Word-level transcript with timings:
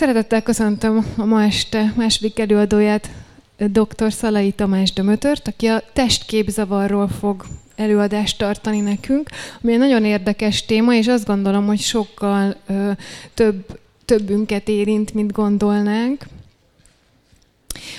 Szeretettel 0.00 0.42
köszöntöm 0.42 1.06
a 1.16 1.24
ma 1.24 1.42
este 1.42 1.92
második 1.96 2.38
előadóját, 2.38 3.10
dr. 3.56 4.12
Szalai 4.12 4.52
Tamás 4.52 4.92
Dömötört, 4.92 5.48
aki 5.48 5.66
a 5.66 5.82
testképzavarról 5.92 7.08
fog 7.08 7.44
előadást 7.76 8.38
tartani 8.38 8.80
nekünk, 8.80 9.28
ami 9.62 9.72
egy 9.72 9.78
nagyon 9.78 10.04
érdekes 10.04 10.64
téma, 10.64 10.94
és 10.94 11.06
azt 11.06 11.26
gondolom, 11.26 11.66
hogy 11.66 11.80
sokkal 11.80 12.56
ö, 12.66 12.90
több, 13.34 13.78
többünket 14.04 14.68
érint, 14.68 15.14
mint 15.14 15.32
gondolnánk. 15.32 16.24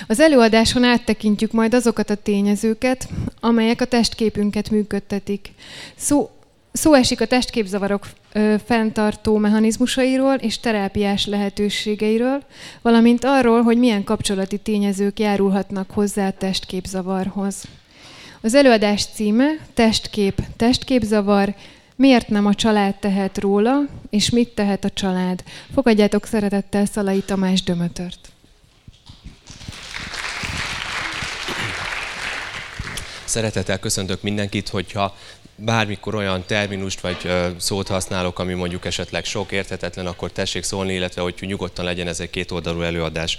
Az 0.06 0.20
előadáson 0.20 0.84
áttekintjük 0.84 1.52
majd 1.52 1.74
azokat 1.74 2.10
a 2.10 2.14
tényezőket, 2.14 3.08
amelyek 3.40 3.80
a 3.80 3.84
testképünket 3.84 4.70
működtetik. 4.70 5.52
Szó, 5.96 6.30
szó 6.72 6.94
esik 6.94 7.20
a 7.20 7.26
testképzavarok 7.26 8.06
fenntartó 8.64 9.36
mechanizmusairól 9.36 10.34
és 10.34 10.60
terápiás 10.60 11.26
lehetőségeiről, 11.26 12.42
valamint 12.82 13.24
arról, 13.24 13.62
hogy 13.62 13.78
milyen 13.78 14.04
kapcsolati 14.04 14.58
tényezők 14.58 15.18
járulhatnak 15.18 15.90
hozzá 15.90 16.26
a 16.26 16.32
testképzavarhoz. 16.32 17.64
Az 18.40 18.54
előadás 18.54 19.04
címe 19.14 19.46
Testkép, 19.74 20.42
testképzavar, 20.56 21.54
miért 21.96 22.28
nem 22.28 22.46
a 22.46 22.54
család 22.54 22.94
tehet 22.94 23.38
róla, 23.38 23.80
és 24.10 24.30
mit 24.30 24.48
tehet 24.48 24.84
a 24.84 24.90
család. 24.90 25.42
Fogadjátok 25.74 26.26
szeretettel 26.26 26.84
Szalai 26.84 27.20
Tamás 27.20 27.62
Dömötört. 27.62 28.32
Szeretettel 33.24 33.78
köszöntök 33.78 34.22
mindenkit, 34.22 34.68
hogyha 34.68 35.16
bármikor 35.64 36.14
olyan 36.14 36.44
terminust 36.46 37.00
vagy 37.00 37.16
szót 37.56 37.88
használok, 37.88 38.38
ami 38.38 38.54
mondjuk 38.54 38.84
esetleg 38.84 39.24
sok 39.24 39.52
érthetetlen, 39.52 40.06
akkor 40.06 40.30
tessék 40.32 40.62
szólni, 40.62 40.94
illetve 40.94 41.22
hogy 41.22 41.34
nyugodtan 41.40 41.84
legyen 41.84 42.08
ez 42.08 42.20
egy 42.20 42.30
kétoldalú 42.30 42.80
előadás. 42.80 43.38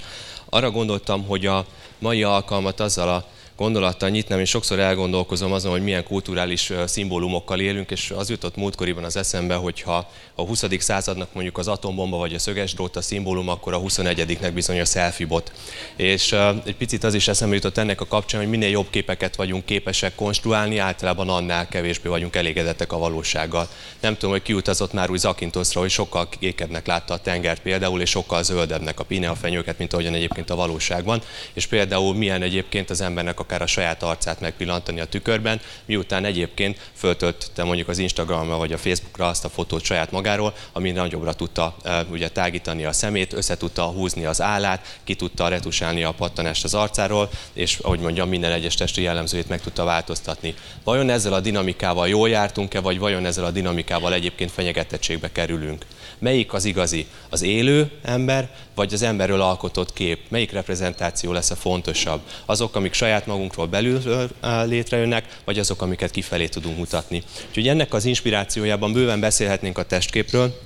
Arra 0.49 0.71
gondoltam, 0.71 1.25
hogy 1.25 1.45
a 1.45 1.65
mai 1.99 2.23
alkalmat 2.23 2.79
azzal 2.79 3.09
a 3.09 3.25
gondolattal 3.55 4.09
nyitnám, 4.09 4.39
és 4.39 4.49
sokszor 4.49 4.79
elgondolkozom 4.79 5.51
azon, 5.53 5.71
hogy 5.71 5.83
milyen 5.83 6.03
kulturális 6.03 6.71
szimbólumokkal 6.85 7.59
élünk, 7.59 7.91
és 7.91 8.11
az 8.11 8.29
jutott 8.29 8.55
múltkoriban 8.55 9.03
az 9.03 9.15
eszembe, 9.15 9.55
hogyha 9.55 10.11
a 10.35 10.41
20. 10.41 10.65
századnak 10.79 11.33
mondjuk 11.33 11.57
az 11.57 11.67
atombomba 11.67 12.17
vagy 12.17 12.33
a 12.33 12.39
szöges 12.39 12.73
drót 12.73 12.95
a 12.95 13.01
szimbólum, 13.01 13.49
akkor 13.49 13.73
a 13.73 13.81
21-nek 13.81 14.51
bizony 14.53 14.79
a 14.79 14.85
selfie 14.85 15.27
bot. 15.27 15.51
És 15.95 16.35
egy 16.65 16.75
picit 16.75 17.03
az 17.03 17.13
is 17.13 17.27
eszembe 17.27 17.55
jutott 17.55 17.77
ennek 17.77 18.01
a 18.01 18.07
kapcsán, 18.07 18.41
hogy 18.41 18.49
minél 18.49 18.69
jobb 18.69 18.89
képeket 18.89 19.35
vagyunk 19.35 19.65
képesek 19.65 20.15
konstruálni, 20.15 20.77
általában 20.77 21.29
annál 21.29 21.67
kevésbé 21.67 22.09
vagyunk 22.09 22.35
elégedettek 22.35 22.91
a 22.91 22.97
valósággal. 22.97 23.67
Nem 23.99 24.13
tudom, 24.13 24.31
hogy 24.31 24.41
kiutazott 24.41 24.93
már 24.93 25.09
új 25.09 25.17
Zakintoszra, 25.17 25.79
hogy 25.79 25.89
sokkal 25.89 26.29
kékebbnek 26.29 26.87
látta 26.87 27.13
a 27.13 27.17
tengert 27.17 27.61
például, 27.61 28.01
és 28.01 28.09
sokkal 28.09 28.43
zöldebbnek 28.43 28.99
a 28.99 29.03
pine 29.03 29.29
a 29.29 29.35
fenyőket, 29.35 29.77
mint 29.77 29.93
ahogyan 29.93 30.13
egyébként 30.13 30.49
a 30.49 30.55
valóságban. 30.55 31.21
És 31.53 31.65
például 31.65 32.15
milyen 32.15 32.41
egyébként 32.41 32.89
az 32.89 33.01
embernek 33.01 33.39
akár 33.39 33.61
a 33.61 33.67
saját 33.67 34.03
arcát 34.03 34.39
megpillantani 34.39 34.99
a 34.99 35.05
tükörben, 35.05 35.61
miután 35.85 36.25
egyébként 36.25 36.91
föltöltötte 36.93 37.63
mondjuk 37.63 37.87
az 37.87 37.97
Instagramra 37.97 38.57
vagy 38.57 38.73
a 38.73 38.77
Facebookra 38.77 39.27
azt 39.27 39.45
a 39.45 39.49
fotót 39.49 39.83
saját 39.83 40.11
magáról, 40.23 40.53
ami 40.71 40.91
nagyobbra 40.91 41.33
tudta 41.33 41.75
ugye 42.11 42.29
tágítani 42.29 42.85
a 42.85 42.91
szemét, 42.91 43.33
össze 43.33 43.57
tudta 43.57 43.83
húzni 43.83 44.25
az 44.25 44.41
állát, 44.41 44.99
ki 45.03 45.15
tudta 45.15 45.47
retusálni 45.47 46.03
a 46.03 46.11
pattanást 46.11 46.63
az 46.63 46.73
arcáról, 46.73 47.29
és 47.53 47.77
ahogy 47.77 47.99
mondjam, 47.99 48.29
minden 48.29 48.51
egyes 48.51 48.75
testi 48.75 49.01
jellemzőjét 49.01 49.49
meg 49.49 49.61
tudta 49.61 49.83
változtatni. 49.83 50.53
Vajon 50.83 51.09
ezzel 51.09 51.33
a 51.33 51.39
dinamikával 51.39 52.07
jól 52.07 52.29
jártunk-e, 52.29 52.79
vagy 52.79 52.99
vajon 52.99 53.25
ezzel 53.25 53.45
a 53.45 53.51
dinamikával 53.51 54.13
egyébként 54.13 54.51
fenyegetettségbe 54.51 55.31
kerülünk? 55.31 55.85
Melyik 56.19 56.53
az 56.53 56.65
igazi? 56.65 57.07
Az 57.29 57.41
élő 57.41 57.91
ember, 58.03 58.49
vagy 58.75 58.93
az 58.93 59.01
emberről 59.01 59.41
alkotott 59.41 59.93
kép? 59.93 60.19
Melyik 60.29 60.51
reprezentáció 60.51 61.31
lesz 61.31 61.51
a 61.51 61.55
fontosabb? 61.55 62.21
Azok, 62.45 62.75
amik 62.75 62.93
saját 62.93 63.25
magunkról 63.25 63.67
belül 63.67 64.01
létrejönnek, 64.65 65.39
vagy 65.45 65.59
azok, 65.59 65.81
amiket 65.81 66.11
kifelé 66.11 66.47
tudunk 66.47 66.77
mutatni? 66.77 67.23
Úgyhogy 67.47 67.67
ennek 67.67 67.93
az 67.93 68.05
inspirációjában 68.05 68.93
bőven 68.93 69.19
beszélhetnénk 69.19 69.77
a 69.77 69.83
testképről, 70.13 70.61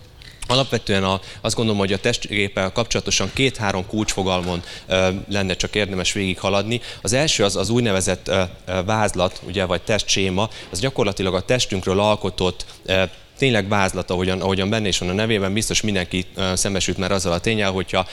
Alapvetően 0.49 1.03
a, 1.03 1.19
azt 1.41 1.55
gondolom, 1.55 1.79
hogy 1.79 1.93
a 1.93 1.99
testképpel 1.99 2.71
kapcsolatosan 2.71 3.29
két-három 3.33 3.87
kulcsfogalmon 3.87 4.63
ö, 4.87 5.09
lenne 5.29 5.53
csak 5.53 5.75
érdemes 5.75 6.13
végighaladni. 6.13 6.81
Az 7.01 7.13
első 7.13 7.43
az 7.43 7.55
az 7.55 7.69
úgynevezett 7.69 8.27
ö, 8.27 8.43
vázlat, 8.85 9.41
ugye, 9.47 9.65
vagy 9.65 9.81
testséma, 9.81 10.49
az 10.69 10.79
gyakorlatilag 10.79 11.33
a 11.33 11.41
testünkről 11.41 11.99
alkotott 11.99 12.65
ö, 12.85 13.03
tényleg 13.37 13.67
vázlata, 13.67 14.13
ahogyan, 14.13 14.41
ahogyan 14.41 14.69
benne 14.69 14.87
is 14.87 14.97
van 14.97 15.09
a 15.09 15.13
nevében, 15.13 15.53
biztos 15.53 15.81
mindenki 15.81 16.25
szembesült 16.53 16.97
már 16.97 17.11
azzal 17.11 17.31
a 17.33 17.39
tényel, 17.39 17.71
hogyha 17.71 18.07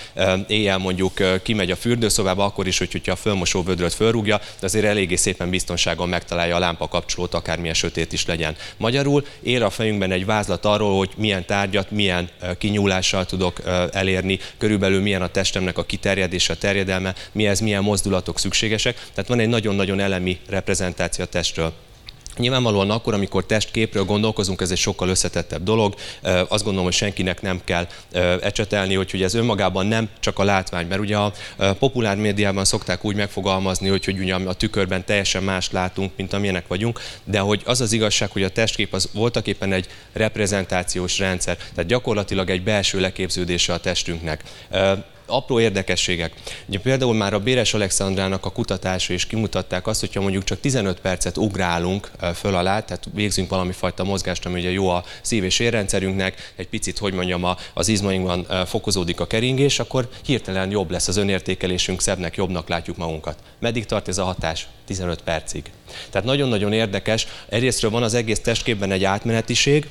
éjjel 0.47 0.79
mondjuk 0.79 1.43
kimegy 1.43 1.71
a 1.71 1.77
fürdőszobába, 1.77 2.45
akkor 2.45 2.67
is, 2.67 2.79
hogyha 2.79 3.13
a 3.13 3.17
fölmosó 3.17 3.63
vödröt 3.63 3.95
fölrúgja, 3.95 4.39
de 4.39 4.67
azért 4.67 4.85
eléggé 4.85 5.17
szépen 5.17 5.51
biztonságon 5.51 6.09
megtalálja 6.09 6.57
a 6.57 6.59
lámpa 6.59 6.89
kapcsolót, 6.89 7.35
akármilyen 7.35 7.75
sötét 7.75 8.13
is 8.13 8.27
legyen. 8.27 8.57
Magyarul 8.77 9.27
ér 9.43 9.63
a 9.63 9.71
fejünkben 9.71 10.11
egy 10.11 10.27
vázlat 10.27 10.65
arról, 10.65 10.97
hogy 10.99 11.11
milyen 11.17 11.47
tárgyat, 11.47 11.91
milyen 11.91 12.29
kinyúlással 12.59 13.27
tudok 13.27 13.61
elérni, 13.93 14.39
körülbelül 14.59 15.03
milyen 15.03 15.23
a 15.23 15.29
testemnek 15.29 15.79
a 15.79 15.85
kiterjedése, 15.85 16.53
a 16.53 16.57
terjedelme, 16.57 17.15
mihez 17.33 17.61
milyen 17.61 17.83
mozdulatok 17.83 18.39
szükségesek. 18.39 18.95
Tehát 19.15 19.29
van 19.29 19.41
egy 19.41 19.49
nagyon-nagyon 19.49 20.01
elemi 20.01 20.39
reprezentáció 20.49 21.25
a 21.25 21.29
testről. 21.29 21.73
Nyilvánvalóan 22.37 22.91
akkor, 22.91 23.15
amikor 23.15 23.47
testképről 23.47 24.05
gondolkozunk, 24.05 24.61
ez 24.61 24.71
egy 24.71 24.77
sokkal 24.77 25.09
összetettebb 25.09 25.63
dolog. 25.63 25.95
Azt 26.23 26.63
gondolom, 26.63 26.85
hogy 26.85 26.93
senkinek 26.93 27.43
nem 27.43 27.61
kell 27.65 27.87
ecsetelni, 28.41 28.95
hogy, 28.95 29.23
ez 29.23 29.35
önmagában 29.35 29.87
nem 29.87 30.09
csak 30.21 30.39
a 30.39 30.45
látvány, 30.45 30.87
mert 30.87 31.01
ugye 31.01 31.17
a 31.17 31.33
populár 31.79 32.17
médiában 32.17 32.65
szokták 32.65 33.05
úgy 33.05 33.17
megfogalmazni, 33.17 33.89
hogy, 33.89 34.05
hogy 34.05 34.19
ugye 34.19 34.35
a 34.35 34.53
tükörben 34.53 35.05
teljesen 35.05 35.43
más 35.43 35.71
látunk, 35.71 36.13
mint 36.17 36.33
amilyenek 36.33 36.67
vagyunk, 36.67 37.01
de 37.25 37.39
hogy 37.39 37.63
az 37.65 37.81
az 37.81 37.93
igazság, 37.93 38.31
hogy 38.31 38.43
a 38.43 38.49
testkép 38.49 38.93
az 38.93 39.09
voltak 39.13 39.47
éppen 39.47 39.73
egy 39.73 39.87
reprezentációs 40.13 41.19
rendszer, 41.19 41.57
tehát 41.57 41.87
gyakorlatilag 41.91 42.51
egy 42.51 42.63
belső 42.63 43.01
leképződése 43.01 43.73
a 43.73 43.79
testünknek 43.79 44.43
apró 45.27 45.61
érdekességek. 45.61 46.33
Ugye 46.67 46.79
például 46.79 47.15
már 47.15 47.35
a 47.35 47.39
Béres 47.39 47.75
Alexandrának 47.75 48.45
a 48.45 48.51
kutatása 48.51 49.13
is 49.13 49.27
kimutatták 49.27 49.87
azt, 49.87 50.01
hogyha 50.01 50.21
mondjuk 50.21 50.45
csak 50.45 50.61
15 50.61 51.01
percet 51.01 51.37
ugrálunk 51.37 52.11
föl 52.35 52.55
alá, 52.55 52.81
tehát 52.81 53.09
végzünk 53.15 53.51
valami 53.51 53.73
fajta 53.73 54.05
mozgást, 54.05 54.47
ami 54.47 54.61
ugye 54.61 54.71
jó 54.71 54.89
a 54.89 55.05
szív- 55.23 55.45
és 55.45 55.59
érrendszerünknek, 55.59 56.53
egy 56.57 56.69
picit, 56.69 56.99
hogy 56.99 57.13
mondjam, 57.13 57.47
az 57.75 57.89
izmainkban 57.89 58.47
fokozódik 58.67 59.21
a 59.21 59.27
keringés, 59.27 59.79
akkor 59.79 60.09
hirtelen 60.25 60.71
jobb 60.71 60.91
lesz 60.91 61.09
az 61.09 61.17
önértékelésünk, 61.17 62.01
szebbnek, 62.01 62.37
jobbnak 62.37 62.69
látjuk 62.69 62.97
magunkat. 62.97 63.39
Meddig 63.59 63.87
tart 63.87 64.09
ez 64.09 64.19
a 64.19 64.25
hatás? 64.25 64.67
15 64.87 65.23
percig. 65.23 65.71
Tehát 66.11 66.27
nagyon-nagyon 66.27 66.73
érdekes. 66.73 67.27
Egyrésztről 67.49 67.91
van 67.91 68.03
az 68.03 68.15
egész 68.15 68.41
testképben 68.41 68.91
egy 68.91 69.05
átmenetiség, 69.05 69.87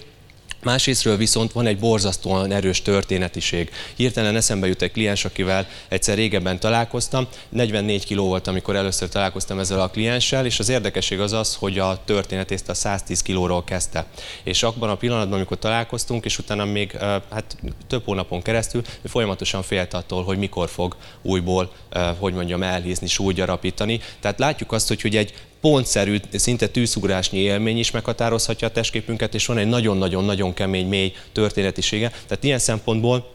Másrésztről 0.64 1.18
viszont 1.18 1.52
van 1.52 1.66
egy 1.66 1.80
borzasztóan 1.80 2.52
erős 2.52 2.82
történetiség. 2.82 3.72
Hirtelen 3.96 4.36
eszembe 4.36 4.68
jut 4.68 4.82
egy 4.82 4.92
kliens, 4.92 5.26
akivel 5.26 5.68
egyszer 5.88 6.16
régebben 6.16 6.60
találkoztam. 6.60 7.28
44 7.50 8.06
kiló 8.06 8.28
volt, 8.28 8.48
amikor 8.48 8.76
először 8.76 9.10
találkoztam 9.10 9.60
ezzel 9.60 9.82
a 9.82 9.90
klienssel, 9.90 10.46
és 10.46 10.60
az 10.60 10.70
érdekesség 10.70 11.20
az 11.20 11.34
az, 11.34 11.56
hogy 11.56 11.80
a 11.80 12.02
történetést 12.06 12.70
a 12.70 12.74
110 12.74 13.22
kilóról 13.22 13.64
kezdte. 13.64 14.06
És 14.44 14.64
abban 14.64 14.90
a 14.90 14.96
pillanatban, 14.96 15.36
amikor 15.36 15.60
találkoztunk, 15.60 16.26
és 16.26 16.38
utána 16.38 16.66
még 16.66 16.92
hát, 17.32 17.58
több 17.88 18.04
hónapon 18.06 18.42
keresztül, 18.42 18.82
folyamatosan 19.06 19.64
félt 19.64 19.94
attól, 19.94 20.24
hogy 20.24 20.38
mikor 20.38 20.70
fog 20.70 20.96
újból, 21.22 21.72
hogy 22.20 22.34
mondjam, 22.34 22.64
elhízni, 22.64 23.08
súlygyarapítani. 23.08 24.00
Tehát 24.20 24.40
látjuk 24.40 24.72
azt, 24.72 25.02
hogy 25.02 25.16
egy 25.16 25.34
pontszerű, 25.64 26.18
szinte 26.32 26.68
tűzugrásnyi 26.68 27.40
élmény 27.40 27.78
is 27.78 27.92
meghatározhatja 27.92 28.68
a 28.68 28.72
testképünket, 28.72 29.34
és 29.34 29.46
van 29.46 29.58
egy 29.58 29.68
nagyon-nagyon-nagyon 29.68 30.54
kemény, 30.54 30.88
mély 30.88 31.14
történetisége. 31.32 32.10
Tehát 32.10 32.44
ilyen 32.44 32.60
szempontból 32.60 33.32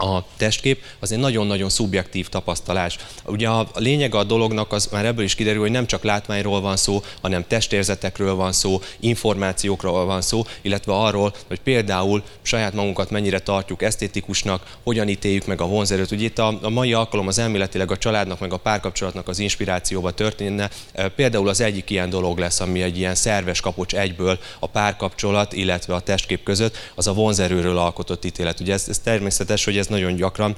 a 0.00 0.24
testkép 0.36 0.82
az 0.98 1.12
egy 1.12 1.18
nagyon-nagyon 1.18 1.68
szubjektív 1.68 2.28
tapasztalás. 2.28 2.98
Ugye 3.26 3.48
a 3.48 3.68
lényeg 3.74 4.14
a 4.14 4.24
dolognak 4.24 4.72
az 4.72 4.88
már 4.92 5.04
ebből 5.04 5.24
is 5.24 5.34
kiderül, 5.34 5.60
hogy 5.60 5.70
nem 5.70 5.86
csak 5.86 6.02
látványról 6.02 6.60
van 6.60 6.76
szó, 6.76 7.02
hanem 7.20 7.46
testérzetekről 7.46 8.34
van 8.34 8.52
szó, 8.52 8.80
információkról 9.00 10.04
van 10.04 10.20
szó, 10.20 10.44
illetve 10.62 10.92
arról, 10.92 11.34
hogy 11.48 11.60
például 11.60 12.22
saját 12.42 12.72
magunkat 12.72 13.10
mennyire 13.10 13.38
tartjuk 13.38 13.82
esztétikusnak, 13.82 14.76
hogyan 14.82 15.08
ítéljük 15.08 15.46
meg 15.46 15.60
a 15.60 15.66
vonzerőt. 15.66 16.10
Ugye 16.10 16.24
itt 16.24 16.38
a, 16.38 16.58
a 16.62 16.68
mai 16.68 16.92
alkalom 16.92 17.26
az 17.26 17.38
elméletileg 17.38 17.90
a 17.90 17.98
családnak, 17.98 18.40
meg 18.40 18.52
a 18.52 18.56
párkapcsolatnak 18.56 19.28
az 19.28 19.38
inspirációba 19.38 20.10
történne. 20.10 20.70
E, 20.92 21.08
például 21.08 21.48
az 21.48 21.60
egyik 21.60 21.90
ilyen 21.90 22.10
dolog 22.10 22.38
lesz, 22.38 22.60
ami 22.60 22.82
egy 22.82 22.98
ilyen 22.98 23.14
szerves 23.14 23.60
kapocs 23.60 23.94
egyből 23.94 24.38
a 24.58 24.66
párkapcsolat, 24.66 25.52
illetve 25.52 25.94
a 25.94 26.00
testkép 26.00 26.42
között, 26.42 26.76
az 26.94 27.06
a 27.06 27.12
vonzerőről 27.12 27.78
alkotott 27.78 28.24
ítélet. 28.24 28.60
Ugye 28.60 28.72
ez, 28.72 28.84
ez 28.88 28.98
természetes, 28.98 29.64
hogy 29.64 29.76
ez 29.76 29.88
nagyon 29.90 30.14
gyakran 30.14 30.56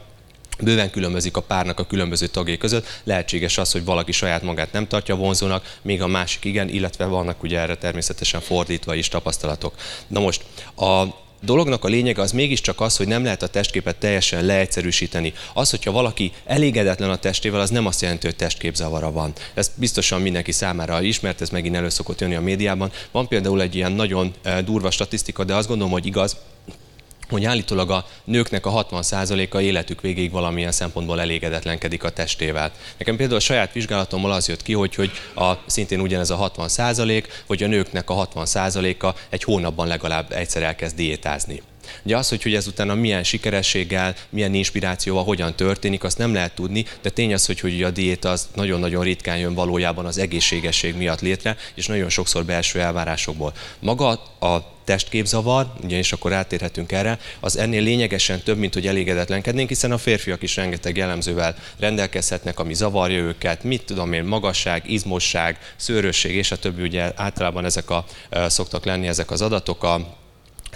bőven 0.61 0.91
különbözik 0.91 1.37
a 1.37 1.41
párnak 1.41 1.79
a 1.79 1.87
különböző 1.87 2.27
tagjai 2.27 2.57
között. 2.57 2.87
Lehetséges 3.05 3.59
az, 3.59 3.73
hogy 3.73 3.85
valaki 3.85 4.13
saját 4.13 4.43
magát 4.43 4.73
nem 4.73 4.87
tartja 4.87 5.17
vonzónak, 5.17 5.79
még 5.83 6.03
a 6.03 6.07
másik 6.07 6.45
igen, 6.45 6.69
illetve 6.69 7.05
vannak 7.05 7.43
ugye 7.43 7.59
erre 7.59 7.77
természetesen 7.77 8.41
fordítva 8.41 8.95
is 8.95 9.09
tapasztalatok. 9.09 9.75
Na 10.07 10.21
most, 10.21 10.45
a 10.77 11.05
dolognak 11.43 11.85
a 11.85 11.89
lényege 11.89 12.23
az 12.23 12.33
mégiscsak 12.33 12.81
az, 12.81 12.97
hogy 12.97 13.07
nem 13.07 13.25
lehet 13.25 13.43
a 13.43 13.47
testképet 13.47 13.97
teljesen 13.97 14.45
leegyszerűsíteni. 14.45 15.33
Az, 15.55 15.71
hogyha 15.71 15.93
valaki 15.93 16.33
elégedetlen 16.45 17.11
a 17.11 17.17
testével, 17.17 17.61
az 17.61 17.71
nem 17.71 17.87
azt 17.87 18.01
jelenti, 18.01 18.27
hogy 18.27 18.37
testképzavara 18.37 19.13
van. 19.13 19.33
Ez 19.55 19.71
biztosan 19.75 20.21
mindenki 20.21 20.53
számára 20.53 21.03
ismert, 21.03 21.41
ez 21.41 21.51
megint 21.51 21.77
elő 21.77 21.89
szokott 21.89 22.21
jönni 22.21 22.35
a 22.35 22.41
médiában. 22.41 22.93
Van 23.11 23.29
például 23.29 23.61
egy 23.63 23.75
ilyen 23.75 23.93
nagyon 23.93 24.35
eh, 24.43 24.61
durva 24.61 24.91
statisztika, 24.91 25.45
de 25.45 25.55
azt 25.55 25.69
gondolom, 25.69 25.93
hogy 25.93 26.07
igaz, 26.07 26.37
hogy 27.33 27.45
állítólag 27.45 27.91
a 27.91 28.07
nőknek 28.25 28.67
a 28.67 28.87
60%-a 28.91 29.61
életük 29.61 30.01
végéig 30.01 30.31
valamilyen 30.31 30.73
szempontból 30.73 31.21
elégedetlenkedik 31.21 32.05
a 32.05 32.11
testével. 32.11 32.73
Nekem 32.99 33.17
például 33.17 33.39
a 33.39 33.43
saját 33.43 33.73
vizsgálatommal 33.73 34.33
az 34.33 34.49
jött 34.49 34.63
ki, 34.63 34.73
hogy, 34.73 34.95
hogy 34.95 35.11
a, 35.35 35.53
szintén 35.67 36.01
ugyanez 36.01 36.31
a 36.31 36.53
60%, 36.57 37.25
hogy 37.47 37.63
a 37.63 37.67
nőknek 37.67 38.11
a 38.11 38.29
60%-a 38.29 39.15
egy 39.29 39.45
hónapban 39.45 39.87
legalább 39.87 40.33
egyszer 40.33 40.63
elkezd 40.63 40.97
diétázni. 40.97 41.63
Ugye 42.03 42.17
az, 42.17 42.29
hogy, 42.29 42.43
hogy 42.43 42.55
ezután 42.55 42.91
a 42.91 42.95
milyen 42.95 43.25
sikerességgel, 43.25 44.15
milyen 44.29 44.55
inspirációval, 44.55 45.25
hogyan 45.25 45.57
történik, 45.57 46.05
azt 46.05 46.19
nem 46.19 46.33
lehet 46.33 46.55
tudni, 46.55 46.85
de 47.03 47.11
tény 47.11 47.35
az, 47.35 47.47
hogy, 47.47 47.61
hogy 47.61 47.83
a 47.83 47.91
diéta 47.91 48.31
az 48.31 48.49
nagyon-nagyon 48.55 49.05
ritkán 49.05 49.39
jön 49.39 49.55
valójában 49.55 50.07
az 50.07 50.19
egészségesség 50.19 50.97
miatt 50.97 51.21
létre, 51.21 51.57
és 51.75 51.87
nagyon 51.87 52.09
sokszor 52.09 52.45
belső 52.45 52.81
elvárásokból. 52.81 53.53
Maga 53.79 54.09
a 54.41 54.81
testképzavar, 54.85 55.73
ugye, 55.83 55.97
és 55.97 56.13
akkor 56.13 56.33
átérhetünk 56.33 56.93
erre, 56.93 57.19
az 57.41 57.59
ennél 57.59 57.83
lényegesen 57.83 58.41
több, 58.41 58.59
mint 58.59 58.75
hogy 58.75 58.87
elégedetlenkednénk, 58.87 59.69
hiszen 59.69 59.93
a 59.93 59.99
férfiak 59.99 60.43
is 60.43 60.57
rengeteg 60.57 60.97
jellemzővel 60.97 61.57
rendelkezhetnek, 61.79 62.59
ami 62.59 62.75
zavarja 62.75 63.19
őket, 63.19 63.65
mit 63.65 63.85
tudom 63.85 64.13
én, 64.13 64.25
magasság, 64.25 64.91
izmosság, 64.91 65.59
szőrösség, 65.77 66.35
és 66.35 66.51
a 66.51 66.57
többi, 66.57 66.83
ugye 66.83 67.13
általában 67.15 67.65
ezek 67.65 67.91
a, 67.91 68.05
szoktak 68.47 68.85
lenni 68.85 69.09
ezek 69.09 69.31
az 69.31 69.43
adatok, 69.43 69.83
a 69.83 70.21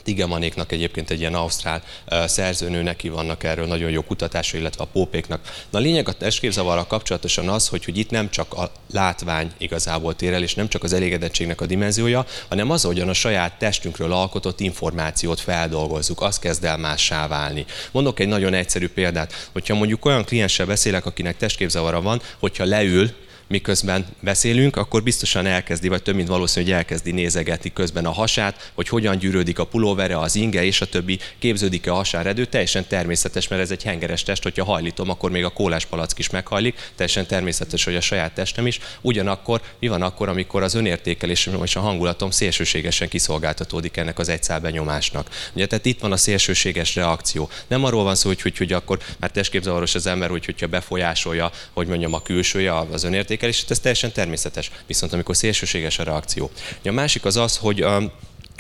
Tigemanéknak 0.07 0.73
egyébként 0.73 1.11
egy 1.11 1.21
ilyen 1.21 1.35
ausztrál 1.35 1.83
szerzőnő, 2.27 2.83
neki 2.83 3.09
vannak 3.09 3.45
erről 3.45 3.67
nagyon 3.67 3.91
jó 3.91 4.03
kutatásai, 4.03 4.61
illetve 4.61 4.83
a 4.83 4.87
pópéknak. 4.93 5.65
Na 5.71 5.79
a 5.79 5.83
lényeg 5.83 6.09
a 6.09 6.13
testképzavarral 6.13 6.87
kapcsolatosan 6.87 7.49
az, 7.49 7.69
hogy, 7.69 7.85
hogy 7.85 7.99
itt 7.99 8.11
nem 8.11 8.31
csak 8.31 8.55
a 8.55 8.71
látvány 8.93 9.51
igazából 9.59 10.17
tér 10.17 10.33
el, 10.33 10.43
és 10.43 10.55
nem 10.55 10.69
csak 10.69 10.83
az 10.83 10.93
elégedettségnek 10.93 11.61
a 11.61 11.67
dimenziója, 11.67 12.27
hanem 12.49 12.71
az, 12.71 12.83
hogyan 12.83 13.09
a 13.09 13.13
saját 13.13 13.59
testünkről 13.59 14.13
alkotott 14.13 14.61
információt 14.61 15.41
feldolgozzuk, 15.41 16.23
az 16.23 16.39
kezd 16.39 16.65
el 16.65 16.77
mássá 16.77 17.27
válni. 17.27 17.65
Mondok 17.91 18.21
egy 18.21 18.29
nagyon 18.29 18.55
egyszerű 18.55 18.89
példát, 18.89 19.49
hogyha 19.53 19.75
mondjuk 19.75 20.05
olyan 20.05 20.25
klienssel 20.25 20.67
beszélek, 20.67 21.07
akinek 21.07 21.37
testképzavara 21.37 22.01
van, 22.01 22.23
hogyha 22.39 22.65
leül 22.65 23.11
miközben 23.49 24.07
beszélünk, 24.21 24.77
akkor 24.77 25.03
biztosan 25.03 25.47
elkezdi, 25.47 25.89
vagy 25.89 26.03
több 26.03 26.15
mint 26.15 26.29
valószínű, 26.29 26.65
hogy 26.65 26.75
elkezdi 26.75 27.11
nézegetni 27.11 27.73
közben 27.73 28.07
a 28.07 28.11
hasát, 28.11 28.73
hogy 28.75 28.89
hogyan 28.89 29.19
gyűrődik 29.19 29.59
a 29.59 29.65
pulóvere, 29.65 30.19
az 30.19 30.35
inge 30.35 30.65
és 30.65 30.81
a 30.81 30.87
többi, 30.87 31.19
képződik-e 31.39 31.93
a 31.93 31.95
hasáredő, 31.95 32.45
teljesen 32.45 32.87
természetes, 32.87 33.49
mert 33.49 33.63
ez 33.63 33.71
egy 33.71 33.83
hengeres 33.83 34.23
test, 34.23 34.43
hogyha 34.43 34.65
hajlítom, 34.65 35.11
akkor 35.11 35.31
még 35.31 35.45
a 35.45 35.49
kólás 35.49 35.85
palack 35.85 36.19
is 36.19 36.31
meghajlik, 36.31 36.91
teljesen 36.95 37.27
természetes, 37.27 37.85
hogy 37.85 37.97
a 37.97 38.01
saját 38.01 38.35
testem 38.35 38.67
is. 38.67 38.79
Ugyanakkor 39.01 39.61
mi 39.81 39.89
van 39.89 40.03
akkor, 40.03 40.29
amikor 40.29 40.63
az 40.63 40.75
önértékelés 40.75 41.49
és 41.63 41.77
a 41.77 41.81
hangulatom 41.81 42.31
szélsőségesen 42.31 43.09
kiszolgáltatódik 43.09 43.97
ennek 43.97 44.19
az 44.19 44.29
egyszál 44.29 44.61
benyomásnak. 44.61 45.29
Ugye, 45.55 45.67
tehát 45.67 45.85
itt 45.85 46.01
van 46.01 46.13
a 46.13 46.17
szélsőséges 46.17 46.95
reakció. 46.95 47.49
Nem 47.67 47.85
arról 47.85 48.05
van 48.05 48.15
szó, 48.15 48.29
hogy, 48.29 48.43
hogy, 48.43 48.57
hogy 48.57 48.73
akkor 48.73 48.99
már 49.19 49.31
testképzavaros 49.31 49.95
az 49.95 50.07
ember, 50.07 50.31
hogy, 50.31 50.45
hogyha 50.45 50.67
befolyásolja, 50.67 51.51
hogy 51.73 51.87
mondjam, 51.87 52.13
a 52.13 52.23
külsője 52.23 52.79
az 52.79 53.05
önértékelés, 53.05 53.36
értékelés, 53.37 53.65
ez 53.69 53.81
teljesen 53.81 54.13
természetes. 54.13 54.71
Viszont 54.87 55.13
amikor 55.13 55.37
szélsőséges 55.37 55.99
a 55.99 56.03
reakció. 56.03 56.51
A 56.85 56.91
másik 56.91 57.25
az 57.25 57.37
az, 57.37 57.57
hogy 57.57 57.85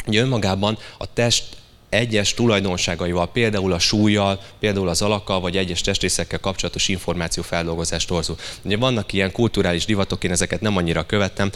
Ugye 0.06 0.20
önmagában 0.20 0.78
a 0.98 1.12
test 1.12 1.44
egyes 1.88 2.34
tulajdonságaival, 2.34 3.30
például 3.32 3.72
a 3.72 3.78
súlyjal, 3.78 4.40
például 4.60 4.88
az 4.88 5.02
alakkal, 5.02 5.40
vagy 5.40 5.56
egyes 5.56 5.80
testrészekkel 5.80 6.38
kapcsolatos 6.38 6.88
információfeldolgozást 6.88 8.08
torzul. 8.08 8.36
Ugye 8.62 8.76
vannak 8.76 9.12
ilyen 9.12 9.32
kulturális 9.32 9.84
divatok, 9.84 10.24
én 10.24 10.30
ezeket 10.30 10.60
nem 10.60 10.76
annyira 10.76 11.06
követtem, 11.06 11.50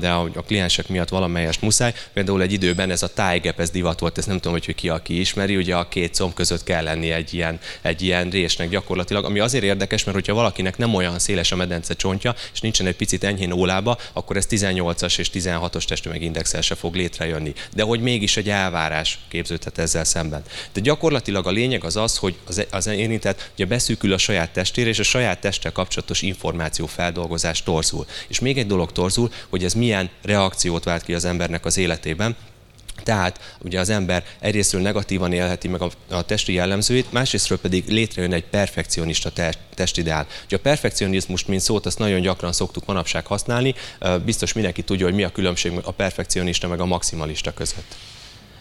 de 0.00 0.10
a 0.10 0.42
kliensek 0.46 0.88
miatt 0.88 1.08
valamelyest 1.08 1.62
muszáj. 1.62 1.94
Például 2.12 2.42
egy 2.42 2.52
időben 2.52 2.90
ez 2.90 3.02
a 3.02 3.08
tájgep, 3.08 3.60
ez 3.60 3.70
divat 3.70 4.00
volt, 4.00 4.18
ezt 4.18 4.26
nem 4.26 4.36
tudom, 4.36 4.52
hogy 4.52 4.74
ki 4.74 4.88
aki 4.88 5.20
ismeri, 5.20 5.56
ugye 5.56 5.76
a 5.76 5.88
két 5.88 6.14
comb 6.14 6.34
között 6.34 6.64
kell 6.64 6.82
lenni 6.82 7.10
egy 7.10 7.34
ilyen, 7.34 7.58
egy 7.82 8.02
ilyen 8.02 8.30
résnek 8.30 8.68
gyakorlatilag, 8.68 9.24
ami 9.24 9.38
azért 9.38 9.64
érdekes, 9.64 10.04
mert 10.04 10.16
hogyha 10.16 10.34
valakinek 10.34 10.76
nem 10.76 10.94
olyan 10.94 11.18
széles 11.18 11.52
a 11.52 11.56
medence 11.56 11.94
csontja, 11.94 12.34
és 12.52 12.60
nincsen 12.60 12.86
egy 12.86 12.96
picit 12.96 13.24
enyhén 13.24 13.52
ólába, 13.52 13.98
akkor 14.12 14.36
ez 14.36 14.46
18-as 14.50 15.18
és 15.18 15.30
16-os 15.34 15.84
testtömegindexel 15.84 16.60
se 16.60 16.74
fog 16.74 16.94
létrejönni. 16.94 17.52
De 17.74 17.82
hogy 17.82 18.00
mégis 18.00 18.36
egy 18.36 18.48
elvárás 18.48 19.18
képződhet 19.66 19.78
ezzel 19.78 20.04
szemben. 20.04 20.42
De 20.72 20.80
gyakorlatilag 20.80 21.46
a 21.46 21.50
lényeg 21.50 21.84
az 21.84 21.96
az, 21.96 22.16
hogy 22.16 22.36
az, 22.46 22.66
az 22.70 22.86
érintett 22.86 23.50
ugye 23.54 23.64
beszűkül 23.64 24.12
a 24.12 24.18
saját 24.18 24.52
testére, 24.52 24.88
és 24.88 24.98
a 24.98 25.02
saját 25.02 25.40
testtel 25.40 25.72
kapcsolatos 25.72 26.22
információ 26.22 26.86
feldolgozás 26.86 27.62
torzul. 27.62 28.06
És 28.28 28.40
még 28.40 28.58
egy 28.58 28.66
dolog 28.66 28.92
torzul, 28.92 29.30
hogy 29.48 29.64
ez 29.64 29.74
milyen 29.74 30.10
reakciót 30.22 30.84
vált 30.84 31.02
ki 31.02 31.14
az 31.14 31.24
embernek 31.24 31.64
az 31.64 31.76
életében, 31.76 32.36
tehát 33.02 33.56
ugye 33.62 33.80
az 33.80 33.90
ember 33.90 34.24
egyrésztről 34.40 34.80
negatívan 34.80 35.32
élheti 35.32 35.68
meg 35.68 35.82
a, 35.82 35.90
a 36.10 36.22
testi 36.22 36.52
jellemzőit, 36.52 37.12
másrésztről 37.12 37.58
pedig 37.58 37.88
létrejön 37.88 38.32
egy 38.32 38.44
perfekcionista 38.44 39.30
te, 39.30 39.54
testideál. 39.74 40.26
Ugye 40.44 40.56
a 40.56 40.60
perfekcionizmust, 40.60 41.48
mint 41.48 41.60
szót, 41.60 41.86
azt 41.86 41.98
nagyon 41.98 42.20
gyakran 42.20 42.52
szoktuk 42.52 42.86
manapság 42.86 43.26
használni, 43.26 43.74
biztos 44.24 44.52
mindenki 44.52 44.82
tudja, 44.82 45.06
hogy 45.06 45.14
mi 45.14 45.22
a 45.22 45.32
különbség 45.32 45.72
a 45.84 45.92
perfekcionista 45.92 46.68
meg 46.68 46.80
a 46.80 46.86
maximalista 46.86 47.54
között 47.54 47.94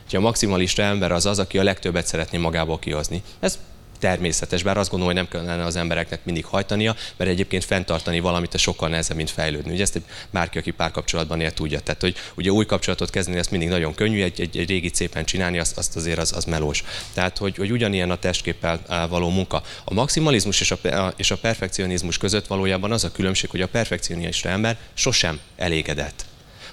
hogy 0.09 0.15
a 0.15 0.21
maximalista 0.21 0.81
ember 0.81 1.11
az 1.11 1.25
az, 1.25 1.39
aki 1.39 1.57
a 1.57 1.63
legtöbbet 1.63 2.07
szeretné 2.07 2.37
magából 2.37 2.79
kihozni. 2.79 3.21
Ez 3.39 3.59
természetes, 3.99 4.63
bár 4.63 4.77
azt 4.77 4.89
gondolom, 4.89 5.15
hogy 5.15 5.23
nem 5.23 5.41
kellene 5.41 5.65
az 5.65 5.75
embereknek 5.75 6.25
mindig 6.25 6.45
hajtania, 6.45 6.95
mert 7.17 7.29
egyébként 7.29 7.63
fenntartani 7.63 8.19
valamit 8.19 8.53
a 8.53 8.57
sokkal 8.57 8.89
nehezebb, 8.89 9.17
mint 9.17 9.29
fejlődni. 9.29 9.71
Ugye 9.71 9.81
ezt 9.81 9.95
egy 9.95 10.03
bárki, 10.31 10.57
aki 10.57 10.71
párkapcsolatban 10.71 11.41
él, 11.41 11.51
tudja. 11.51 11.79
Tehát, 11.79 12.01
hogy 12.01 12.15
ugye 12.35 12.49
új 12.49 12.65
kapcsolatot 12.65 13.09
kezdeni, 13.09 13.37
ezt 13.37 13.51
mindig 13.51 13.69
nagyon 13.69 13.95
könnyű, 13.95 14.21
egy, 14.21 14.41
egy, 14.41 14.57
egy 14.57 14.69
régi 14.69 14.91
szépen 14.93 15.25
csinálni, 15.25 15.59
azt, 15.59 15.77
azt 15.77 15.95
azért 15.95 16.19
az, 16.19 16.33
az 16.35 16.45
melós. 16.45 16.83
Tehát, 17.13 17.37
hogy, 17.37 17.55
hogy 17.57 17.71
ugyanilyen 17.71 18.11
a 18.11 18.19
testképpel 18.19 19.07
való 19.09 19.29
munka. 19.29 19.63
A 19.83 19.93
maximalizmus 19.93 20.61
és 20.61 20.71
a, 20.71 21.13
és 21.15 21.31
a 21.31 21.37
perfekcionizmus 21.37 22.17
között 22.17 22.47
valójában 22.47 22.91
az 22.91 23.03
a 23.03 23.11
különbség, 23.11 23.49
hogy 23.49 23.61
a 23.61 23.67
perfekcionista 23.67 24.49
ember 24.49 24.77
sosem 24.93 25.39
elégedett 25.55 26.25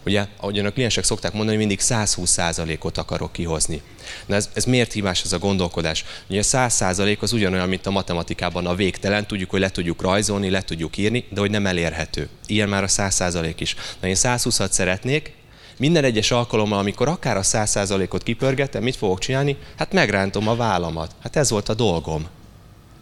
Ugye, 0.04 0.26
ahogyan 0.36 0.66
a 0.66 0.70
kliensek 0.70 1.04
szokták 1.04 1.32
mondani, 1.32 1.56
mindig 1.56 1.78
120%-ot 1.82 2.98
akarok 2.98 3.32
kihozni. 3.32 3.82
Na 4.26 4.34
ez, 4.34 4.50
ez 4.54 4.64
miért 4.64 4.92
hibás 4.92 5.22
ez 5.24 5.32
a 5.32 5.38
gondolkodás? 5.38 6.04
Ugye 6.28 6.38
a 6.38 6.42
100% 6.42 7.18
az 7.18 7.32
ugyanolyan, 7.32 7.68
mint 7.68 7.86
a 7.86 7.90
matematikában 7.90 8.66
a 8.66 8.74
végtelen, 8.74 9.26
tudjuk, 9.26 9.50
hogy 9.50 9.60
le 9.60 9.70
tudjuk 9.70 10.02
rajzolni, 10.02 10.50
le 10.50 10.62
tudjuk 10.62 10.96
írni, 10.96 11.24
de 11.30 11.40
hogy 11.40 11.50
nem 11.50 11.66
elérhető. 11.66 12.28
Ilyen 12.46 12.68
már 12.68 12.82
a 12.82 12.88
100% 12.88 13.54
is. 13.58 13.76
Na 14.00 14.08
én 14.08 14.16
120-at 14.18 14.70
szeretnék, 14.70 15.32
minden 15.78 16.04
egyes 16.04 16.30
alkalommal, 16.30 16.78
amikor 16.78 17.08
akár 17.08 17.36
a 17.36 17.42
100%-ot 17.42 18.22
kipörgetem, 18.22 18.82
mit 18.82 18.96
fogok 18.96 19.18
csinálni? 19.18 19.56
Hát 19.76 19.92
megrántom 19.92 20.48
a 20.48 20.56
vállamat. 20.56 21.14
Hát 21.22 21.36
ez 21.36 21.50
volt 21.50 21.68
a 21.68 21.74
dolgom. 21.74 22.26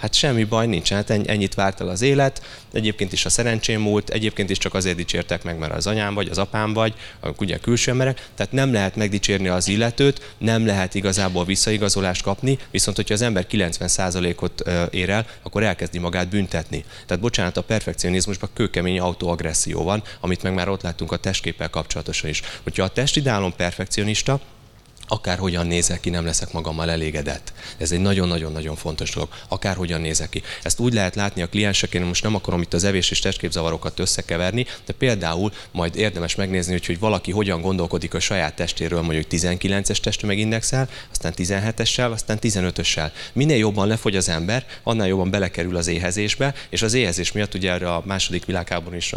Hát 0.01 0.15
semmi 0.15 0.45
baj 0.45 0.67
nincs, 0.67 0.93
hát 0.93 1.11
ennyit 1.11 1.55
várt 1.55 1.81
el 1.81 1.89
az 1.89 2.03
élet, 2.03 2.43
egyébként 2.73 3.13
is 3.13 3.25
a 3.25 3.29
szerencsém 3.29 3.81
múlt, 3.81 4.11
egyébként 4.11 4.51
is 4.51 4.59
csak 4.59 4.75
azért 4.75 4.97
dicsértek 4.97 5.43
meg, 5.43 5.59
mert 5.59 5.73
az 5.73 5.87
anyám 5.87 6.15
vagy, 6.15 6.29
az 6.29 6.39
apám 6.39 6.73
vagy, 6.73 6.95
ugye 7.39 7.59
külső 7.59 7.91
emberek, 7.91 8.29
tehát 8.35 8.53
nem 8.53 8.73
lehet 8.73 8.97
megdicsérni 8.97 9.49
az 9.49 9.69
illetőt, 9.69 10.35
nem 10.39 10.67
lehet 10.67 10.95
igazából 10.95 11.45
visszaigazolást 11.45 12.23
kapni, 12.23 12.59
viszont 12.71 12.97
hogyha 12.97 13.15
az 13.15 13.23
ember 13.23 13.47
90%-ot 13.51 14.63
ér 14.91 15.11
el, 15.11 15.27
akkor 15.43 15.63
elkezdi 15.63 15.99
magát 15.99 16.29
büntetni. 16.29 16.85
Tehát 17.07 17.23
bocsánat, 17.23 17.57
a 17.57 17.63
perfekcionizmusban 17.63 18.51
kőkemény 18.55 18.99
autoagresszió 18.99 19.83
van, 19.83 20.03
amit 20.21 20.43
meg 20.43 20.55
már 20.55 20.69
ott 20.69 20.83
láttunk 20.83 21.13
a 21.13 21.17
testképpel 21.17 21.71
kapcsolatosan 21.71 22.31
is. 22.31 22.43
Hogyha 22.63 22.85
a 22.85 22.89
testidálom 22.89 23.55
perfekcionista, 23.57 24.41
akárhogyan 25.11 25.67
nézek 25.67 26.01
ki, 26.01 26.11
nem 26.11 26.25
leszek 26.25 26.53
magammal 26.53 26.91
elégedett. 26.91 27.53
Ez 27.79 27.93
egy 27.93 28.01
nagyon-nagyon-nagyon 28.01 28.77
fontos 28.77 29.11
dolog. 29.11 29.29
Akárhogyan 29.49 30.01
nézek 30.01 30.29
ki. 30.29 30.43
Ezt 30.63 30.79
úgy 30.81 30.93
lehet 30.93 31.15
látni 31.15 31.43
a 31.43 31.49
kliensek, 31.49 31.95
én 31.95 32.03
most 32.03 32.23
nem 32.23 32.35
akarom 32.35 32.63
itt 32.63 32.75
az 32.75 32.85
evés 32.85 33.11
és 33.11 33.19
testképzavarokat 33.19 33.99
összekeverni, 33.99 34.67
de 34.87 34.93
például 34.93 35.53
majd 35.73 35.97
érdemes 35.97 36.35
megnézni, 36.35 36.73
hogy, 36.73 36.87
hogy 36.87 36.99
valaki 36.99 37.31
hogyan 37.31 37.61
gondolkodik 37.61 38.15
a 38.15 38.21
saját 38.21 38.55
testéről, 38.55 39.01
mondjuk 39.01 39.27
19-es 39.31 39.97
testtömegindexel, 39.97 40.89
aztán 41.11 41.33
17-essel, 41.37 42.13
aztán 42.13 42.39
15-össel. 42.41 43.11
Minél 43.33 43.57
jobban 43.57 43.89
lefogy 43.89 44.17
az 44.17 44.29
ember, 44.29 44.67
annál 44.83 45.07
jobban 45.07 45.31
belekerül 45.31 45.77
az 45.77 45.87
éhezésbe, 45.87 46.55
és 46.69 46.83
az 46.83 46.95
éhezés 46.95 47.33
miatt 47.33 47.55
ugye 47.55 47.73
erre 47.73 47.95
a 47.95 48.03
második 48.05 48.45
világában 48.45 48.95
is 48.95 49.15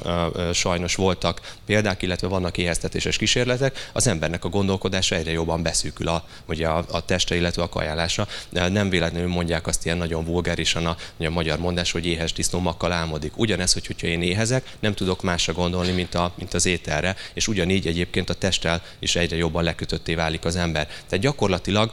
sajnos 0.53 0.95
voltak 0.95 1.55
példák, 1.65 2.01
illetve 2.01 2.27
vannak 2.27 2.57
éheztetéses 2.57 3.17
kísérletek, 3.17 3.89
az 3.93 4.07
embernek 4.07 4.45
a 4.45 4.49
gondolkodása 4.49 5.15
egyre 5.15 5.31
jobban 5.31 5.63
beszél 5.63 5.82
beszűkül 5.83 6.07
a, 6.07 6.25
ugye 6.45 6.67
a, 6.67 6.85
a 6.91 7.05
teste, 7.05 7.35
illetve 7.35 7.61
a 7.61 7.69
kajálása. 7.69 8.27
Nem 8.49 8.89
véletlenül 8.89 9.27
mondják 9.27 9.67
azt 9.67 9.85
ilyen 9.85 9.97
nagyon 9.97 10.25
vulgárisan 10.25 10.85
a, 10.85 10.97
a 11.19 11.29
magyar 11.29 11.59
mondás, 11.59 11.91
hogy 11.91 12.05
éhes 12.05 12.33
disznómakkal 12.33 12.91
álmodik. 12.91 13.37
Ugyanez, 13.37 13.73
hogy, 13.73 13.85
hogyha 13.85 14.07
én 14.07 14.21
éhezek, 14.21 14.75
nem 14.79 14.93
tudok 14.93 15.21
másra 15.21 15.53
gondolni, 15.53 15.91
mint, 15.91 16.15
a, 16.15 16.33
mint 16.35 16.53
az 16.53 16.65
ételre, 16.65 17.15
és 17.33 17.47
ugyanígy 17.47 17.87
egyébként 17.87 18.29
a 18.29 18.33
testtel 18.33 18.81
is 18.99 19.15
egyre 19.15 19.35
jobban 19.35 19.63
lekötötté 19.63 20.15
válik 20.15 20.45
az 20.45 20.55
ember. 20.55 20.87
Tehát 21.07 21.23
gyakorlatilag 21.23 21.91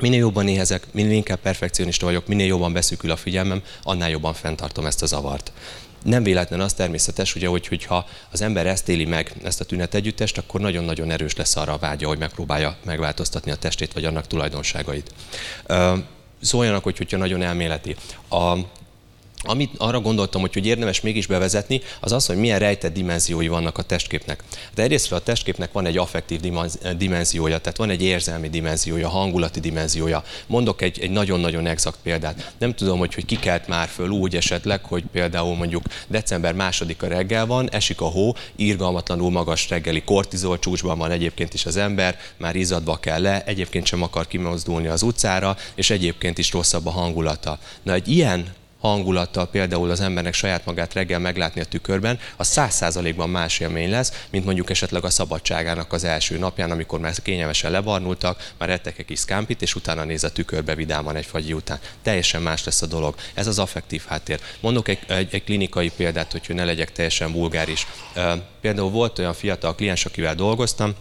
Minél 0.00 0.18
jobban 0.18 0.48
éhezek, 0.48 0.86
minél 0.92 1.12
inkább 1.12 1.38
perfekcionista 1.38 2.06
vagyok, 2.06 2.26
minél 2.26 2.46
jobban 2.46 2.72
beszűkül 2.72 3.10
a 3.10 3.16
figyelmem, 3.16 3.62
annál 3.82 4.10
jobban 4.10 4.34
fenntartom 4.34 4.86
ezt 4.86 5.02
a 5.02 5.06
zavart. 5.06 5.52
Nem 6.04 6.22
véletlen 6.22 6.60
az 6.60 6.72
természetes, 6.72 7.34
ugye, 7.34 7.46
hogy, 7.48 7.66
hogyha 7.66 8.06
az 8.30 8.40
ember 8.42 8.66
ezt 8.66 8.88
éli 8.88 9.04
meg, 9.04 9.32
ezt 9.44 9.60
a 9.60 9.64
tünet 9.64 9.94
együttest, 9.94 10.38
akkor 10.38 10.60
nagyon-nagyon 10.60 11.10
erős 11.10 11.36
lesz 11.36 11.56
arra 11.56 11.72
a 11.72 11.78
vágya, 11.78 12.08
hogy 12.08 12.18
megpróbálja 12.18 12.76
megváltoztatni 12.84 13.50
a 13.50 13.56
testét 13.56 13.92
vagy 13.92 14.04
annak 14.04 14.26
tulajdonságait. 14.26 15.14
Szóljanak, 16.40 16.82
hogy, 16.82 16.96
hogyha 16.96 17.16
nagyon 17.16 17.42
elméleti. 17.42 17.96
A, 18.28 18.54
amit 19.44 19.70
arra 19.78 20.00
gondoltam, 20.00 20.40
hogy, 20.40 20.52
hogy 20.52 20.66
érdemes 20.66 21.00
mégis 21.00 21.26
bevezetni, 21.26 21.80
az 22.00 22.12
az, 22.12 22.26
hogy 22.26 22.36
milyen 22.36 22.58
rejtett 22.58 22.92
dimenziói 22.92 23.48
vannak 23.48 23.78
a 23.78 23.82
testképnek. 23.82 24.44
De 24.74 24.82
egyrészt 24.82 25.12
a 25.12 25.18
testképnek 25.18 25.72
van 25.72 25.86
egy 25.86 25.96
affektív 25.96 26.40
dimenziója, 26.96 27.58
tehát 27.58 27.78
van 27.78 27.90
egy 27.90 28.02
érzelmi 28.02 28.48
dimenziója, 28.48 29.08
hangulati 29.08 29.60
dimenziója. 29.60 30.24
Mondok 30.46 30.82
egy, 30.82 30.98
egy 31.00 31.10
nagyon-nagyon 31.10 31.66
exakt 31.66 31.98
példát. 32.02 32.52
Nem 32.58 32.74
tudom, 32.74 32.98
hogy, 32.98 33.14
hogy 33.14 33.24
kikelt 33.24 33.68
már 33.68 33.88
föl 33.88 34.08
úgy 34.08 34.36
esetleg, 34.36 34.84
hogy 34.84 35.04
például 35.12 35.56
mondjuk 35.56 35.84
december 36.06 36.54
másodika 36.54 37.06
reggel 37.06 37.46
van, 37.46 37.70
esik 37.70 38.00
a 38.00 38.04
hó, 38.04 38.36
írgalmatlanul 38.56 39.30
magas 39.30 39.68
reggeli 39.68 40.02
kortizol 40.02 40.58
csúcsban 40.58 40.98
van 40.98 41.10
egyébként 41.10 41.54
is 41.54 41.66
az 41.66 41.76
ember, 41.76 42.18
már 42.36 42.56
izzadva 42.56 42.96
kell 42.96 43.20
le, 43.20 43.44
egyébként 43.44 43.86
sem 43.86 44.02
akar 44.02 44.26
kimozdulni 44.26 44.86
az 44.86 45.02
utcára, 45.02 45.56
és 45.74 45.90
egyébként 45.90 46.38
is 46.38 46.52
rosszabb 46.52 46.86
a 46.86 46.90
hangulata. 46.90 47.58
Na 47.82 47.92
egy 47.92 48.08
ilyen 48.08 48.46
hangulattal 48.88 49.46
például 49.46 49.90
az 49.90 50.00
embernek 50.00 50.34
saját 50.34 50.64
magát 50.64 50.92
reggel 50.92 51.18
meglátni 51.18 51.60
a 51.60 51.64
tükörben, 51.64 52.18
az 52.36 52.46
száz 52.46 52.74
százalékban 52.74 53.30
más 53.30 53.60
élmény 53.60 53.90
lesz, 53.90 54.26
mint 54.30 54.44
mondjuk 54.44 54.70
esetleg 54.70 55.04
a 55.04 55.10
szabadságának 55.10 55.92
az 55.92 56.04
első 56.04 56.38
napján, 56.38 56.70
amikor 56.70 57.00
már 57.00 57.14
kényelmesen 57.22 57.70
lebarnultak, 57.70 58.52
már 58.58 58.70
ettek 58.70 58.98
egy 58.98 59.04
kis 59.04 59.18
szkámpit, 59.18 59.62
és 59.62 59.74
utána 59.74 60.04
néz 60.04 60.24
a 60.24 60.32
tükörbe 60.32 60.74
vidáman 60.74 61.16
egy 61.16 61.26
fagyi 61.26 61.52
után. 61.52 61.78
Teljesen 62.02 62.42
más 62.42 62.64
lesz 62.64 62.82
a 62.82 62.86
dolog. 62.86 63.14
Ez 63.34 63.46
az 63.46 63.58
affektív 63.58 64.02
háttér. 64.08 64.40
Mondok 64.60 64.88
egy, 64.88 64.98
egy, 65.06 65.34
egy 65.34 65.44
klinikai 65.44 65.90
példát, 65.96 66.32
hogy 66.32 66.54
ne 66.54 66.64
legyek 66.64 66.92
teljesen 66.92 67.32
vulgáris. 67.32 67.86
Például 68.60 68.90
volt 68.90 69.18
olyan 69.18 69.34
fiatal 69.34 69.74
kliens, 69.74 70.04
akivel 70.04 70.34
dolgoztam, 70.34 70.94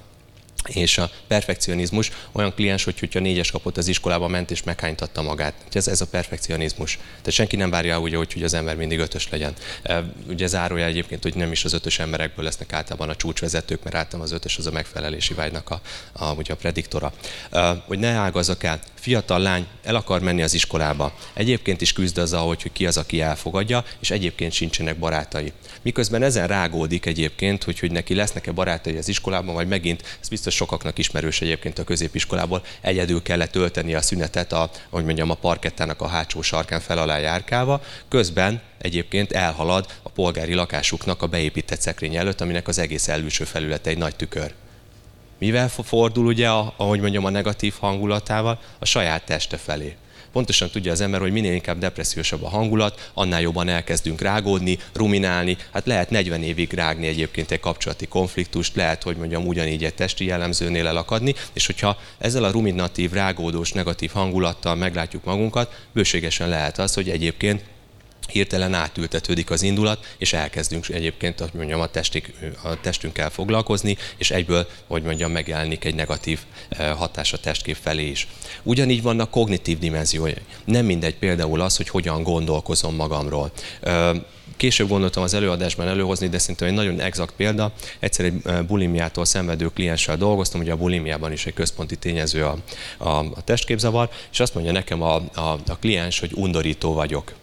és 0.67 0.97
a 0.97 1.09
perfekcionizmus 1.27 2.11
olyan 2.31 2.53
kliens, 2.53 2.83
hogy 2.83 2.99
hogyha 2.99 3.19
négyes 3.19 3.51
kapott 3.51 3.77
az 3.77 3.87
iskolába, 3.87 4.27
ment 4.27 4.51
és 4.51 4.63
meghánytatta 4.63 5.21
magát. 5.21 5.53
Ez, 5.71 5.87
ez 5.87 6.01
a 6.01 6.07
perfekcionizmus. 6.07 6.95
Tehát 6.95 7.31
senki 7.31 7.55
nem 7.55 7.69
várja 7.69 7.99
úgy, 7.99 8.15
hogy, 8.15 8.33
hogy 8.33 8.43
az 8.43 8.53
ember 8.53 8.75
mindig 8.75 8.99
ötös 8.99 9.29
legyen. 9.29 9.53
Ugye 10.27 10.47
zárója 10.47 10.85
egyébként, 10.85 11.23
hogy 11.23 11.35
nem 11.35 11.51
is 11.51 11.63
az 11.65 11.73
ötös 11.73 11.99
emberekből 11.99 12.45
lesznek 12.45 12.73
általában 12.73 13.09
a 13.09 13.15
csúcsvezetők, 13.15 13.83
mert 13.83 13.95
általában 13.95 14.27
az 14.27 14.31
ötös 14.31 14.57
az 14.57 14.67
a 14.67 14.71
megfelelési 14.71 15.33
vágynak 15.33 15.69
a, 15.69 15.81
a, 16.11 16.33
ugye 16.33 16.53
a 16.53 16.55
prediktora. 16.55 17.13
Hogy 17.85 17.99
ne 17.99 18.09
ágazzak 18.09 18.63
el, 18.63 18.79
fiatal 19.03 19.39
lány 19.39 19.67
el 19.83 19.95
akar 19.95 20.21
menni 20.21 20.41
az 20.41 20.53
iskolába. 20.53 21.13
Egyébként 21.33 21.81
is 21.81 21.93
küzd 21.93 22.17
azzal, 22.17 22.47
hogy 22.47 22.71
ki 22.71 22.85
az, 22.85 22.97
aki 22.97 23.21
elfogadja, 23.21 23.83
és 23.99 24.11
egyébként 24.11 24.51
sincsenek 24.51 24.99
barátai. 24.99 25.51
Miközben 25.81 26.23
ezen 26.23 26.47
rágódik 26.47 27.05
egyébként, 27.05 27.63
hogy, 27.63 27.79
hogy 27.79 27.91
neki 27.91 28.15
lesznek-e 28.15 28.51
barátai 28.51 28.97
az 28.97 29.07
iskolában, 29.07 29.53
vagy 29.53 29.67
megint, 29.67 30.17
ez 30.21 30.27
biztos 30.29 30.55
sokaknak 30.55 30.97
ismerős 30.97 31.41
egyébként 31.41 31.79
a 31.79 31.83
középiskolából, 31.83 32.63
egyedül 32.81 33.21
kellett 33.21 33.51
tölteni 33.51 33.93
a 33.93 34.01
szünetet, 34.01 34.53
a, 34.53 34.69
hogy 34.89 35.05
mondjam, 35.05 35.29
a 35.29 35.33
parkettának 35.33 36.01
a 36.01 36.07
hátsó 36.07 36.41
sarkán 36.41 36.79
fel 36.79 36.97
alá 36.97 37.17
járkálva, 37.17 37.83
közben 38.09 38.61
egyébként 38.77 39.31
elhalad 39.31 39.85
a 40.03 40.09
polgári 40.09 40.53
lakásuknak 40.53 41.21
a 41.21 41.27
beépített 41.27 41.81
szekrény 41.81 42.15
előtt, 42.15 42.41
aminek 42.41 42.67
az 42.67 42.79
egész 42.79 43.07
elülső 43.07 43.43
felülete 43.43 43.89
egy 43.89 43.97
nagy 43.97 44.15
tükör. 44.15 44.53
Mivel 45.43 45.69
fordul 45.69 46.25
ugye, 46.25 46.49
a, 46.49 46.73
ahogy 46.77 46.99
mondjam, 46.99 47.25
a 47.25 47.29
negatív 47.29 47.73
hangulatával? 47.79 48.59
A 48.79 48.85
saját 48.85 49.25
teste 49.25 49.57
felé. 49.57 49.95
Pontosan 50.31 50.69
tudja 50.69 50.91
az 50.91 51.01
ember, 51.01 51.19
hogy 51.19 51.31
minél 51.31 51.53
inkább 51.53 51.77
depressziósabb 51.77 52.43
a 52.43 52.49
hangulat, 52.49 53.09
annál 53.13 53.41
jobban 53.41 53.67
elkezdünk 53.67 54.21
rágódni, 54.21 54.79
ruminálni. 54.93 55.57
Hát 55.71 55.85
lehet 55.85 56.09
40 56.09 56.43
évig 56.43 56.73
rágni 56.73 57.07
egyébként 57.07 57.51
egy 57.51 57.59
kapcsolati 57.59 58.07
konfliktust, 58.07 58.75
lehet, 58.75 59.03
hogy 59.03 59.17
mondjam, 59.17 59.47
ugyanígy 59.47 59.83
egy 59.83 59.93
testi 59.93 60.25
jellemzőnél 60.25 60.87
elakadni, 60.87 61.35
és 61.53 61.65
hogyha 61.65 61.97
ezzel 62.17 62.43
a 62.43 62.51
ruminatív, 62.51 63.11
rágódós, 63.11 63.71
negatív 63.71 64.11
hangulattal 64.11 64.75
meglátjuk 64.75 65.23
magunkat, 65.23 65.85
bőségesen 65.93 66.49
lehet 66.49 66.79
az, 66.79 66.93
hogy 66.93 67.09
egyébként 67.09 67.63
hirtelen 68.31 68.73
átültetődik 68.73 69.49
az 69.49 69.61
indulat, 69.61 70.15
és 70.17 70.33
elkezdünk 70.33 70.89
egyébként, 70.89 71.39
hogy 71.39 71.49
mondjam, 71.53 71.79
a, 71.79 71.87
testik, 71.87 72.33
a 72.63 72.79
testünkkel 72.81 73.29
foglalkozni, 73.29 73.97
és 74.17 74.31
egyből, 74.31 74.67
hogy 74.87 75.03
mondjam, 75.03 75.31
megjelenik 75.31 75.85
egy 75.85 75.95
negatív 75.95 76.39
eh, 76.69 76.95
hatás 76.97 77.33
a 77.33 77.37
testkép 77.37 77.77
felé 77.81 78.07
is. 78.09 78.27
Ugyanígy 78.63 79.01
vannak 79.01 79.29
kognitív 79.29 79.79
dimenziói. 79.79 80.31
Nem 80.65 80.85
mindegy 80.85 81.15
például 81.15 81.61
az, 81.61 81.77
hogy 81.77 81.89
hogyan 81.89 82.23
gondolkozom 82.23 82.95
magamról. 82.95 83.51
Később 84.57 84.87
gondoltam 84.87 85.23
az 85.23 85.33
előadásban 85.33 85.87
előhozni, 85.87 86.27
de 86.29 86.37
szerintem 86.37 86.67
egy 86.67 86.73
nagyon 86.73 86.99
exakt 86.99 87.33
példa. 87.35 87.71
Egyszer 87.99 88.25
egy 88.25 88.41
eh, 88.45 88.61
bulimiától 88.61 89.25
szenvedő 89.25 89.67
klienssel 89.67 90.17
dolgoztam, 90.17 90.61
ugye 90.61 90.71
a 90.71 90.77
bulimiában 90.77 91.31
is 91.31 91.45
egy 91.45 91.53
központi 91.53 91.95
tényező 91.95 92.45
a, 92.45 92.57
a, 92.97 93.09
a 93.09 93.43
testképzavar, 93.43 94.09
és 94.31 94.39
azt 94.39 94.53
mondja 94.53 94.71
nekem 94.71 95.01
a, 95.01 95.15
a, 95.15 95.59
a 95.67 95.77
kliens, 95.79 96.19
hogy 96.19 96.31
undorító 96.33 96.93
vagyok 96.93 97.33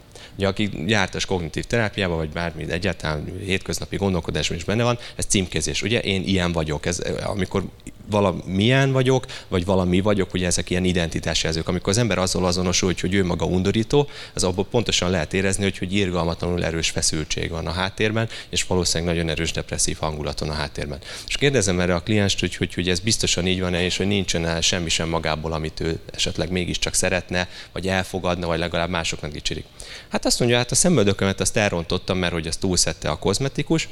ugye, 0.41 0.49
aki 0.49 0.71
jártas 0.87 1.25
kognitív 1.25 1.65
terápiába, 1.65 2.15
vagy 2.15 2.31
bármi 2.31 2.71
egyáltalán 2.71 3.25
hétköznapi 3.45 3.97
gondolkodásban 3.97 4.57
is 4.57 4.65
benne 4.65 4.83
van, 4.83 4.99
ez 5.17 5.25
címkézés. 5.25 5.83
Ugye 5.83 6.01
én 6.01 6.23
ilyen 6.23 6.53
vagyok. 6.53 6.87
Ez, 6.87 6.99
amikor 7.25 7.65
valamilyen 8.11 8.93
vagyok, 8.93 9.27
vagy 9.49 9.65
valami 9.65 10.01
vagyok, 10.01 10.35
ugye 10.35 10.47
ezek 10.47 10.71
ilyen 10.71 10.85
identitásjelzők. 10.85 11.69
Amikor 11.69 11.89
az 11.89 11.99
ember 11.99 12.19
azzal 12.19 12.47
azonosul, 12.47 12.95
hogy 13.01 13.15
ő 13.15 13.25
maga 13.25 13.45
undorító, 13.45 14.09
az 14.35 14.45
abból 14.45 14.65
pontosan 14.65 15.11
lehet 15.11 15.35
érezni, 15.35 15.63
hogy, 15.63 15.79
hogy 15.79 15.93
irgalmatlanul 15.93 16.65
erős 16.65 16.91
feszültség 16.91 17.51
van 17.51 17.67
a 17.67 17.71
háttérben, 17.73 18.29
és 18.49 18.65
valószínűleg 18.65 19.15
nagyon 19.15 19.31
erős 19.31 19.53
depresszív 19.53 19.97
hangulaton 19.99 20.49
a 20.49 20.53
háttérben. 20.53 20.99
És 21.29 21.37
kérdezem 21.37 21.81
erre 21.81 21.95
a 21.95 22.01
klienst, 22.01 22.41
hogy, 22.41 22.57
hogy, 22.57 22.75
hogy 22.75 22.89
ez 22.89 23.01
biztosan 23.01 23.47
így 23.47 23.61
van-e, 23.61 23.85
és 23.85 23.97
hogy 23.97 24.07
nincsen 24.07 24.47
-e 24.47 24.61
semmi 24.61 24.89
sem 24.89 25.09
magából, 25.09 25.53
amit 25.53 25.81
ő 25.81 25.99
esetleg 26.13 26.51
mégiscsak 26.51 26.95
szeretne, 26.95 27.49
vagy 27.73 27.89
elfogadna, 27.89 28.47
vagy 28.47 28.59
legalább 28.59 28.91
másoknak 28.91 29.33
dicsérik. 29.33 29.65
Hát 30.09 30.27
azt 30.27 30.39
mondja, 30.39 30.57
hát 30.57 30.71
a 30.71 30.75
szemöldökömet 30.75 31.41
azt 31.41 31.57
elrontottam, 31.57 32.19
mert 32.19 32.33
hogy 32.33 32.47
az 32.47 32.57
túlszette 32.57 33.11
a 33.11 33.19
kozmetikus, 33.19 33.89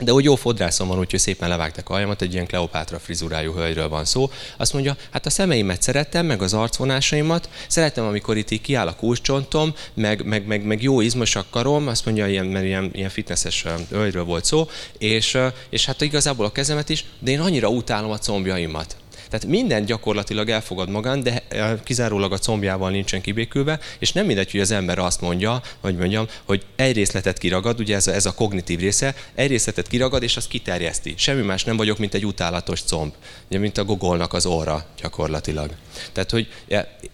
de 0.00 0.12
úgy 0.12 0.24
jó 0.24 0.34
fodrászom 0.34 0.88
van, 0.88 0.98
úgyhogy 0.98 1.20
szépen 1.20 1.48
levágtak 1.48 1.88
a 1.88 1.92
hajamat, 1.92 2.22
egy 2.22 2.32
ilyen 2.32 2.46
Kleopátra 2.46 2.98
frizurájú 2.98 3.52
hölgyről 3.52 3.88
van 3.88 4.04
szó. 4.04 4.30
Azt 4.56 4.72
mondja, 4.72 4.96
hát 5.10 5.26
a 5.26 5.30
szemeimet 5.30 5.82
szerettem, 5.82 6.26
meg 6.26 6.42
az 6.42 6.54
arcvonásaimat, 6.54 7.48
szeretem, 7.68 8.04
amikor 8.04 8.36
itt 8.36 8.50
így 8.50 8.60
kiáll 8.60 8.86
a 8.86 8.96
kulcscsontom, 8.96 9.74
meg, 9.94 10.24
meg, 10.24 10.46
meg, 10.46 10.64
meg 10.64 10.82
jó 10.82 11.00
izmosak 11.00 11.50
karom, 11.50 11.88
azt 11.88 12.04
mondja, 12.04 12.26
ilyen, 12.26 12.46
mert 12.46 12.64
ilyen, 12.64 12.90
ilyen 12.92 13.10
fitnesses 13.10 13.64
hölgyről 13.90 14.24
volt 14.24 14.44
szó, 14.44 14.68
és, 14.98 15.38
és 15.70 15.86
hát 15.86 16.00
igazából 16.00 16.44
a 16.44 16.52
kezemet 16.52 16.88
is, 16.88 17.04
de 17.18 17.30
én 17.30 17.40
annyira 17.40 17.68
utálom 17.68 18.10
a 18.10 18.18
combjaimat. 18.18 18.96
Tehát 19.30 19.46
minden 19.46 19.84
gyakorlatilag 19.84 20.48
elfogad 20.48 20.88
magán, 20.88 21.22
de 21.22 21.42
eh, 21.48 21.72
kizárólag 21.84 22.32
a 22.32 22.38
combjával 22.38 22.90
nincsen 22.90 23.20
kibékülve, 23.20 23.78
és 23.98 24.12
nem 24.12 24.26
mindegy, 24.26 24.50
hogy 24.50 24.60
az 24.60 24.70
ember 24.70 24.98
azt 24.98 25.20
mondja, 25.20 25.62
hogy 25.80 25.96
mondjam, 25.96 26.26
hogy 26.44 26.64
egy 26.76 26.94
részletet 26.94 27.38
kiragad, 27.38 27.80
ugye 27.80 27.94
ez 27.94 28.06
a, 28.06 28.12
ez 28.12 28.26
a 28.26 28.34
kognitív 28.34 28.80
része, 28.80 29.14
egy 29.34 29.48
részletet 29.48 29.88
kiragad, 29.88 30.22
és 30.22 30.36
azt 30.36 30.48
kiterjeszti. 30.48 31.14
Semmi 31.16 31.42
más 31.42 31.64
nem 31.64 31.76
vagyok, 31.76 31.98
mint 31.98 32.14
egy 32.14 32.26
utálatos 32.26 32.82
comb, 32.82 33.12
ugye, 33.48 33.58
mint 33.58 33.78
a 33.78 33.84
gogolnak 33.84 34.32
az 34.32 34.46
orra 34.46 34.86
gyakorlatilag. 35.00 35.70
Tehát, 36.12 36.30
hogy, 36.30 36.48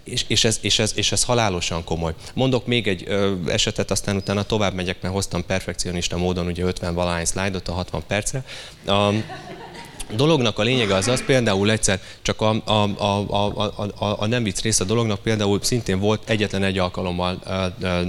és, 0.04 0.25
és, 0.28 0.44
ez, 0.44 0.58
és, 0.61 0.78
ez, 0.78 0.92
és 0.94 1.12
ez 1.12 1.25
halálosan 1.25 1.85
komoly. 1.85 2.14
Mondok 2.35 2.66
még 2.66 2.87
egy 2.87 3.04
ö, 3.06 3.32
esetet, 3.46 3.90
aztán 3.90 4.16
utána 4.16 4.42
tovább 4.42 4.75
megyek, 4.75 5.02
mert 5.02 5.14
hoztam 5.14 5.46
perfekcionista 5.46 6.16
módon 6.16 6.46
ugye 6.46 6.64
50 6.64 6.94
valány 6.94 7.25
szlájdot 7.25 7.68
a 7.68 7.73
60 7.73 8.02
percre. 8.06 8.44
Um, 8.87 9.25
dolognak 10.14 10.58
a 10.58 10.62
lényege 10.62 10.94
az 10.94 11.08
az, 11.08 11.25
például 11.25 11.70
egyszer 11.70 12.00
csak 12.22 12.40
a, 12.40 12.62
a, 12.64 12.72
a, 12.72 13.25
a, 13.28 13.72
a, 13.98 14.16
a 14.18 14.26
nem 14.26 14.42
vicc 14.42 14.60
rész 14.60 14.80
a 14.80 14.84
dolognak, 14.84 15.20
például 15.20 15.58
szintén 15.62 15.98
volt 15.98 16.30
egyetlen 16.30 16.62
egy 16.62 16.78
alkalommal 16.78 17.38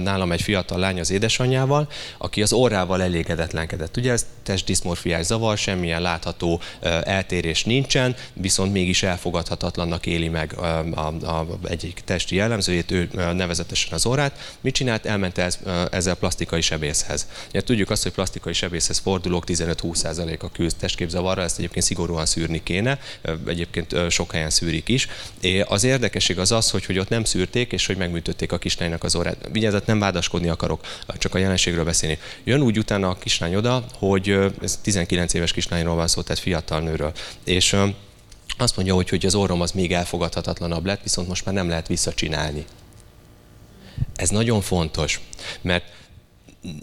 nálam 0.02 0.32
egy 0.32 0.42
fiatal 0.42 0.78
lány 0.78 1.00
az 1.00 1.10
édesanyjával, 1.10 1.88
aki 2.18 2.42
az 2.42 2.52
orrával 2.52 3.02
elégedetlenkedett. 3.02 3.96
Ugye 3.96 4.12
ez 4.12 4.26
testdiszmorfiás 4.48 5.24
zavar, 5.24 5.58
semmilyen 5.58 6.02
látható 6.02 6.60
eltérés 7.02 7.64
nincsen, 7.64 8.16
viszont 8.32 8.72
mégis 8.72 9.02
elfogadhatatlannak 9.02 10.06
éli 10.06 10.28
meg 10.28 10.52
a, 10.58 10.78
a, 11.22 11.46
egyik 11.64 12.00
testi 12.04 12.36
jellemzőjét, 12.36 12.90
ő 12.90 13.08
nevezetesen 13.12 13.92
az 13.92 14.06
orrát. 14.06 14.56
Mit 14.60 14.74
csinált? 14.74 15.06
Elment 15.06 15.38
ez, 15.38 15.58
ezzel 15.90 16.14
plastikai 16.14 16.60
sebészhez. 16.60 17.26
Ugye 17.48 17.60
tudjuk 17.60 17.90
azt, 17.90 18.02
hogy 18.02 18.12
plastikai 18.12 18.52
sebészhez 18.52 18.98
fordulók 18.98 19.44
15-20% 19.46 20.38
a 20.38 20.50
küzd 20.50 20.76
testképzavarra, 20.76 21.42
ezt 21.42 21.58
egyébként 21.58 21.84
szigorúan 21.84 22.26
szűrni 22.26 22.62
kéne, 22.62 22.98
egyébként 23.46 24.10
sok 24.10 24.32
helyen 24.32 24.50
szűrik 24.50 24.88
is. 24.88 25.08
Az 25.66 25.84
érdekesség 25.84 26.38
az 26.38 26.52
az, 26.52 26.70
hogy, 26.70 26.84
hogy 26.84 26.98
ott 26.98 27.08
nem 27.08 27.24
szűrték, 27.24 27.72
és 27.72 27.86
hogy 27.86 27.96
megműtötték 27.96 28.52
a 28.52 28.58
kislánynak 28.58 29.04
az 29.04 29.14
orrát. 29.14 29.48
Vigyázat, 29.52 29.86
nem 29.86 29.98
vádaskodni 29.98 30.48
akarok, 30.48 30.80
csak 31.18 31.34
a 31.34 31.38
jelenségről 31.38 31.84
beszélni. 31.84 32.18
Jön 32.44 32.62
úgy 32.62 32.78
utána 32.78 33.08
a 33.08 33.18
kislány 33.18 33.54
oda, 33.54 33.84
hogy 33.98 34.37
ez 34.62 34.78
19 34.82 35.34
éves 35.34 35.52
kislányról 35.52 35.94
van 35.94 36.08
szó, 36.08 36.22
tehát 36.22 36.42
fiatal 36.42 36.80
nőről. 36.80 37.12
És 37.44 37.76
azt 38.58 38.76
mondja, 38.76 38.94
hogy, 38.94 39.08
hogy 39.08 39.26
az 39.26 39.34
orrom 39.34 39.60
az 39.60 39.72
még 39.72 39.92
elfogadhatatlanabb 39.92 40.86
lett, 40.86 41.02
viszont 41.02 41.28
most 41.28 41.44
már 41.44 41.54
nem 41.54 41.68
lehet 41.68 41.86
visszacsinálni. 41.86 42.64
Ez 44.14 44.28
nagyon 44.28 44.60
fontos, 44.60 45.20
mert 45.60 45.84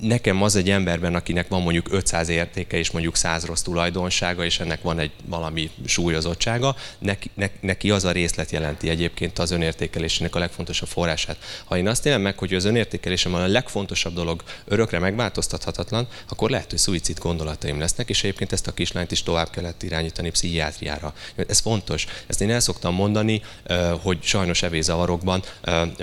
nekem 0.02 0.42
az 0.42 0.56
egy 0.56 0.70
emberben, 0.70 1.16
akinek 1.16 1.48
van 1.48 1.62
mondjuk 1.62 1.88
500 1.92 2.30
értéke 2.30 2.78
és 2.78 2.92
mondjuk 2.92 3.16
100 3.16 3.46
rossz 3.46 3.62
tulajdonsága, 3.62 4.46
és 4.46 4.60
ennek 4.60 4.82
van 4.82 5.00
egy 5.00 5.12
valami 5.26 5.70
súlyozottsága, 5.86 6.76
neki, 7.00 7.30
ne, 7.34 7.48
neki 7.60 7.92
az 7.92 8.06
a 8.06 8.12
részlet 8.12 8.52
jelenti 8.52 8.90
egyébként 8.90 9.40
az 9.40 9.52
önértékelésének 9.52 10.36
a 10.36 10.40
legfontosabb 10.40 10.88
forrását. 10.88 11.38
Ha 11.66 11.78
én 11.78 11.88
azt 11.88 12.06
élem 12.06 12.22
meg, 12.22 12.38
hogy 12.38 12.54
az 12.54 12.66
önértékelésem 12.66 13.34
a 13.34 13.48
legfontosabb 13.48 14.14
dolog 14.14 14.44
örökre 14.66 15.00
megváltoztathatatlan, 15.00 16.08
akkor 16.30 16.50
lehet, 16.50 16.70
hogy 16.70 16.80
szuicid 16.80 17.20
gondolataim 17.20 17.80
lesznek, 17.80 18.10
és 18.10 18.24
egyébként 18.24 18.52
ezt 18.52 18.68
a 18.68 18.74
kislányt 18.74 19.12
is 19.12 19.24
tovább 19.24 19.50
kellett 19.50 19.84
irányítani 19.84 20.30
pszichiátriára. 20.30 21.14
Ez 21.48 21.60
fontos. 21.60 22.06
Ezt 22.28 22.42
én 22.42 22.52
el 22.52 22.60
szoktam 22.60 22.94
mondani, 22.94 23.42
hogy 24.02 24.18
sajnos 24.22 24.64
evészavarokban 24.64 25.44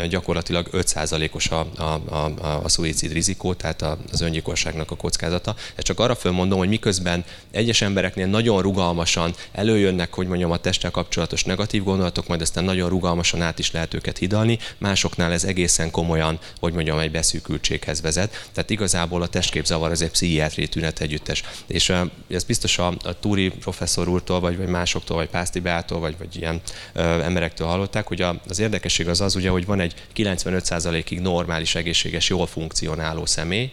gyakorlatilag 0.09 0.69
5%-os 0.73 1.51
a, 1.51 1.67
a, 1.77 1.83
a, 1.83 2.33
a, 2.63 2.69
szuicid 2.69 3.13
rizikó, 3.13 3.55
tehát 3.63 3.99
az 4.13 4.21
öngyilkosságnak 4.21 4.91
a 4.91 4.97
kockázata. 4.97 5.55
Ezt 5.75 5.87
csak 5.87 6.01
arra 6.01 6.15
fölmondom, 6.15 6.59
hogy 6.59 6.69
miközben 6.69 7.25
egyes 7.51 7.83
embereknél 7.83 8.27
nagyon 8.27 8.63
rugalmasan 8.63 9.35
előjönnek, 9.53 10.15
hogy 10.15 10.27
mondjam, 10.27 10.51
a 10.51 10.57
testtel 10.57 10.91
kapcsolatos 10.91 11.45
negatív 11.45 11.83
gondolatok, 11.83 12.27
majd 12.27 12.41
aztán 12.41 12.65
nagyon 12.65 12.89
rugalmasan 12.89 13.43
át 13.43 13.59
is 13.59 13.71
lehet 13.71 13.95
őket 13.95 14.19
hidalni, 14.19 14.59
másoknál 14.79 15.33
ez 15.33 15.45
egészen 15.45 15.91
komolyan, 15.91 16.39
hogy 16.61 16.73
mondjam, 16.73 16.99
egy 16.99 17.11
beszűkültséghez 17.11 18.01
vezet. 18.01 18.49
Tehát 18.53 18.71
igazából 18.71 19.23
a 19.23 19.27
testképzavar 19.27 19.91
az 19.91 20.03
egy 20.03 20.11
pszichiátriai 20.11 20.69
tünet 20.69 21.01
együttes. 21.01 21.43
És 21.67 21.93
ez 22.31 22.45
biztos 22.45 22.79
a, 22.79 22.87
a 22.87 23.19
Túri 23.21 23.49
professzor 23.49 24.09
úrtól, 24.09 24.41
vagy, 24.41 24.57
vagy 24.57 24.67
másoktól, 24.69 25.17
vagy 25.17 25.29
Pászti 25.29 25.61
Beától, 25.61 26.01
vagy, 26.01 26.15
vagy 26.19 26.37
ilyen 26.37 26.61
ö, 26.93 27.01
emberektől 27.01 27.67
hallották, 27.67 28.07
hogy 28.07 28.23
a, 28.23 28.41
az 28.49 28.59
érdekesség 28.59 29.09
az 29.09 29.21
az, 29.21 29.35
ugye, 29.35 29.51
hogy 29.51 29.67
van 29.67 29.81
egy 29.81 29.95
95%-ig 30.17 31.21
normális, 31.21 31.75
egészséges, 31.75 32.29
jól 32.29 32.47
funkcionáló 32.47 33.27
személy, 33.27 33.52
személy, 33.53 33.71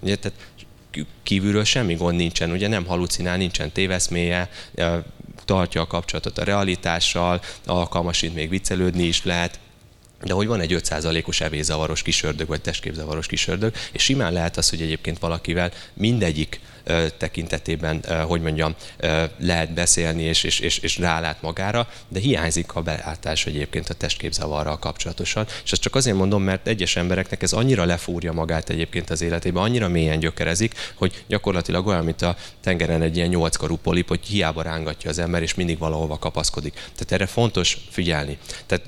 ugye, 0.00 0.16
tehát 0.16 0.38
kívülről 1.22 1.64
semmi 1.64 1.94
gond 1.94 2.16
nincsen, 2.16 2.50
ugye 2.50 2.68
nem 2.68 2.86
halucinál, 2.86 3.36
nincsen 3.36 3.72
téveszméje, 3.72 4.50
tartja 5.44 5.80
a 5.80 5.86
kapcsolatot 5.86 6.38
a 6.38 6.44
realitással, 6.44 7.40
alkalmasít 7.66 8.34
még 8.34 8.48
viccelődni 8.48 9.02
is 9.02 9.24
lehet, 9.24 9.60
de 10.24 10.32
hogy 10.32 10.46
van 10.46 10.60
egy 10.60 10.80
5%-os 10.82 11.40
evészavaros 11.40 12.02
kisördög, 12.02 12.46
vagy 12.46 12.60
testképzavaros 12.60 13.26
kisördög, 13.26 13.74
és 13.92 14.02
simán 14.02 14.32
lehet 14.32 14.56
az, 14.56 14.70
hogy 14.70 14.80
egyébként 14.80 15.18
valakivel 15.18 15.72
mindegyik 15.94 16.60
tekintetében, 17.18 18.04
hogy 18.26 18.40
mondjam, 18.40 18.74
lehet 19.38 19.72
beszélni 19.72 20.22
és, 20.22 20.44
és, 20.44 20.60
és, 20.60 20.78
és 20.78 20.98
rálát 20.98 21.42
magára, 21.42 21.88
de 22.08 22.20
hiányzik 22.20 22.74
a 22.74 22.82
belátás 22.82 23.46
egyébként 23.46 23.88
a 23.88 23.94
testképzavarral 23.94 24.78
kapcsolatosan. 24.78 25.46
És 25.64 25.72
ezt 25.72 25.80
csak 25.80 25.94
azért 25.94 26.16
mondom, 26.16 26.42
mert 26.42 26.66
egyes 26.66 26.96
embereknek 26.96 27.42
ez 27.42 27.52
annyira 27.52 27.84
lefúrja 27.84 28.32
magát 28.32 28.70
egyébként 28.70 29.10
az 29.10 29.22
életébe, 29.22 29.60
annyira 29.60 29.88
mélyen 29.88 30.18
gyökerezik, 30.18 30.74
hogy 30.94 31.24
gyakorlatilag 31.26 31.86
olyan, 31.86 32.04
mint 32.04 32.22
a 32.22 32.36
tengeren 32.60 33.02
egy 33.02 33.16
ilyen 33.16 33.28
nyolckarú 33.28 33.76
polip, 33.76 34.08
hogy 34.08 34.26
hiába 34.26 34.62
rángatja 34.62 35.10
az 35.10 35.18
ember, 35.18 35.42
és 35.42 35.54
mindig 35.54 35.78
valahova 35.78 36.18
kapaszkodik. 36.18 36.72
Tehát 36.72 37.12
erre 37.12 37.26
fontos 37.26 37.78
figyelni. 37.90 38.38
Tehát 38.66 38.84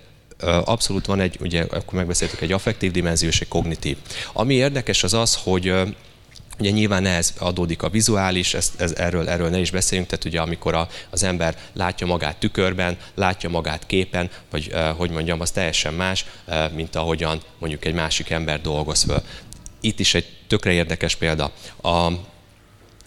abszolút 0.64 1.06
van 1.06 1.20
egy, 1.20 1.36
ugye 1.40 1.62
akkor 1.62 1.92
megbeszéltük, 1.92 2.40
egy 2.40 2.52
affektív 2.52 2.90
dimenzió 2.90 3.28
és 3.28 3.40
egy 3.40 3.48
kognitív. 3.48 3.96
Ami 4.32 4.54
érdekes 4.54 5.02
az 5.02 5.14
az, 5.14 5.38
hogy 5.42 5.72
Ugye 6.58 6.70
nyilván 6.70 7.06
ez 7.06 7.32
adódik 7.38 7.82
a 7.82 7.88
vizuális, 7.88 8.54
ezt, 8.54 8.80
ez, 8.80 8.92
erről, 8.92 9.28
erről 9.28 9.48
ne 9.48 9.58
is 9.58 9.70
beszéljünk, 9.70 10.08
tehát 10.08 10.24
ugye 10.24 10.40
amikor 10.40 10.74
a, 10.74 10.88
az 11.10 11.22
ember 11.22 11.56
látja 11.72 12.06
magát 12.06 12.36
tükörben, 12.36 12.96
látja 13.14 13.48
magát 13.48 13.86
képen, 13.86 14.30
vagy 14.50 14.70
uh, 14.72 14.88
hogy 14.88 15.10
mondjam, 15.10 15.40
az 15.40 15.50
teljesen 15.50 15.94
más, 15.94 16.24
uh, 16.46 16.72
mint 16.72 16.96
ahogyan 16.96 17.40
mondjuk 17.58 17.84
egy 17.84 17.94
másik 17.94 18.30
ember 18.30 18.60
dolgoz 18.60 19.02
föl. 19.02 19.22
Itt 19.80 19.98
is 19.98 20.14
egy 20.14 20.26
tökre 20.46 20.72
érdekes 20.72 21.16
példa. 21.16 21.52
A, 21.82 22.10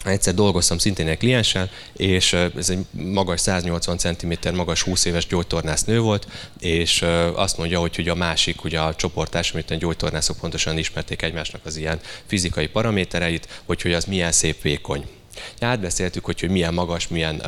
Egyszer 0.04 0.34
dolgoztam 0.34 0.78
szintén 0.78 1.08
egy 1.08 1.18
klienssel, 1.18 1.70
és 1.96 2.32
ez 2.32 2.70
egy 2.70 2.78
magas 2.90 3.40
180 3.40 3.98
cm 3.98 4.32
magas 4.54 4.82
20 4.82 5.04
éves 5.04 5.26
gyógytornász 5.26 5.84
nő 5.84 6.00
volt, 6.00 6.26
és 6.58 7.04
azt 7.34 7.58
mondja, 7.58 7.80
hogy, 7.80 7.96
hogy 7.96 8.08
a 8.08 8.14
másik, 8.14 8.64
ugye 8.64 8.80
a 8.80 8.94
csoportás, 8.94 9.52
amit 9.52 9.70
a 9.70 9.74
gyógytornászok 9.74 10.36
pontosan 10.36 10.78
ismerték 10.78 11.22
egymásnak 11.22 11.60
az 11.64 11.76
ilyen 11.76 12.00
fizikai 12.26 12.66
paramétereit, 12.66 13.48
hogy, 13.64 13.82
hogy 13.82 13.92
az 13.92 14.04
milyen 14.04 14.32
szép 14.32 14.62
vékony. 14.62 15.17
Átbeszéltük, 15.60 16.24
hogy, 16.24 16.40
hogy 16.40 16.50
milyen 16.50 16.74
magas, 16.74 17.08
milyen 17.08 17.38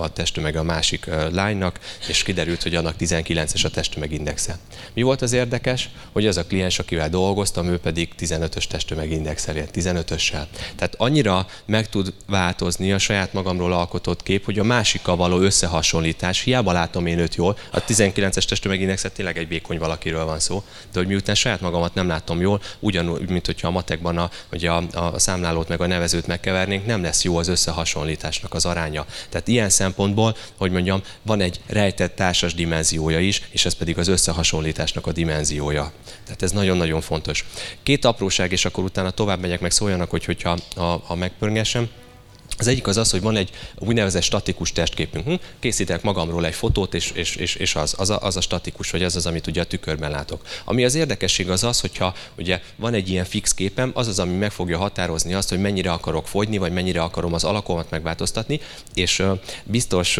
a 0.00 0.08
testtömeg 0.08 0.56
a 0.56 0.62
másik 0.62 1.10
lánynak, 1.32 1.78
és 2.08 2.22
kiderült, 2.22 2.62
hogy 2.62 2.74
annak 2.74 2.94
19-es 3.00 3.64
a 3.64 3.68
testtömeg 3.68 4.12
indexe. 4.12 4.58
Mi 4.94 5.02
volt 5.02 5.22
az 5.22 5.32
érdekes? 5.32 5.90
Hogy 6.12 6.26
az 6.26 6.36
a 6.36 6.44
kliens, 6.44 6.78
akivel 6.78 7.08
dolgoztam, 7.08 7.66
ő 7.66 7.78
pedig 7.78 8.08
15-ös 8.18 8.64
testtömeg 8.64 9.10
indexel, 9.10 9.54
15-össel. 9.72 10.46
Tehát 10.76 10.94
annyira 10.96 11.46
meg 11.66 11.88
tud 11.88 12.14
változni 12.26 12.92
a 12.92 12.98
saját 12.98 13.32
magamról 13.32 13.72
alkotott 13.72 14.22
kép, 14.22 14.44
hogy 14.44 14.58
a 14.58 14.64
másikkal 14.64 15.16
való 15.16 15.38
összehasonlítás, 15.38 16.40
hiába 16.40 16.72
látom 16.72 17.06
én 17.06 17.18
őt 17.18 17.34
jól, 17.34 17.58
a 17.70 17.84
19-es 17.84 18.44
testtömeg 18.44 18.80
indexet 18.80 19.12
tényleg 19.12 19.38
egy 19.38 19.48
vékony 19.48 19.78
valakiről 19.78 20.24
van 20.24 20.38
szó, 20.38 20.62
de 20.92 20.98
hogy 20.98 21.08
miután 21.08 21.34
saját 21.34 21.60
magamat 21.60 21.94
nem 21.94 22.08
látom 22.08 22.40
jól, 22.40 22.60
ugyanúgy, 22.78 23.28
mint 23.28 23.46
hogyha 23.46 23.68
a 23.68 23.70
matekban 23.70 24.18
a, 24.18 24.30
hogy 24.48 24.66
a, 24.66 24.82
a 24.92 25.18
számlálót 25.18 25.68
meg 25.68 25.80
a 25.80 25.86
nevezőt 25.86 26.26
megkevernénk, 26.26 26.86
nem 26.86 27.02
lesz 27.02 27.23
jó 27.24 27.36
az 27.36 27.48
összehasonlításnak 27.48 28.54
az 28.54 28.64
aránya. 28.64 29.06
Tehát 29.28 29.48
ilyen 29.48 29.70
szempontból, 29.70 30.36
hogy 30.56 30.70
mondjam, 30.70 31.02
van 31.22 31.40
egy 31.40 31.60
rejtett 31.66 32.16
társas 32.16 32.54
dimenziója 32.54 33.20
is, 33.20 33.42
és 33.50 33.64
ez 33.64 33.74
pedig 33.74 33.98
az 33.98 34.08
összehasonlításnak 34.08 35.06
a 35.06 35.12
dimenziója. 35.12 35.92
Tehát 36.24 36.42
ez 36.42 36.52
nagyon-nagyon 36.52 37.00
fontos. 37.00 37.44
Két 37.82 38.04
apróság, 38.04 38.52
és 38.52 38.64
akkor 38.64 38.84
utána 38.84 39.10
tovább 39.10 39.40
megyek, 39.40 39.60
meg 39.60 39.70
szóljanak, 39.70 40.10
hogy 40.10 40.24
hogyha 40.24 40.58
ha, 40.76 41.02
ha 41.06 41.14
megpörgesem. 41.14 41.88
Az 42.58 42.66
egyik 42.66 42.86
az 42.86 42.96
az, 42.96 43.10
hogy 43.10 43.20
van 43.20 43.36
egy 43.36 43.50
úgynevezett 43.78 44.22
statikus 44.22 44.72
testképünk. 44.72 45.26
Hm? 45.26 45.34
Készítek 45.58 46.02
magamról 46.02 46.46
egy 46.46 46.54
fotót, 46.54 46.94
és, 46.94 47.10
és, 47.10 47.36
és, 47.36 47.54
és 47.54 47.74
az, 47.74 47.94
az, 47.98 48.10
a, 48.10 48.18
az 48.20 48.36
a 48.36 48.40
statikus, 48.40 48.90
vagy 48.90 49.02
az 49.02 49.16
az, 49.16 49.26
amit 49.26 49.46
ugye 49.46 49.60
a 49.60 49.64
tükörben 49.64 50.10
látok. 50.10 50.42
Ami 50.64 50.84
az 50.84 50.94
érdekesség 50.94 51.50
az 51.50 51.64
az, 51.64 51.80
hogyha 51.80 52.14
ugye 52.38 52.60
van 52.76 52.94
egy 52.94 53.08
ilyen 53.08 53.24
fix 53.24 53.54
képem, 53.54 53.90
az 53.94 54.08
az, 54.08 54.18
ami 54.18 54.36
meg 54.36 54.52
fogja 54.52 54.78
határozni 54.78 55.34
azt, 55.34 55.48
hogy 55.48 55.60
mennyire 55.60 55.92
akarok 55.92 56.28
fogyni, 56.28 56.58
vagy 56.58 56.72
mennyire 56.72 57.02
akarom 57.02 57.32
az 57.32 57.44
alakomat 57.44 57.90
megváltoztatni, 57.90 58.60
és 58.94 59.22
biztos 59.64 60.18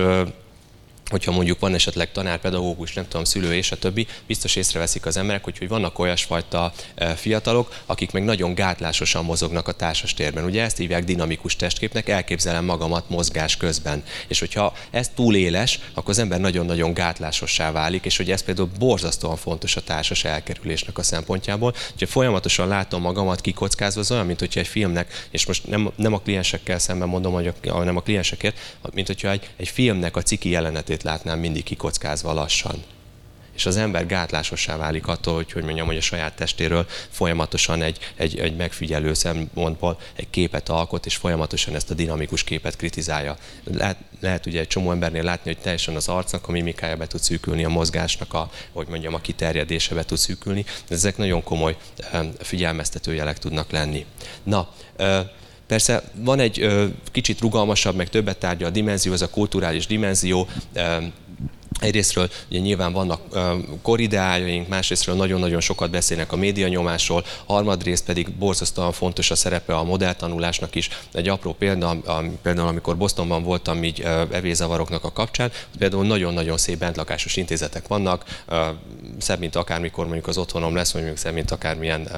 hogyha 1.10 1.32
mondjuk 1.32 1.58
van 1.58 1.74
esetleg 1.74 2.12
tanár, 2.12 2.38
pedagógus, 2.38 2.92
nem 2.92 3.08
tudom, 3.08 3.24
szülő 3.24 3.54
és 3.54 3.72
a 3.72 3.76
többi, 3.76 4.06
biztos 4.26 4.56
észreveszik 4.56 5.06
az 5.06 5.16
emberek, 5.16 5.44
hogy, 5.44 5.58
hogy 5.58 5.68
vannak 5.68 5.98
olyasfajta 5.98 6.72
e, 6.94 7.14
fiatalok, 7.14 7.74
akik 7.86 8.10
meg 8.10 8.24
nagyon 8.24 8.54
gátlásosan 8.54 9.24
mozognak 9.24 9.68
a 9.68 9.72
társas 9.72 10.14
térben. 10.14 10.44
Ugye 10.44 10.62
ezt 10.62 10.76
hívják 10.76 11.04
dinamikus 11.04 11.56
testképnek, 11.56 12.08
elképzelem 12.08 12.64
magamat 12.64 13.08
mozgás 13.08 13.56
közben. 13.56 14.02
És 14.26 14.38
hogyha 14.38 14.74
ez 14.90 15.10
túl 15.14 15.36
éles, 15.36 15.78
akkor 15.94 16.10
az 16.10 16.18
ember 16.18 16.40
nagyon-nagyon 16.40 16.92
gátlásossá 16.92 17.72
válik, 17.72 18.04
és 18.04 18.16
hogy 18.16 18.30
ez 18.30 18.42
például 18.42 18.70
borzasztóan 18.78 19.36
fontos 19.36 19.76
a 19.76 19.82
társas 19.82 20.24
elkerülésnek 20.24 20.98
a 20.98 21.02
szempontjából. 21.02 21.74
Hogyha 21.90 22.06
folyamatosan 22.06 22.68
látom 22.68 23.00
magamat 23.00 23.40
kikockázva, 23.40 24.00
az 24.00 24.10
olyan, 24.10 24.26
mint 24.26 24.38
hogyha 24.38 24.60
egy 24.60 24.68
filmnek, 24.68 25.26
és 25.30 25.46
most 25.46 25.66
nem, 25.66 25.90
nem 25.96 26.12
a 26.12 26.18
kliensekkel 26.18 26.78
szemben 26.78 27.08
mondom, 27.08 27.32
hogy 27.32 27.52
a, 27.68 27.78
nem 27.78 27.96
a 27.96 28.00
kliensekért, 28.00 28.58
mint 28.92 29.06
hogyha 29.06 29.30
egy, 29.30 29.50
egy 29.56 29.68
filmnek 29.68 30.16
a 30.16 30.22
ciki 30.22 30.48
jelenetét 30.48 30.93
életét 30.94 31.02
látnám 31.02 31.38
mindig 31.38 31.62
kikockázva 31.62 32.32
lassan. 32.32 32.82
És 33.54 33.66
az 33.66 33.76
ember 33.76 34.06
gátlásossá 34.06 34.76
válik 34.76 35.06
attól, 35.06 35.34
hogy, 35.34 35.52
hogy 35.52 35.62
mondjam, 35.62 35.86
hogy 35.86 35.96
a 35.96 36.00
saját 36.00 36.36
testéről 36.36 36.86
folyamatosan 37.10 37.82
egy, 37.82 37.98
egy, 38.16 38.38
egy 38.38 38.56
megfigyelő 38.56 39.14
szempontból 39.14 39.98
egy 40.14 40.30
képet 40.30 40.68
alkot, 40.68 41.06
és 41.06 41.16
folyamatosan 41.16 41.74
ezt 41.74 41.90
a 41.90 41.94
dinamikus 41.94 42.44
képet 42.44 42.76
kritizálja. 42.76 43.36
Lehet, 43.64 43.96
lehet 44.20 44.46
ugye 44.46 44.60
egy 44.60 44.66
csomó 44.66 44.90
embernél 44.90 45.22
látni, 45.22 45.52
hogy 45.52 45.62
teljesen 45.62 45.94
az 45.94 46.08
arcnak 46.08 46.48
a 46.48 46.52
mimikája 46.52 46.96
be 46.96 47.06
tud 47.06 47.20
szűkülni, 47.20 47.64
a 47.64 47.68
mozgásnak 47.68 48.34
a, 48.34 48.50
hogy 48.72 48.86
mondjam, 48.88 49.14
a 49.14 49.20
kiterjedése 49.20 49.94
be 49.94 50.04
tud 50.04 50.18
szűkülni. 50.18 50.64
Ezek 50.88 51.16
nagyon 51.16 51.42
komoly 51.42 51.76
figyelmeztető 52.38 53.14
jelek 53.14 53.38
tudnak 53.38 53.70
lenni. 53.70 54.06
Na, 54.42 54.68
Persze 55.74 56.02
van 56.14 56.38
egy 56.38 56.66
kicsit 57.12 57.40
rugalmasabb, 57.40 57.94
meg 57.94 58.08
többet 58.08 58.38
tárgya 58.38 58.66
a 58.66 58.70
dimenzió, 58.70 59.12
ez 59.12 59.22
a 59.22 59.30
kulturális 59.30 59.86
dimenzió. 59.86 60.48
Egyrésztről 61.80 62.30
ugye 62.50 62.58
nyilván 62.58 62.92
vannak 62.92 63.20
korideájaink, 63.82 64.68
másrésztről 64.68 65.14
nagyon-nagyon 65.14 65.60
sokat 65.60 65.90
beszélnek 65.90 66.32
a 66.32 66.36
média 66.36 66.68
nyomásról, 66.68 67.24
harmadrészt 67.46 68.04
pedig 68.04 68.30
borzasztóan 68.30 68.92
fontos 68.92 69.30
a 69.30 69.34
szerepe 69.34 69.76
a 69.76 69.84
modelltanulásnak 69.84 70.74
is. 70.74 70.88
Egy 71.12 71.28
apró 71.28 71.52
példa, 71.52 71.96
például 72.42 72.68
amikor 72.68 72.96
Bostonban 72.96 73.42
voltam 73.42 73.84
így 73.84 74.00
evézavaroknak 74.30 75.04
a 75.04 75.12
kapcsán, 75.12 75.50
például 75.78 76.06
nagyon-nagyon 76.06 76.56
szép 76.56 76.78
bentlakásos 76.78 77.36
intézetek 77.36 77.88
vannak, 77.88 78.44
szebb, 79.18 79.38
mint 79.38 79.56
akármikor 79.56 80.04
mondjuk 80.04 80.26
az 80.26 80.38
otthonom 80.38 80.74
lesz, 80.74 80.92
mondjuk 80.92 81.16
szebb, 81.16 81.34
mint 81.34 81.50
akármilyen 81.50 82.08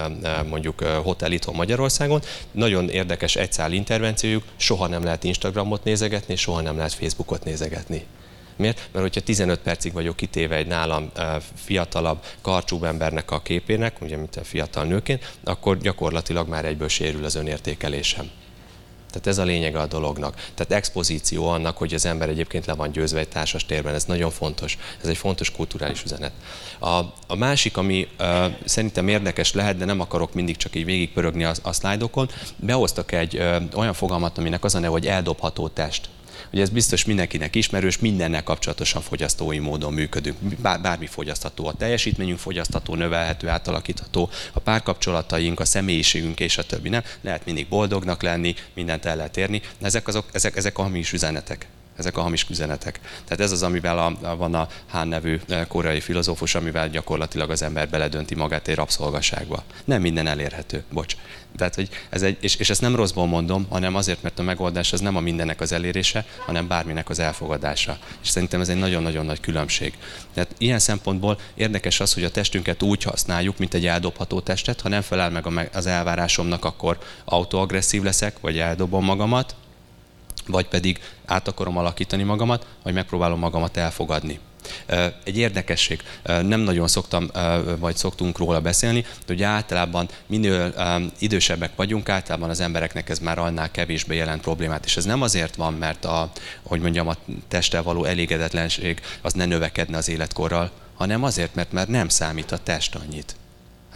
mondjuk 0.49 0.83
hotel 0.83 1.33
itthon 1.33 1.55
Magyarországon. 1.55 2.23
Nagyon 2.51 2.89
érdekes 2.89 3.37
egyszál 3.37 3.73
intervenciójuk, 3.73 4.43
soha 4.57 4.87
nem 4.87 5.05
lehet 5.05 5.25
Instagramot 5.25 5.85
nézegetni, 5.85 6.37
soha 6.37 6.61
nem 6.61 6.77
lehet 6.77 6.95
Facebookot 6.95 7.45
nézegetni 7.45 8.07
Miért? 8.57 8.89
Mert 8.93 9.05
hogyha 9.05 9.21
15 9.21 9.59
percig 9.59 9.93
vagyok 9.93 10.17
kitéve 10.17 10.57
egy 10.57 10.67
nálam 10.67 11.11
fiatalabb, 11.55 12.25
karcsúbb 12.41 12.85
embernek 12.85 13.31
a 13.31 13.41
képének, 13.41 14.01
ugye 14.01 14.17
mint 14.17 14.37
a 14.37 14.45
fiatal 14.45 14.85
nőként, 14.85 15.33
akkor 15.45 15.79
gyakorlatilag 15.79 16.49
már 16.49 16.65
egyből 16.65 16.89
sérül 16.89 17.25
az 17.25 17.35
önértékelésem. 17.35 18.31
Tehát 19.17 19.27
ez 19.27 19.39
a 19.39 19.45
lényege 19.45 19.81
a 19.81 19.87
dolognak. 19.87 20.35
Tehát 20.35 20.73
expozíció 20.73 21.49
annak, 21.49 21.77
hogy 21.77 21.95
az 21.95 22.07
ember 22.07 22.29
egyébként 22.29 22.67
le 22.67 22.75
van 22.75 22.91
győzve 22.91 23.19
egy 23.19 23.29
társas 23.29 23.67
térben, 23.67 23.95
ez 23.95 24.05
nagyon 24.05 24.31
fontos. 24.31 24.79
Ez 25.03 25.09
egy 25.09 25.17
fontos 25.17 25.51
kulturális 25.51 26.03
üzenet. 26.03 26.33
A, 26.79 27.01
a 27.27 27.35
másik, 27.39 27.77
ami 27.77 28.09
uh, 28.19 28.47
szerintem 28.65 29.09
érdekes 29.09 29.53
lehet, 29.53 29.77
de 29.77 29.85
nem 29.85 30.01
akarok 30.01 30.35
mindig 30.35 30.57
csak 30.57 30.75
így 30.75 30.85
végigpörögni 30.85 31.45
a, 31.45 31.53
a 31.63 31.73
szlájdokon, 31.73 32.29
behoztak 32.57 33.13
egy 33.13 33.37
uh, 33.37 33.63
olyan 33.75 33.95
fogalmat, 33.95 34.39
aminek 34.39 34.65
az 34.65 34.75
a 34.75 34.79
neve, 34.79 34.93
hogy 34.93 35.07
eldobható 35.07 35.69
test. 35.69 36.09
Ugye 36.53 36.63
ez 36.63 36.69
biztos 36.69 37.05
mindenkinek 37.05 37.55
ismerős, 37.55 37.99
mindennel 37.99 38.43
kapcsolatosan 38.43 39.03
fogyasztói 39.03 39.59
módon 39.59 39.93
működünk. 39.93 40.39
Bár, 40.39 40.81
bármi 40.81 41.07
fogyasztható, 41.07 41.67
a 41.67 41.73
teljesítményünk 41.73 42.39
fogyasztható, 42.39 42.95
növelhető, 42.95 43.49
átalakítható, 43.49 44.31
a 44.53 44.61
párkapcsolataink, 44.61 45.61
a 45.61 45.65
személyiségünk 45.65 46.41
és 46.41 46.59
a 46.59 46.63
többi. 46.63 46.89
Nem? 46.89 47.03
Lehet 47.21 47.45
mindig 47.45 47.69
boldognak 47.69 48.23
lenni, 48.23 48.55
mindent 48.75 49.05
el 49.05 49.17
lehet 49.17 49.37
érni. 49.37 49.63
Ezek, 49.83 50.09
azok, 50.09 50.25
ezek, 50.33 50.57
ezek 50.57 50.79
a 50.79 50.83
hamis 50.83 51.13
üzenetek 51.13 51.67
ezek 51.97 52.17
a 52.17 52.21
hamis 52.21 52.47
üzenetek. 52.51 53.01
Tehát 53.25 53.41
ez 53.41 53.53
az, 53.53 53.63
amivel 53.63 53.99
a, 53.99 54.27
a, 54.27 54.37
van 54.37 54.55
a 54.55 54.69
Hán 54.87 55.09
nevű 55.09 55.41
eh, 55.49 55.65
koreai 55.69 56.01
filozófus, 56.01 56.55
amivel 56.55 56.89
gyakorlatilag 56.89 57.51
az 57.51 57.63
ember 57.63 57.89
beledönti 57.89 58.35
magát 58.35 58.69
egy 58.69 58.75
rabszolgaságba. 58.75 59.65
Nem 59.85 60.01
minden 60.01 60.27
elérhető, 60.27 60.85
bocs. 60.93 61.17
Tehát, 61.57 61.75
hogy 61.75 61.89
ez 62.11 62.23
egy, 62.23 62.37
és, 62.41 62.57
és 62.57 62.71
ezt 62.71 62.81
nem 62.81 62.97
rosszból 62.97 63.27
mondom, 63.27 63.67
hanem 63.71 63.95
azért, 63.95 64.23
mert 64.23 64.39
a 64.39 64.43
megoldás 64.43 64.93
az 64.93 65.01
nem 65.01 65.17
a 65.17 65.21
mindennek 65.21 65.61
az 65.61 65.73
elérése, 65.73 66.25
hanem 66.47 66.67
bárminek 66.67 67.09
az 67.09 67.19
elfogadása. 67.19 67.99
És 68.23 68.29
szerintem 68.29 68.61
ez 68.61 68.69
egy 68.69 68.77
nagyon-nagyon 68.77 69.25
nagy 69.25 69.41
különbség. 69.41 69.99
Tehát 70.35 70.55
ilyen 70.59 70.79
szempontból 70.79 71.39
érdekes 71.55 72.01
az, 72.01 72.15
hogy 72.15 72.25
a 72.25 72.31
testünket 72.31 72.83
úgy 72.83 73.03
használjuk, 73.03 73.59
mint 73.59 73.75
egy 73.75 73.87
eldobható 73.87 74.41
testet, 74.41 74.81
ha 74.81 74.89
nem 74.89 75.03
felel 75.03 75.31
meg 75.31 75.71
az 75.73 75.87
elvárásomnak, 75.87 76.65
akkor 76.65 76.99
autoagresszív 77.25 78.03
leszek, 78.03 78.41
vagy 78.41 78.59
eldobom 78.59 79.05
magamat, 79.05 79.55
vagy 80.47 80.67
pedig 80.67 81.01
át 81.27 81.49
akarom 81.49 81.79
alakítani 81.79 82.23
magamat, 82.23 82.67
vagy 82.83 82.95
megpróbálom 82.95 83.39
magamat 83.39 83.77
elfogadni. 83.77 84.39
Egy 85.25 85.39
érdekesség, 85.39 86.03
nem 86.25 86.61
nagyon 86.61 86.89
szoktam, 86.89 87.31
vagy 87.79 87.97
szoktunk 87.97 88.39
róla 88.39 88.61
beszélni, 88.61 89.05
de 89.27 89.33
ugye 89.33 89.47
általában 89.47 90.09
minél 90.27 90.75
idősebbek 91.19 91.71
vagyunk, 91.77 92.09
általában 92.09 92.51
az 92.51 92.61
embereknek 92.61 93.09
ez 93.09 93.19
már 93.19 93.39
annál 93.39 93.71
kevésbé 93.71 94.17
jelent 94.17 94.41
problémát, 94.41 94.85
és 94.85 94.97
ez 94.97 95.05
nem 95.05 95.23
azért 95.23 95.55
van, 95.55 95.73
mert 95.75 96.05
a, 96.05 96.31
hogy 96.63 96.81
mondjam, 96.81 97.09
a 97.09 97.17
testtel 97.49 97.83
való 97.83 98.05
elégedetlenség 98.05 99.01
az 99.23 99.33
ne 99.33 99.45
növekedne 99.45 99.97
az 99.97 100.09
életkorral, 100.09 100.71
hanem 100.95 101.23
azért, 101.23 101.55
mert 101.55 101.73
már 101.73 101.89
nem 101.89 102.09
számít 102.09 102.53
a 102.53 102.59
test 102.59 102.95
annyit. 102.95 103.37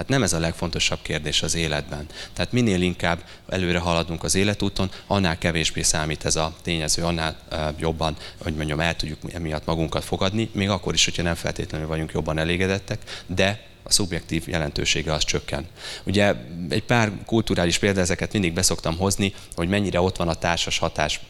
Hát 0.00 0.08
nem 0.08 0.22
ez 0.22 0.32
a 0.32 0.38
legfontosabb 0.38 0.98
kérdés 1.02 1.42
az 1.42 1.54
életben. 1.54 2.06
Tehát 2.32 2.52
minél 2.52 2.82
inkább 2.82 3.24
előre 3.48 3.78
haladunk 3.78 4.24
az 4.24 4.34
életúton, 4.34 4.90
annál 5.06 5.38
kevésbé 5.38 5.82
számít 5.82 6.24
ez 6.24 6.36
a 6.36 6.54
tényező, 6.62 7.02
annál 7.02 7.36
jobban, 7.78 8.16
hogy 8.42 8.54
mondjam, 8.54 8.80
el 8.80 8.96
tudjuk 8.96 9.18
emiatt 9.32 9.64
magunkat 9.64 10.04
fogadni, 10.04 10.50
még 10.52 10.68
akkor 10.68 10.94
is, 10.94 11.04
hogyha 11.04 11.22
nem 11.22 11.34
feltétlenül 11.34 11.86
vagyunk 11.86 12.12
jobban 12.12 12.38
elégedettek, 12.38 13.22
de 13.26 13.66
a 13.82 13.92
szubjektív 13.92 14.48
jelentősége 14.48 15.12
az 15.12 15.24
csökken. 15.24 15.66
Ugye 16.04 16.34
egy 16.68 16.84
pár 16.84 17.12
kulturális 17.26 17.78
példa, 17.78 18.00
ezeket 18.00 18.32
mindig 18.32 18.52
beszoktam 18.52 18.96
hozni, 18.96 19.34
hogy 19.54 19.68
mennyire 19.68 20.00
ott 20.00 20.16
van 20.16 20.28
a 20.28 20.34
társas 20.34 20.78
hatás 20.78 21.20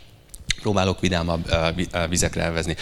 próbálok 0.54 1.00
vidámabb 1.00 1.54
vizekre 2.08 2.42
elvezni. 2.42 2.76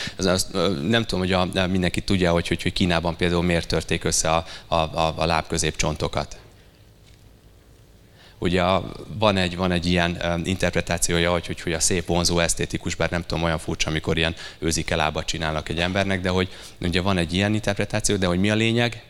Nem 0.82 1.04
tudom, 1.04 1.18
hogy 1.18 1.32
a, 1.32 1.66
mindenki 1.66 2.00
tudja, 2.00 2.32
hogy, 2.32 2.48
hogy, 2.48 2.62
hogy 2.62 2.72
Kínában 2.72 3.16
például 3.16 3.42
miért 3.42 3.68
törték 3.68 4.04
össze 4.04 4.30
a, 4.30 4.44
a, 4.66 4.74
a, 4.74 5.14
a 5.16 5.26
lábközépcsontokat. 5.26 6.38
Ugye 8.38 8.62
van 9.18 9.36
egy, 9.36 9.56
van 9.56 9.72
egy 9.72 9.86
ilyen 9.86 10.42
interpretációja, 10.44 11.30
hogy, 11.30 11.46
hogy, 11.46 11.60
hogy 11.60 11.72
a 11.72 11.80
szép, 11.80 12.06
vonzó, 12.06 12.38
esztétikus, 12.38 12.94
bár 12.94 13.10
nem 13.10 13.24
tudom, 13.26 13.44
olyan 13.44 13.58
furcsa, 13.58 13.90
amikor 13.90 14.16
ilyen 14.16 14.34
őzike 14.58 14.96
lábat 14.96 15.26
csinálnak 15.26 15.68
egy 15.68 15.78
embernek, 15.78 16.20
de 16.20 16.28
hogy 16.28 16.48
ugye 16.80 17.00
van 17.00 17.18
egy 17.18 17.34
ilyen 17.34 17.54
interpretáció, 17.54 18.16
de 18.16 18.26
hogy 18.26 18.40
mi 18.40 18.50
a 18.50 18.54
lényeg? 18.54 19.02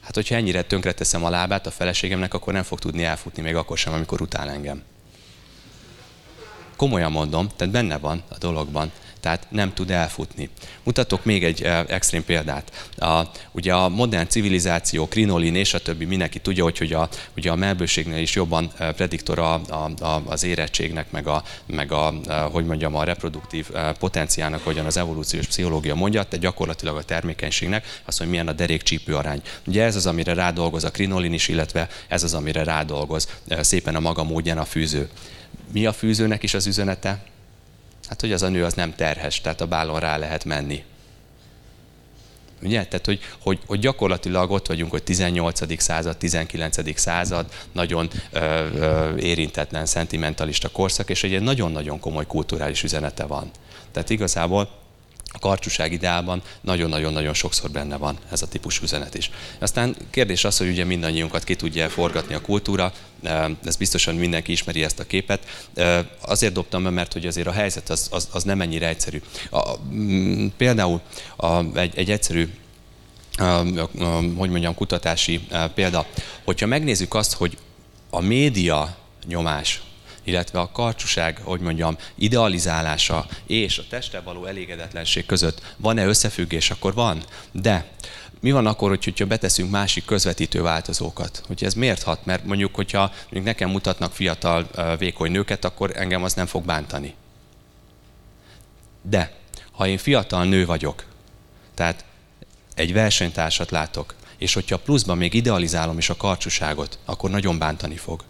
Hát, 0.00 0.14
hogyha 0.14 0.34
ennyire 0.34 0.62
tönkreteszem 0.62 1.24
a 1.24 1.30
lábát 1.30 1.66
a 1.66 1.70
feleségemnek, 1.70 2.34
akkor 2.34 2.52
nem 2.52 2.62
fog 2.62 2.78
tudni 2.78 3.04
elfutni, 3.04 3.42
még 3.42 3.54
akkor 3.54 3.78
sem, 3.78 3.92
amikor 3.92 4.20
utál 4.20 4.50
engem. 4.50 4.82
Komolyan 6.78 7.12
mondom, 7.12 7.48
tehát 7.56 7.72
benne 7.72 7.98
van 7.98 8.22
a 8.28 8.38
dologban, 8.38 8.90
tehát 9.20 9.46
nem 9.50 9.72
tud 9.74 9.90
elfutni. 9.90 10.48
Mutatok 10.82 11.24
még 11.24 11.44
egy 11.44 11.62
eh, 11.62 11.84
extrém 11.88 12.24
példát. 12.24 12.90
A, 12.98 13.22
ugye 13.52 13.74
a 13.74 13.88
modern 13.88 14.28
civilizáció, 14.28 15.08
krinolin 15.08 15.54
és 15.54 15.74
a 15.74 15.78
többi, 15.78 16.04
mindenki 16.04 16.38
tudja, 16.38 16.62
hogy, 16.62 16.78
hogy 16.78 16.92
a, 16.92 17.08
ugye 17.36 17.50
a 17.50 17.54
melbőségnél 17.54 18.22
is 18.22 18.34
jobban 18.34 18.70
eh, 18.76 18.92
prediktora 18.92 19.54
a, 19.54 19.90
a, 20.04 20.22
az 20.26 20.44
érettségnek, 20.44 21.10
meg 21.10 21.26
a, 21.26 21.42
meg 21.66 21.92
a, 21.92 22.14
eh, 22.26 22.44
hogy 22.50 22.66
mondjam, 22.66 22.94
a 22.94 23.04
reproduktív 23.04 23.70
potenciának, 23.98 24.64
hogyan 24.64 24.86
az 24.86 24.96
evolúciós 24.96 25.46
pszichológia 25.46 25.94
mondja, 25.94 26.24
de 26.28 26.36
gyakorlatilag 26.36 26.96
a 26.96 27.02
termékenységnek 27.02 28.00
az, 28.04 28.18
hogy 28.18 28.28
milyen 28.28 28.48
a 28.48 28.52
derékcsípő 28.52 29.16
arány. 29.16 29.42
Ugye 29.66 29.84
ez 29.84 29.96
az, 29.96 30.06
amire 30.06 30.34
rádolgoz 30.34 30.84
a 30.84 30.90
krinolin 30.90 31.32
is, 31.32 31.48
illetve 31.48 31.88
ez 32.08 32.22
az, 32.22 32.34
amire 32.34 32.64
rádolgoz 32.64 33.28
szépen 33.60 33.94
a 33.94 34.00
maga 34.00 34.22
módján 34.22 34.58
a 34.58 34.64
fűző 34.64 35.08
mi 35.72 35.86
a 35.86 35.92
fűzőnek 35.92 36.42
is 36.42 36.54
az 36.54 36.66
üzenete? 36.66 37.22
Hát, 38.08 38.20
hogy 38.20 38.32
az 38.32 38.42
a 38.42 38.48
nő 38.48 38.64
az 38.64 38.74
nem 38.74 38.94
terhes, 38.94 39.40
tehát 39.40 39.60
a 39.60 39.66
bálon 39.66 40.00
rá 40.00 40.16
lehet 40.16 40.44
menni. 40.44 40.84
Ugye? 42.62 42.86
Tehát, 42.86 43.06
hogy, 43.06 43.20
hogy, 43.38 43.58
hogy 43.66 43.78
gyakorlatilag 43.78 44.50
ott 44.50 44.66
vagyunk, 44.66 44.90
hogy 44.90 45.02
18. 45.02 45.80
század, 45.82 46.16
19. 46.16 46.98
század, 46.98 47.52
nagyon 47.72 48.10
ö, 48.30 48.38
ö, 48.74 49.16
érintetlen, 49.16 49.86
szentimentalista 49.86 50.68
korszak, 50.68 51.10
és 51.10 51.22
egy 51.22 51.42
nagyon-nagyon 51.42 52.00
komoly 52.00 52.26
kulturális 52.26 52.82
üzenete 52.82 53.24
van. 53.24 53.50
Tehát 53.92 54.10
igazából 54.10 54.70
a 55.40 55.46
karcsúság 55.46 55.92
ideában 55.92 56.42
nagyon-nagyon-nagyon 56.60 57.34
sokszor 57.34 57.70
benne 57.70 57.96
van 57.96 58.18
ez 58.30 58.42
a 58.42 58.48
típusú 58.48 58.82
üzenet 58.82 59.14
is. 59.14 59.30
Aztán 59.58 59.96
kérdés 60.10 60.44
az, 60.44 60.58
hogy 60.58 60.68
ugye 60.68 60.84
mindannyiunkat 60.84 61.44
ki 61.44 61.54
tudja 61.54 61.88
forgatni 61.88 62.34
a 62.34 62.40
kultúra, 62.40 62.92
ez 63.64 63.76
biztosan 63.76 64.14
mindenki 64.14 64.52
ismeri 64.52 64.84
ezt 64.84 64.98
a 64.98 65.04
képet. 65.04 65.70
Azért 66.20 66.52
dobtam 66.52 66.82
be, 66.82 66.90
mert 66.90 67.12
hogy 67.12 67.26
azért 67.26 67.46
a 67.46 67.52
helyzet 67.52 67.90
az, 67.90 68.08
az, 68.10 68.28
az 68.32 68.42
nem 68.42 68.60
ennyire 68.60 68.88
egyszerű. 68.88 69.22
A, 69.50 69.76
például 70.56 71.00
a, 71.36 71.78
egy, 71.78 71.98
egy 71.98 72.10
egyszerű 72.10 72.48
hogy 74.36 74.50
mondjam, 74.50 74.74
kutatási 74.74 75.40
példa. 75.74 76.06
Hogyha 76.44 76.66
megnézzük 76.66 77.14
azt, 77.14 77.32
hogy 77.32 77.58
a 78.10 78.20
média 78.20 78.96
nyomás 79.26 79.82
illetve 80.28 80.60
a 80.60 80.70
karcsúság, 80.72 81.40
hogy 81.42 81.60
mondjam, 81.60 81.96
idealizálása 82.14 83.26
és 83.46 83.78
a 83.78 83.84
testtel 83.88 84.22
való 84.22 84.44
elégedetlenség 84.44 85.26
között 85.26 85.62
van-e 85.76 86.06
összefüggés, 86.06 86.70
akkor 86.70 86.94
van. 86.94 87.22
De 87.52 87.86
mi 88.40 88.50
van 88.50 88.66
akkor, 88.66 88.98
hogyha 89.04 89.26
beteszünk 89.26 89.70
másik 89.70 90.04
közvetítő 90.04 90.62
változókat? 90.62 91.42
Hogy 91.46 91.64
ez 91.64 91.74
miért 91.74 92.02
hat? 92.02 92.24
Mert 92.24 92.44
mondjuk, 92.44 92.74
hogyha 92.74 93.12
mondjuk 93.22 93.44
nekem 93.44 93.70
mutatnak 93.70 94.12
fiatal, 94.12 94.70
vékony 94.98 95.30
nőket, 95.30 95.64
akkor 95.64 95.92
engem 95.94 96.22
az 96.22 96.34
nem 96.34 96.46
fog 96.46 96.64
bántani. 96.64 97.14
De, 99.02 99.32
ha 99.72 99.86
én 99.86 99.98
fiatal 99.98 100.44
nő 100.44 100.66
vagyok, 100.66 101.04
tehát 101.74 102.04
egy 102.74 102.92
versenytársat 102.92 103.70
látok, 103.70 104.14
és 104.38 104.54
hogyha 104.54 104.78
pluszban 104.78 105.16
még 105.16 105.34
idealizálom 105.34 105.98
is 105.98 106.10
a 106.10 106.16
karcsúságot, 106.16 106.98
akkor 107.04 107.30
nagyon 107.30 107.58
bántani 107.58 107.96
fog. 107.96 108.24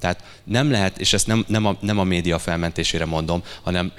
Tehát 0.00 0.22
nem 0.44 0.70
lehet, 0.70 0.98
és 0.98 1.12
ezt 1.12 1.26
nem, 1.26 1.44
nem, 1.48 1.66
a, 1.66 1.76
nem 1.80 1.98
a 1.98 2.04
média 2.04 2.38
felmentésére 2.38 3.04
mondom, 3.04 3.42
hanem 3.62 3.92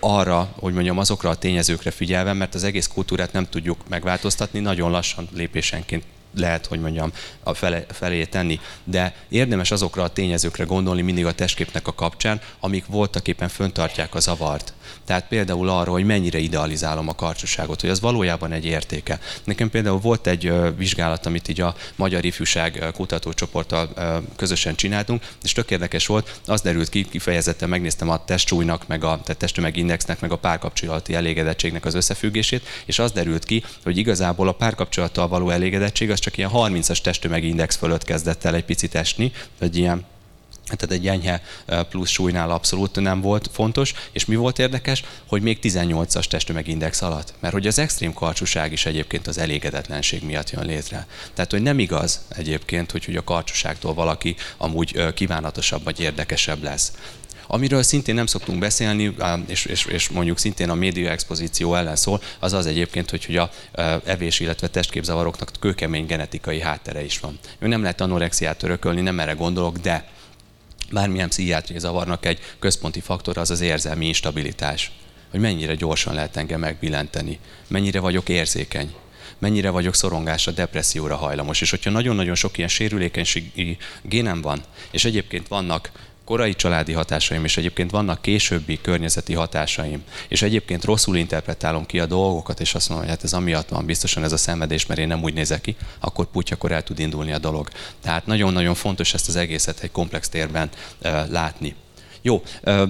arra, 0.00 0.54
hogy 0.58 0.72
mondjam, 0.72 0.98
azokra 0.98 1.30
a 1.30 1.34
tényezőkre 1.34 1.90
figyelve, 1.90 2.32
mert 2.32 2.54
az 2.54 2.64
egész 2.64 2.86
kultúrát 2.86 3.32
nem 3.32 3.48
tudjuk 3.48 3.88
megváltoztatni, 3.88 4.60
nagyon 4.60 4.90
lassan 4.90 5.28
lépésenként 5.32 6.04
lehet, 6.36 6.66
hogy 6.66 6.80
mondjam, 6.80 7.12
a 7.42 7.54
fele, 7.54 7.84
felé 7.90 8.24
tenni. 8.24 8.60
De 8.84 9.14
érdemes 9.28 9.70
azokra 9.70 10.02
a 10.02 10.08
tényezőkre 10.08 10.64
gondolni 10.64 11.02
mindig 11.02 11.26
a 11.26 11.32
testképnek 11.32 11.86
a 11.86 11.94
kapcsán, 11.94 12.40
amik 12.60 12.86
voltak 12.86 13.28
éppen 13.28 13.48
föntartják 13.48 14.14
a 14.14 14.20
zavart. 14.20 14.72
Tehát 15.04 15.28
például 15.28 15.68
arra, 15.68 15.90
hogy 15.90 16.04
mennyire 16.04 16.38
idealizálom 16.38 17.08
a 17.08 17.14
karcsúságot, 17.14 17.80
hogy 17.80 17.90
az 17.90 18.00
valójában 18.00 18.52
egy 18.52 18.64
értéke. 18.64 19.18
Nekem 19.44 19.70
például 19.70 19.98
volt 19.98 20.26
egy 20.26 20.52
vizsgálat, 20.76 21.26
amit 21.26 21.48
így 21.48 21.60
a 21.60 21.74
Magyar 21.96 22.24
Ifjúság 22.24 22.84
kutatócsoporttal 22.94 23.92
közösen 24.36 24.74
csináltunk, 24.74 25.22
és 25.42 25.52
tök 25.52 25.70
érdekes 25.70 26.06
volt, 26.06 26.40
az 26.46 26.60
derült 26.60 26.88
ki, 26.88 27.04
kifejezetten 27.08 27.68
megnéztem 27.68 28.08
a 28.08 28.24
testsúlynak, 28.24 28.86
meg 28.86 29.04
a 29.04 29.20
testtömegindexnek, 29.24 30.20
meg 30.20 30.32
a 30.32 30.36
párkapcsolati 30.36 31.14
elégedettségnek 31.14 31.84
az 31.84 31.94
összefüggését, 31.94 32.66
és 32.84 32.98
az 32.98 33.12
derült 33.12 33.44
ki, 33.44 33.64
hogy 33.82 33.96
igazából 33.96 34.48
a 34.48 34.52
párkapcsolattal 34.52 35.28
való 35.28 35.50
elégedettség 35.50 36.10
az 36.10 36.18
csak 36.24 36.36
ilyen 36.36 36.50
30-as 36.54 37.00
testtömegindex 37.00 37.76
fölött 37.76 38.04
kezdett 38.04 38.44
el 38.44 38.54
egy 38.54 38.64
picit 38.64 38.94
esni, 38.94 39.32
vagy 39.58 39.76
ilyen 39.76 40.04
tehát 40.64 40.90
egy 40.90 41.08
enyhe 41.08 41.42
plusz 41.88 42.10
súlynál 42.10 42.50
abszolút 42.50 43.00
nem 43.00 43.20
volt 43.20 43.50
fontos, 43.52 43.94
és 44.12 44.24
mi 44.24 44.36
volt 44.36 44.58
érdekes, 44.58 45.04
hogy 45.26 45.42
még 45.42 45.58
18-as 45.62 46.24
testtömegindex 46.24 47.02
alatt, 47.02 47.34
mert 47.40 47.54
hogy 47.54 47.66
az 47.66 47.78
extrém 47.78 48.12
karcsúság 48.12 48.72
is 48.72 48.86
egyébként 48.86 49.26
az 49.26 49.38
elégedetlenség 49.38 50.22
miatt 50.22 50.50
jön 50.50 50.66
létre. 50.66 51.06
Tehát, 51.34 51.50
hogy 51.50 51.62
nem 51.62 51.78
igaz 51.78 52.20
egyébként, 52.28 52.90
hogy, 52.90 53.04
hogy 53.04 53.16
a 53.16 53.24
karcsúságtól 53.24 53.94
valaki 53.94 54.36
amúgy 54.56 55.14
kívánatosabb 55.14 55.84
vagy 55.84 56.00
érdekesebb 56.00 56.62
lesz. 56.62 56.92
Amiről 57.46 57.82
szintén 57.82 58.14
nem 58.14 58.26
szoktunk 58.26 58.58
beszélni, 58.58 59.14
és, 59.46 59.64
és, 59.64 59.84
és 59.84 60.08
mondjuk 60.08 60.38
szintén 60.38 60.70
a 60.70 60.74
média 60.74 61.10
expozíció 61.10 61.74
ellen 61.74 61.96
szól, 61.96 62.22
az 62.38 62.52
az 62.52 62.66
egyébként, 62.66 63.10
hogy, 63.10 63.24
hogy 63.24 63.36
a 63.36 63.50
evés, 64.04 64.40
illetve 64.40 64.68
testképzavaroknak 64.68 65.50
kőkemény 65.60 66.06
genetikai 66.06 66.60
háttere 66.60 67.04
is 67.04 67.18
van. 67.18 67.38
Nem 67.58 67.82
lehet 67.82 68.00
anorexiát 68.00 68.62
örökölni, 68.62 69.00
nem 69.00 69.20
erre 69.20 69.32
gondolok, 69.32 69.78
de 69.78 70.08
bármilyen 70.90 71.28
pszichiátriai 71.28 71.80
zavarnak 71.80 72.26
egy 72.26 72.38
központi 72.58 73.00
faktor 73.00 73.38
az 73.38 73.50
az 73.50 73.60
érzelmi 73.60 74.06
instabilitás. 74.06 74.90
Hogy 75.30 75.40
mennyire 75.40 75.74
gyorsan 75.74 76.14
lehet 76.14 76.36
engem 76.36 76.60
megbillenteni, 76.60 77.38
mennyire 77.68 78.00
vagyok 78.00 78.28
érzékeny, 78.28 78.94
mennyire 79.38 79.70
vagyok 79.70 79.94
szorongásra, 79.94 80.52
depresszióra 80.52 81.16
hajlamos. 81.16 81.60
És 81.60 81.70
hogyha 81.70 81.90
nagyon-nagyon 81.90 82.34
sok 82.34 82.56
ilyen 82.56 82.68
sérülékenységi 82.68 83.76
génem 84.02 84.40
van, 84.40 84.62
és 84.90 85.04
egyébként 85.04 85.48
vannak 85.48 85.90
korai 86.24 86.54
családi 86.54 86.92
hatásaim, 86.92 87.44
és 87.44 87.56
egyébként 87.56 87.90
vannak 87.90 88.22
későbbi 88.22 88.80
környezeti 88.80 89.34
hatásaim, 89.34 90.02
és 90.28 90.42
egyébként 90.42 90.84
rosszul 90.84 91.16
interpretálom 91.16 91.86
ki 91.86 92.00
a 92.00 92.06
dolgokat, 92.06 92.60
és 92.60 92.74
azt 92.74 92.88
mondom, 92.88 93.06
hogy 93.06 93.16
hát 93.16 93.24
ez 93.24 93.32
amiatt 93.32 93.68
van 93.68 93.86
biztosan 93.86 94.22
ez 94.24 94.32
a 94.32 94.36
szenvedés, 94.36 94.86
mert 94.86 95.00
én 95.00 95.06
nem 95.06 95.22
úgy 95.22 95.34
nézek 95.34 95.60
ki, 95.60 95.76
akkor 96.00 96.26
putyakor 96.26 96.72
el 96.72 96.82
tud 96.82 96.98
indulni 96.98 97.32
a 97.32 97.38
dolog. 97.38 97.68
Tehát 98.02 98.26
nagyon-nagyon 98.26 98.74
fontos 98.74 99.14
ezt 99.14 99.28
az 99.28 99.36
egészet 99.36 99.80
egy 99.80 99.90
komplex 99.90 100.28
térben 100.28 100.70
uh, 101.02 101.28
látni. 101.28 101.74
Jó, 102.22 102.42
uh, 102.62 102.82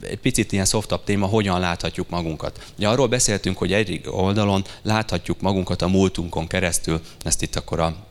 egy 0.00 0.18
picit 0.18 0.52
ilyen 0.52 0.64
szoftabb 0.64 1.04
téma, 1.04 1.26
hogyan 1.26 1.60
láthatjuk 1.60 2.08
magunkat. 2.08 2.60
Ugye 2.78 2.88
arról 2.88 3.08
beszéltünk, 3.08 3.58
hogy 3.58 3.72
egy 3.72 4.00
oldalon 4.06 4.64
láthatjuk 4.82 5.40
magunkat 5.40 5.82
a 5.82 5.88
múltunkon 5.88 6.46
keresztül, 6.46 7.00
ezt 7.24 7.42
itt 7.42 7.56
akkor 7.56 7.80
a 7.80 8.05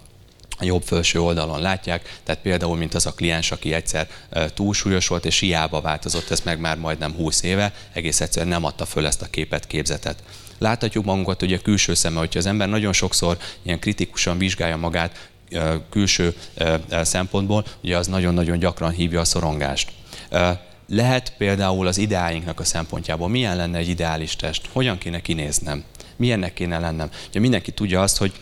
jobb 0.59 0.83
felső 0.83 1.21
oldalon 1.21 1.61
látják, 1.61 2.19
tehát 2.23 2.41
például, 2.41 2.77
mint 2.77 2.93
az 2.93 3.05
a 3.05 3.13
kliens, 3.13 3.51
aki 3.51 3.73
egyszer 3.73 4.07
túlsúlyos 4.53 5.07
volt, 5.07 5.25
és 5.25 5.39
hiába 5.39 5.81
változott 5.81 6.29
ez 6.29 6.41
meg 6.43 6.59
már 6.59 6.77
majdnem 6.77 7.13
20 7.13 7.43
éve, 7.43 7.73
egész 7.93 8.21
egyszerűen 8.21 8.51
nem 8.51 8.63
adta 8.63 8.85
föl 8.85 9.05
ezt 9.05 9.21
a 9.21 9.29
képet, 9.29 9.67
képzetet. 9.67 10.23
Láthatjuk 10.57 11.05
magunkat 11.05 11.41
ugye 11.41 11.57
külső 11.57 11.93
szeme, 11.93 12.19
hogyha 12.19 12.39
az 12.39 12.45
ember 12.45 12.69
nagyon 12.69 12.93
sokszor 12.93 13.37
ilyen 13.61 13.79
kritikusan 13.79 14.37
vizsgálja 14.37 14.77
magát 14.77 15.29
külső 15.89 16.35
szempontból, 16.89 17.65
ugye 17.83 17.97
az 17.97 18.07
nagyon-nagyon 18.07 18.59
gyakran 18.59 18.91
hívja 18.91 19.19
a 19.19 19.25
szorongást. 19.25 19.91
Lehet 20.87 21.33
például 21.37 21.87
az 21.87 21.97
ideáinknak 21.97 22.59
a 22.59 22.63
szempontjából, 22.63 23.29
milyen 23.29 23.55
lenne 23.55 23.77
egy 23.77 23.89
ideális 23.89 24.35
test, 24.35 24.69
hogyan 24.71 24.97
kéne 24.97 25.19
kinéznem, 25.19 25.83
milyennek 26.15 26.53
kéne 26.53 26.79
lennem. 26.79 27.09
Ugye 27.29 27.39
mindenki 27.39 27.71
tudja 27.71 28.01
azt, 28.01 28.17
hogy 28.17 28.33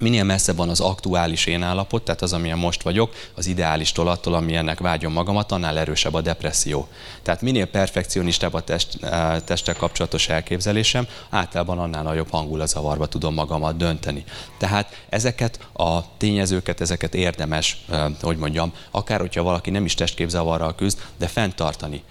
minél 0.00 0.24
messzebb 0.24 0.56
van 0.56 0.68
az 0.68 0.80
aktuális 0.80 1.46
én 1.46 1.62
állapot, 1.62 2.02
tehát 2.02 2.22
az, 2.22 2.32
amilyen 2.32 2.58
most 2.58 2.82
vagyok, 2.82 3.14
az 3.34 3.46
ideális 3.46 3.92
attól, 3.92 4.34
amilyennek 4.34 4.78
vágyom 4.78 5.12
magamat, 5.12 5.52
annál 5.52 5.78
erősebb 5.78 6.14
a 6.14 6.20
depresszió. 6.20 6.88
Tehát 7.22 7.42
minél 7.42 7.66
perfekcionistább 7.66 8.54
a 8.54 8.60
test, 8.60 9.04
eh, 9.04 9.36
testtel 9.44 9.74
kapcsolatos 9.74 10.28
elképzelésem, 10.28 11.06
általában 11.30 11.78
annál 11.78 12.02
nagyobb 12.02 12.30
hangulazavarba 12.30 13.06
tudom 13.06 13.34
magamat 13.34 13.76
dönteni. 13.76 14.24
Tehát 14.58 15.04
ezeket 15.08 15.68
a 15.72 16.16
tényezőket, 16.16 16.80
ezeket 16.80 17.14
érdemes, 17.14 17.84
eh, 17.90 18.04
hogy 18.20 18.36
mondjam, 18.36 18.72
akár 18.90 19.20
hogyha 19.20 19.42
valaki 19.42 19.70
nem 19.70 19.84
is 19.84 19.94
testképzavarral 19.94 20.74
küzd, 20.74 20.98
de 21.18 21.26
fenntartani 21.26 22.02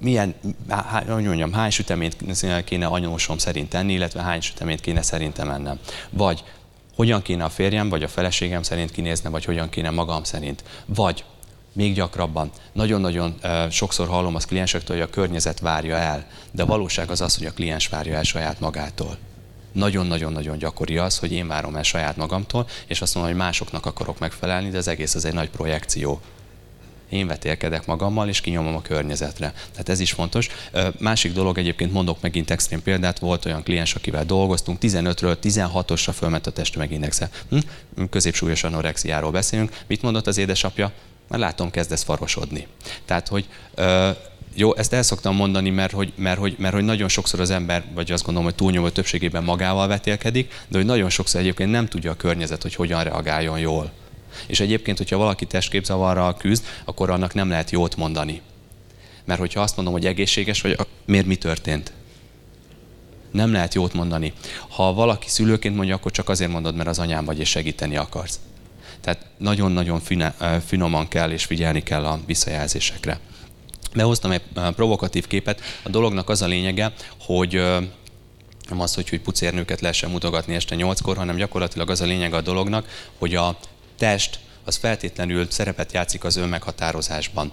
milyen, 0.00 0.34
hogy 1.08 1.24
mondjam, 1.24 1.52
hány 1.52 1.70
süteményt 1.70 2.16
kéne 2.64 2.86
anyósom 2.86 3.38
szerint 3.38 3.68
tenni, 3.68 3.92
illetve 3.92 4.22
hány 4.22 4.40
süteményt 4.40 4.80
kéne 4.80 5.02
szerintem 5.02 5.50
ennem. 5.50 5.78
Vagy 6.10 6.44
hogyan 7.00 7.22
kéne 7.22 7.44
a 7.44 7.48
férjem 7.48 7.88
vagy 7.88 8.02
a 8.02 8.08
feleségem 8.08 8.62
szerint 8.62 8.90
kinézne, 8.90 9.30
vagy 9.30 9.44
hogyan 9.44 9.68
kéne 9.68 9.90
magam 9.90 10.24
szerint. 10.24 10.64
Vagy 10.86 11.24
még 11.72 11.94
gyakrabban. 11.94 12.50
Nagyon-nagyon 12.72 13.34
sokszor 13.70 14.08
hallom 14.08 14.34
az 14.34 14.44
kliensektől, 14.44 14.96
hogy 14.96 15.06
a 15.06 15.10
környezet 15.10 15.60
várja 15.60 15.96
el, 15.96 16.26
de 16.50 16.62
a 16.62 16.66
valóság 16.66 17.10
az 17.10 17.20
az, 17.20 17.36
hogy 17.36 17.46
a 17.46 17.52
kliens 17.52 17.88
várja 17.88 18.16
el 18.16 18.22
saját 18.22 18.60
magától. 18.60 19.16
Nagyon-nagyon-nagyon 19.72 20.58
gyakori 20.58 20.98
az, 20.98 21.18
hogy 21.18 21.32
én 21.32 21.46
várom 21.46 21.76
el 21.76 21.82
saját 21.82 22.16
magamtól, 22.16 22.66
és 22.86 23.00
azt 23.00 23.14
mondom, 23.14 23.32
hogy 23.32 23.42
másoknak 23.42 23.86
akarok 23.86 24.18
megfelelni, 24.18 24.70
de 24.70 24.78
az 24.78 24.88
egész 24.88 25.14
az 25.14 25.24
egy 25.24 25.34
nagy 25.34 25.50
projekció 25.50 26.20
én 27.10 27.26
vetélkedek 27.26 27.86
magammal, 27.86 28.28
és 28.28 28.40
kinyomom 28.40 28.74
a 28.74 28.82
környezetre. 28.82 29.52
Tehát 29.70 29.88
ez 29.88 30.00
is 30.00 30.12
fontos. 30.12 30.48
Másik 30.98 31.32
dolog 31.32 31.58
egyébként 31.58 31.92
mondok 31.92 32.20
megint 32.20 32.50
extrém 32.50 32.82
példát, 32.82 33.18
volt 33.18 33.44
olyan 33.44 33.62
kliens, 33.62 33.94
akivel 33.94 34.24
dolgoztunk, 34.24 34.78
15-ről 34.82 35.36
16-osra 35.42 36.12
fölment 36.14 36.46
a 36.46 36.50
testtömegindexe. 36.50 37.30
Hm? 37.48 37.58
Középsúlyos 38.10 38.64
anorexiáról 38.64 39.30
beszélünk. 39.30 39.76
Mit 39.86 40.02
mondott 40.02 40.26
az 40.26 40.38
édesapja? 40.38 40.92
Már 41.28 41.40
látom, 41.40 41.70
kezdesz 41.70 42.02
farosodni. 42.02 42.66
Tehát, 43.04 43.28
hogy 43.28 43.48
jó, 44.54 44.76
ezt 44.76 44.92
el 44.92 45.02
szoktam 45.02 45.36
mondani, 45.36 45.70
mert 45.70 45.92
hogy, 45.92 46.12
mert, 46.16 46.38
hogy, 46.38 46.54
mert 46.58 46.74
hogy 46.74 46.84
nagyon 46.84 47.08
sokszor 47.08 47.40
az 47.40 47.50
ember, 47.50 47.84
vagy 47.94 48.12
azt 48.12 48.24
gondolom, 48.24 48.48
hogy 48.48 48.58
túlnyomó 48.58 48.88
többségében 48.88 49.44
magával 49.44 49.86
vetélkedik, 49.86 50.52
de 50.68 50.76
hogy 50.76 50.86
nagyon 50.86 51.10
sokszor 51.10 51.40
egyébként 51.40 51.70
nem 51.70 51.86
tudja 51.86 52.10
a 52.10 52.14
környezet, 52.14 52.62
hogy 52.62 52.74
hogyan 52.74 53.04
reagáljon 53.04 53.58
jól. 53.58 53.90
És 54.46 54.60
egyébként, 54.60 54.98
hogyha 54.98 55.16
valaki 55.16 55.46
testképzavarral 55.46 56.36
küzd, 56.36 56.64
akkor 56.84 57.10
annak 57.10 57.34
nem 57.34 57.48
lehet 57.48 57.70
jót 57.70 57.96
mondani. 57.96 58.40
Mert 59.24 59.40
hogyha 59.40 59.60
azt 59.60 59.76
mondom, 59.76 59.94
hogy 59.94 60.06
egészséges 60.06 60.60
vagy, 60.60 60.76
miért 61.04 61.26
mi 61.26 61.36
történt? 61.36 61.92
Nem 63.30 63.52
lehet 63.52 63.74
jót 63.74 63.92
mondani. 63.92 64.32
Ha 64.68 64.92
valaki 64.92 65.28
szülőként 65.28 65.76
mondja, 65.76 65.94
akkor 65.94 66.12
csak 66.12 66.28
azért 66.28 66.50
mondod, 66.50 66.74
mert 66.74 66.88
az 66.88 66.98
anyám 66.98 67.24
vagy 67.24 67.38
és 67.38 67.48
segíteni 67.48 67.96
akarsz. 67.96 68.40
Tehát 69.00 69.26
nagyon-nagyon 69.36 70.00
finoman 70.66 71.08
kell 71.08 71.30
és 71.30 71.44
figyelni 71.44 71.82
kell 71.82 72.04
a 72.04 72.20
visszajelzésekre. 72.26 73.20
Behoztam 73.94 74.30
egy 74.30 74.42
provokatív 74.74 75.26
képet. 75.26 75.60
A 75.82 75.88
dolognak 75.88 76.28
az 76.28 76.42
a 76.42 76.46
lényege, 76.46 76.92
hogy 77.20 77.52
nem 78.68 78.80
az, 78.80 78.94
hogy, 78.94 79.08
hogy 79.08 79.20
pucérnőket 79.20 79.80
lehessen 79.80 80.10
mutogatni 80.10 80.54
este 80.54 80.74
nyolckor, 80.74 81.16
hanem 81.16 81.36
gyakorlatilag 81.36 81.90
az 81.90 82.00
a 82.00 82.04
lényeg 82.04 82.34
a 82.34 82.40
dolognak, 82.40 83.06
hogy 83.18 83.34
a 83.34 83.58
test 84.00 84.38
az 84.64 84.76
feltétlenül 84.76 85.46
szerepet 85.50 85.92
játszik 85.92 86.24
az 86.24 86.36
önmeghatározásban. 86.36 87.50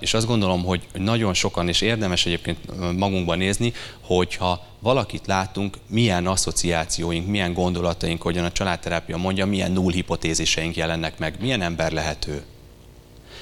És 0.00 0.14
azt 0.14 0.26
gondolom, 0.26 0.64
hogy 0.64 0.86
nagyon 0.92 1.34
sokan, 1.34 1.68
és 1.68 1.80
érdemes 1.80 2.26
egyébként 2.26 2.58
magunkban 2.96 3.38
nézni, 3.38 3.72
hogyha 4.00 4.64
valakit 4.78 5.26
látunk, 5.26 5.76
milyen 5.88 6.26
asszociációink, 6.26 7.26
milyen 7.26 7.52
gondolataink, 7.52 8.22
hogyan 8.22 8.44
a 8.44 8.52
családterápia 8.52 9.16
mondja, 9.16 9.46
milyen 9.46 9.72
null 9.72 9.92
hipotéziseink 9.92 10.76
jelennek 10.76 11.18
meg, 11.18 11.36
milyen 11.40 11.62
ember 11.62 11.92
lehető 11.92 12.42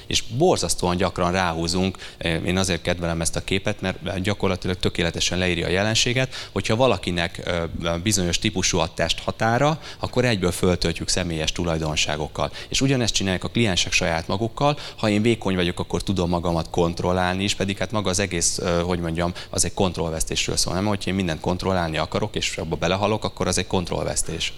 és 0.09 0.21
borzasztóan 0.21 0.97
gyakran 0.97 1.31
ráhúzunk, 1.31 1.97
eh, 2.17 2.41
én 2.45 2.57
azért 2.57 2.81
kedvelem 2.81 3.21
ezt 3.21 3.35
a 3.35 3.43
képet, 3.43 3.81
mert 3.81 4.21
gyakorlatilag 4.21 4.75
tökéletesen 4.75 5.37
leírja 5.37 5.67
a 5.67 5.69
jelenséget, 5.69 6.33
hogyha 6.51 6.75
valakinek 6.75 7.37
eh, 7.37 7.63
bizonyos 8.03 8.39
típusú 8.39 8.77
a 8.77 8.93
testhatára, 8.93 9.79
akkor 9.99 10.25
egyből 10.25 10.51
föltöltjük 10.51 11.07
személyes 11.07 11.51
tulajdonságokkal. 11.51 12.51
És 12.69 12.81
ugyanezt 12.81 13.13
csinálják 13.13 13.43
a 13.43 13.47
kliensek 13.47 13.91
saját 13.91 14.27
magukkal, 14.27 14.77
ha 14.97 15.09
én 15.09 15.21
vékony 15.21 15.55
vagyok, 15.55 15.79
akkor 15.79 16.03
tudom 16.03 16.29
magamat 16.29 16.69
kontrollálni 16.69 17.43
is, 17.43 17.55
pedig 17.55 17.77
hát 17.77 17.91
maga 17.91 18.09
az 18.09 18.19
egész, 18.19 18.57
eh, 18.57 18.81
hogy 18.81 18.99
mondjam, 18.99 19.33
az 19.49 19.65
egy 19.65 19.73
kontrollvesztésről 19.73 20.57
szól. 20.57 20.73
Nem, 20.73 20.85
hogyha 20.85 21.09
én 21.09 21.15
mindent 21.15 21.39
kontrollálni 21.39 21.97
akarok, 21.97 22.35
és 22.35 22.57
abba 22.57 22.75
belehalok, 22.75 23.23
akkor 23.23 23.47
az 23.47 23.57
egy 23.57 23.67
kontrollvesztés 23.67 24.53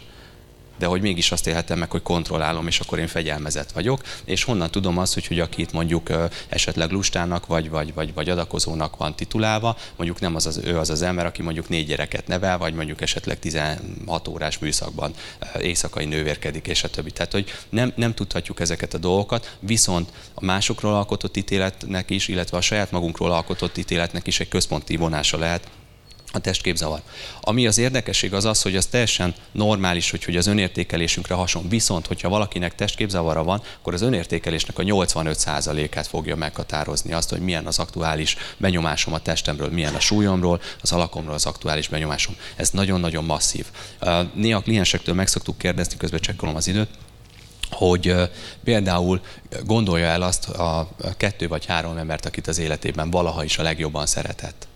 de 0.82 0.88
hogy 0.88 1.02
mégis 1.02 1.32
azt 1.32 1.48
élhetem 1.48 1.80
meg, 1.80 1.92
hogy 1.92 2.02
kontrollálom, 2.02 2.68
és 2.68 2.80
akkor 2.80 3.00
én 3.00 3.08
fegyelmezett 3.08 3.72
vagyok, 3.72 4.02
és 4.26 4.44
honnan 4.44 4.72
tudom 4.72 4.98
azt, 4.98 5.14
hogy, 5.14 5.28
hogy 5.28 5.40
akit 5.40 5.72
mondjuk 5.72 6.10
esetleg 6.50 6.92
lustának, 6.92 7.46
vagy, 7.46 7.70
vagy, 7.70 7.94
vagy, 7.94 8.14
vagy 8.14 8.30
adakozónak 8.30 8.98
van 8.98 9.16
titulálva, 9.16 9.78
mondjuk 9.96 10.20
nem 10.20 10.36
az, 10.36 10.46
az 10.46 10.62
ő 10.64 10.78
az 10.78 10.90
az 10.90 11.02
ember, 11.02 11.26
aki 11.26 11.42
mondjuk 11.42 11.70
négy 11.70 11.86
gyereket 11.86 12.28
nevel, 12.28 12.58
vagy 12.58 12.74
mondjuk 12.74 13.02
esetleg 13.02 13.40
16 13.40 14.28
órás 14.28 14.60
műszakban 14.60 15.14
éjszakai 15.60 16.06
nővérkedik, 16.06 16.68
és 16.68 16.84
a 16.84 16.90
többi. 16.90 17.12
Tehát, 17.12 17.32
hogy 17.32 17.52
nem, 17.70 17.94
nem 17.96 18.14
tudhatjuk 18.14 18.60
ezeket 18.60 18.94
a 18.94 18.98
dolgokat, 18.98 19.58
viszont 19.60 20.10
a 20.34 20.46
másokról 20.46 20.94
alkotott 20.94 21.38
ítéletnek 21.38 22.10
is, 22.10 22.28
illetve 22.28 22.58
a 22.58 22.62
saját 22.62 22.92
magunkról 22.92 23.32
alkotott 23.32 23.78
ítéletnek 23.78 24.28
is 24.28 24.40
egy 24.40 24.50
központi 24.50 24.96
vonása 24.96 25.38
lehet, 25.38 25.68
a 26.32 26.40
testképzavar. 26.40 27.02
Ami 27.42 27.68
az 27.68 27.78
érdekesség 27.78 28.34
az 28.34 28.46
az, 28.46 28.62
hogy 28.62 28.76
az 28.76 28.86
teljesen 28.86 29.34
normális, 29.52 30.12
hogy, 30.12 30.24
hogy 30.24 30.38
az 30.38 30.48
önértékelésünkre 30.48 31.36
hason. 31.36 31.70
Viszont, 31.70 32.08
hogyha 32.08 32.30
valakinek 32.30 32.76
testképzavara 32.76 33.44
van, 33.44 33.62
akkor 33.80 33.94
az 33.94 34.02
önértékelésnek 34.02 34.80
a 34.80 34.84
85%-át 34.84 36.08
fogja 36.08 36.36
meghatározni 36.36 37.14
azt, 37.14 37.30
hogy 37.30 37.40
milyen 37.40 37.66
az 37.66 37.80
aktuális 37.80 38.38
benyomásom 38.58 39.14
a 39.14 39.20
testemről, 39.20 39.70
milyen 39.70 39.96
a 39.96 40.00
súlyomról, 40.00 40.62
az 40.82 40.92
alakomról 40.92 41.34
az 41.34 41.46
aktuális 41.46 41.88
benyomásom. 41.88 42.36
Ez 42.56 42.70
nagyon-nagyon 42.70 43.24
masszív. 43.24 43.66
Néha 44.34 44.58
a 44.58 44.62
kliensektől 44.62 45.16
meg 45.16 45.28
szoktuk 45.28 45.58
kérdezni, 45.58 45.98
közben 45.98 46.20
csekkolom 46.20 46.56
az 46.56 46.68
időt, 46.68 46.90
hogy 47.70 48.16
például 48.64 49.22
gondolja 49.66 50.06
el 50.06 50.22
azt 50.22 50.50
a 50.50 50.90
kettő 51.18 51.48
vagy 51.48 51.66
három 51.66 51.98
embert, 51.98 52.26
akit 52.26 52.48
az 52.48 52.58
életében 52.58 53.10
valaha 53.10 53.44
is 53.44 53.58
a 53.58 53.64
legjobban 53.64 54.06
szeretett. 54.06 54.68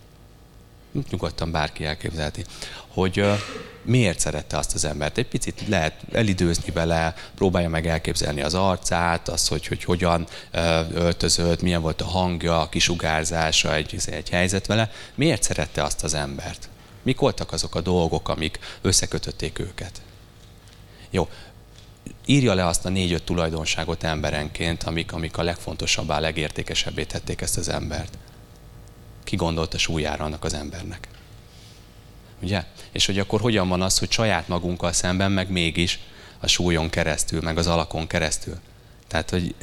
Nyugodtan 1.10 1.50
bárki 1.50 1.84
elképzelheti, 1.84 2.44
hogy 2.88 3.24
miért 3.82 4.18
szerette 4.18 4.58
azt 4.58 4.74
az 4.74 4.84
embert. 4.84 5.18
Egy 5.18 5.26
picit 5.26 5.62
lehet 5.68 5.94
elidőzni 6.12 6.72
vele, 6.72 7.14
próbálja 7.34 7.68
meg 7.68 7.86
elképzelni 7.86 8.42
az 8.42 8.54
arcát, 8.54 9.28
az, 9.28 9.48
hogy, 9.48 9.66
hogy 9.66 9.84
hogyan 9.84 10.26
öltözött, 10.92 11.62
milyen 11.62 11.82
volt 11.82 12.00
a 12.00 12.06
hangja, 12.06 12.60
a 12.60 12.68
kisugárzása, 12.68 13.74
egy, 13.74 13.98
egy 14.06 14.28
helyzet 14.28 14.66
vele. 14.66 14.90
Miért 15.14 15.42
szerette 15.42 15.82
azt 15.82 16.04
az 16.04 16.14
embert? 16.14 16.68
Mik 17.02 17.18
voltak 17.18 17.52
azok 17.52 17.74
a 17.74 17.80
dolgok, 17.80 18.28
amik 18.28 18.58
összekötötték 18.82 19.58
őket? 19.58 20.00
Jó, 21.10 21.28
írja 22.26 22.54
le 22.54 22.66
azt 22.66 22.84
a 22.84 22.88
négy-öt 22.88 23.22
tulajdonságot 23.22 24.04
emberenként, 24.04 24.82
amik, 24.82 25.12
amik 25.12 25.36
a 25.36 25.42
legfontosabbá, 25.42 26.18
legértékesebbé 26.18 27.04
tették 27.04 27.40
ezt 27.40 27.56
az 27.56 27.68
embert. 27.68 28.18
Ki 29.26 29.36
gondolta 29.36 29.78
súlyára 29.78 30.24
annak 30.24 30.44
az 30.44 30.54
embernek? 30.54 31.08
Ugye? 32.42 32.64
És 32.92 33.06
hogy 33.06 33.18
akkor 33.18 33.40
hogyan 33.40 33.68
van 33.68 33.82
az, 33.82 33.98
hogy 33.98 34.10
saját 34.10 34.48
magunkkal 34.48 34.92
szemben, 34.92 35.32
meg 35.32 35.50
mégis 35.50 35.98
a 36.40 36.46
súlyon 36.46 36.90
keresztül, 36.90 37.40
meg 37.40 37.58
az 37.58 37.66
alakon 37.66 38.06
keresztül. 38.06 38.58
Tehát, 39.08 39.30
hogy 39.30 39.54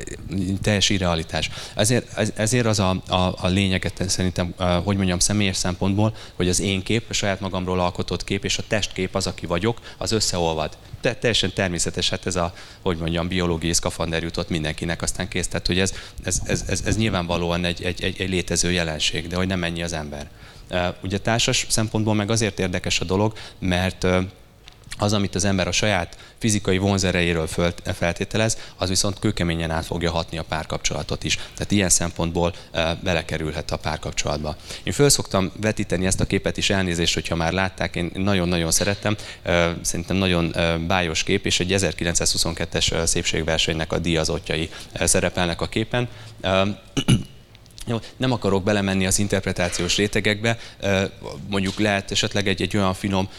teljes 0.62 0.90
irrealitás. 0.90 1.50
Ezért, 1.76 2.38
ezért 2.40 2.66
az 2.66 2.80
a, 2.80 3.02
a, 3.08 3.16
a 3.16 3.48
lényeget 3.48 4.10
szerintem, 4.10 4.54
hogy 4.84 4.96
mondjam, 4.96 5.20
személyes 5.20 5.58
szempontból, 5.58 6.16
hogy 6.36 6.50
az 6.50 6.60
én 6.60 6.84
kép, 6.84 7.06
a 7.10 7.14
saját 7.14 7.40
magamról 7.40 7.80
alkotott 7.80 8.24
kép, 8.24 8.44
és 8.44 8.58
a 8.58 8.64
testkép 8.68 9.16
az, 9.16 9.28
aki 9.28 9.46
vagyok, 9.46 9.82
az 9.98 10.12
összeolvad. 10.12 10.78
Te, 11.02 11.16
teljesen 11.16 11.54
természetes, 11.54 12.10
hát 12.10 12.26
ez 12.26 12.36
a, 12.36 12.54
hogy 12.82 12.98
mondjam, 12.98 13.28
biológiai 13.28 13.74
szkafander 13.74 14.24
jutott 14.24 14.50
mindenkinek, 14.50 15.02
aztán 15.02 15.28
kész. 15.28 15.48
Tehát, 15.48 15.68
hogy 15.68 15.80
ez, 15.80 15.94
ez, 16.24 16.42
ez, 16.46 16.64
ez, 16.68 16.82
ez 16.86 16.98
nyilvánvalóan 16.98 17.66
egy, 17.66 17.84
egy, 17.84 18.04
egy, 18.04 18.22
egy 18.22 18.30
létező 18.30 18.72
jelenség, 18.72 19.28
de 19.28 19.36
hogy 19.36 19.48
nem 19.48 19.64
ennyi 19.64 19.84
az 19.84 19.94
ember. 19.94 20.30
Ugye 21.04 21.18
társas 21.18 21.66
szempontból 21.70 22.14
meg 22.14 22.32
azért 22.32 22.60
érdekes 22.60 23.00
a 23.00 23.06
dolog, 23.06 23.34
mert 23.60 24.08
az, 24.98 25.14
amit 25.14 25.36
az 25.36 25.46
ember 25.46 25.68
a 25.68 25.72
saját 25.72 26.18
fizikai 26.38 26.78
vonzerejéről 26.78 27.48
feltételez, 27.94 28.58
az 28.78 28.90
viszont 28.90 29.20
kőkeményen 29.20 29.72
át 29.72 29.86
fogja 29.86 30.12
hatni 30.12 30.38
a 30.38 30.44
párkapcsolatot 30.44 31.24
is. 31.24 31.36
Tehát 31.36 31.72
ilyen 31.72 31.90
szempontból 31.90 32.54
belekerülhet 33.04 33.72
a 33.72 33.78
párkapcsolatba. 33.78 34.56
Én 34.84 34.94
föl 34.94 35.10
szoktam 35.10 35.52
vetíteni 35.62 36.06
ezt 36.06 36.22
a 36.22 36.26
képet 36.26 36.58
is, 36.58 36.70
elnézést, 36.70 37.14
hogyha 37.14 37.36
már 37.36 37.52
látták, 37.52 37.96
én 37.96 38.12
nagyon-nagyon 38.14 38.72
szerettem. 38.72 39.16
Szerintem 39.82 40.16
nagyon 40.16 40.56
bájos 40.88 41.24
kép, 41.24 41.46
és 41.46 41.60
egy 41.60 41.74
1922-es 41.78 43.06
szépségversenynek 43.06 43.92
a 43.92 44.00
díjazottjai 44.00 44.70
szerepelnek 44.94 45.62
a 45.62 45.68
képen. 45.68 46.10
Jó, 47.86 48.00
nem 48.18 48.32
akarok 48.32 48.64
belemenni 48.64 49.06
az 49.06 49.20
interpretációs 49.20 49.96
rétegekbe, 49.96 50.58
mondjuk 51.50 51.80
lehet 51.80 52.12
esetleg 52.12 52.48
egy, 52.48 52.62
egy 52.62 52.78
olyan 52.78 52.94
finom 52.94 53.30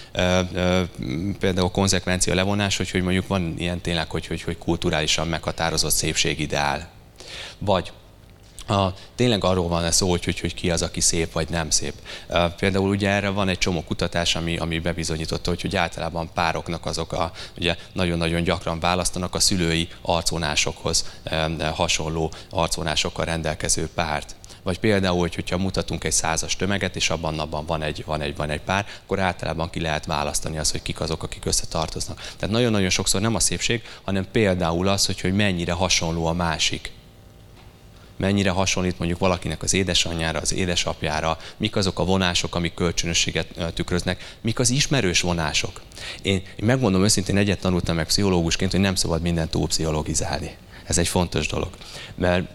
például 1.38 1.70
konzekvencia 1.70 2.34
levonás, 2.34 2.76
hogy, 2.76 2.90
hogy 2.90 3.02
mondjuk 3.02 3.26
van 3.26 3.54
ilyen 3.58 3.80
tényleg, 3.80 4.10
hogy, 4.10 4.26
hogy, 4.26 4.42
hogy 4.42 4.58
kulturálisan 4.58 5.28
meghatározott 5.28 5.92
szépségideál. 5.92 6.88
Vagy 7.58 7.92
a, 8.66 8.88
tényleg 9.14 9.44
arról 9.44 9.68
van 9.68 9.90
szó, 9.90 10.10
hogy, 10.10 10.24
hogy, 10.24 10.40
hogy 10.40 10.54
ki 10.54 10.70
az, 10.70 10.82
aki 10.82 11.00
szép 11.00 11.32
vagy 11.32 11.48
nem 11.48 11.70
szép. 11.70 11.94
Például 12.56 12.88
ugye 12.88 13.08
erre 13.08 13.28
van 13.28 13.48
egy 13.48 13.58
csomó 13.58 13.84
kutatás, 13.84 14.36
ami, 14.36 14.56
ami 14.56 14.78
bebizonyította, 14.78 15.50
hogy, 15.50 15.60
hogy 15.60 15.76
általában 15.76 16.30
pároknak 16.34 16.86
azok 16.86 17.12
a, 17.12 17.32
ugye 17.58 17.76
nagyon-nagyon 17.92 18.42
gyakran 18.42 18.80
választanak 18.80 19.34
a 19.34 19.40
szülői 19.40 19.88
arcvonásokhoz 20.02 21.10
hasonló 21.74 22.32
arcvonásokkal 22.50 23.24
rendelkező 23.24 23.88
párt. 23.94 24.34
Vagy 24.62 24.78
például, 24.78 25.18
hogy, 25.18 25.34
hogyha 25.34 25.58
mutatunk 25.58 26.04
egy 26.04 26.12
százas 26.12 26.56
tömeget, 26.56 26.96
és 26.96 27.10
abban, 27.10 27.38
abban 27.38 27.66
van, 27.66 27.82
egy, 27.82 28.02
van, 28.06 28.20
egy, 28.20 28.36
van 28.36 28.50
egy 28.50 28.60
pár, 28.60 28.86
akkor 29.02 29.18
általában 29.18 29.70
ki 29.70 29.80
lehet 29.80 30.06
választani 30.06 30.58
az, 30.58 30.70
hogy 30.70 30.82
kik 30.82 31.00
azok, 31.00 31.22
akik 31.22 31.44
összetartoznak. 31.44 32.16
Tehát 32.16 32.54
nagyon-nagyon 32.54 32.90
sokszor 32.90 33.20
nem 33.20 33.34
a 33.34 33.40
szépség, 33.40 33.82
hanem 34.04 34.30
például 34.32 34.88
az, 34.88 35.06
hogy, 35.06 35.20
hogy 35.20 35.34
mennyire 35.34 35.72
hasonló 35.72 36.26
a 36.26 36.32
másik 36.32 36.92
mennyire 38.16 38.50
hasonlít 38.50 38.98
mondjuk 38.98 39.20
valakinek 39.20 39.62
az 39.62 39.74
édesanyjára, 39.74 40.38
az 40.38 40.54
édesapjára, 40.54 41.38
mik 41.56 41.76
azok 41.76 41.98
a 41.98 42.04
vonások, 42.04 42.54
amik 42.54 42.74
kölcsönösséget 42.74 43.74
tükröznek, 43.74 44.36
mik 44.40 44.58
az 44.58 44.70
ismerős 44.70 45.20
vonások. 45.20 45.80
Én, 46.22 46.34
én 46.34 46.64
megmondom 46.64 47.04
őszintén, 47.04 47.36
egyet 47.36 47.60
tanultam 47.60 47.96
meg 47.96 48.06
pszichológusként, 48.06 48.70
hogy 48.70 48.80
nem 48.80 48.94
szabad 48.94 49.22
mindent 49.22 49.50
túl 49.50 49.66
pszichologizálni. 49.66 50.56
Ez 50.84 50.98
egy 50.98 51.08
fontos 51.08 51.46
dolog. 51.46 51.70
Mert 52.14 52.46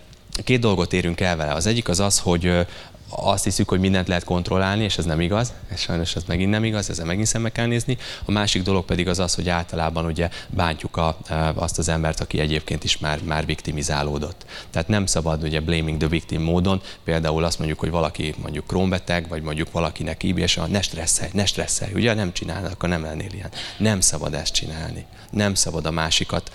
két 0.44 0.60
dolgot 0.60 0.94
érünk 0.94 1.20
el 1.22 1.36
vele. 1.36 1.54
Az 1.54 1.66
egyik 1.66 1.88
az 1.90 2.00
az, 2.00 2.20
hogy 2.20 2.66
azt 3.10 3.44
hiszük, 3.44 3.70
hogy 3.70 3.80
mindent 3.80 4.08
lehet 4.08 4.24
kontrollálni, 4.24 4.84
és 4.84 4.98
ez 4.98 5.06
nem 5.06 5.22
igaz, 5.22 5.54
és 5.74 5.82
sajnos 5.82 6.16
ez 6.16 6.24
megint 6.28 6.50
nem 6.50 6.64
igaz, 6.64 6.90
ezzel 6.90 7.06
megint 7.06 7.28
szembe 7.28 7.50
kell 7.50 7.66
nézni. 7.66 7.98
A 8.26 8.32
másik 8.32 8.64
dolog 8.64 8.86
pedig 8.86 9.08
az 9.08 9.20
az, 9.20 9.36
hogy 9.36 9.50
általában 9.50 10.06
ugye 10.06 10.30
bántjuk 10.50 10.98
a, 10.98 11.18
azt 11.56 11.78
az 11.78 11.90
embert, 11.90 12.20
aki 12.20 12.40
egyébként 12.40 12.84
is 12.84 12.98
már, 12.98 13.22
már 13.24 13.46
viktimizálódott. 13.46 14.46
Tehát 14.70 14.88
nem 14.88 15.06
szabad 15.06 15.44
ugye 15.44 15.60
blaming 15.62 15.98
the 15.98 16.08
victim 16.08 16.42
módon, 16.42 16.82
például 17.04 17.44
azt 17.44 17.58
mondjuk, 17.58 17.80
hogy 17.80 17.90
valaki 17.90 18.34
mondjuk 18.42 18.68
krónbeteg, 18.68 19.28
vagy 19.28 19.42
mondjuk 19.42 19.72
valakinek 19.72 20.24
IBS, 20.24 20.60
ne 20.68 20.82
stresszelj, 20.82 21.30
ne 21.34 21.46
stresszelj, 21.46 21.94
ugye 21.94 22.14
nem 22.14 22.34
csinálnak, 22.34 22.72
akkor 22.72 22.90
nem 22.90 23.04
lennél 23.04 23.34
ilyen. 23.34 23.52
Nem 23.78 24.00
szabad 24.00 24.34
ezt 24.34 24.54
csinálni. 24.54 25.06
Nem 25.32 25.54
szabad 25.54 25.86
a 25.86 25.92
másikat, 25.92 26.52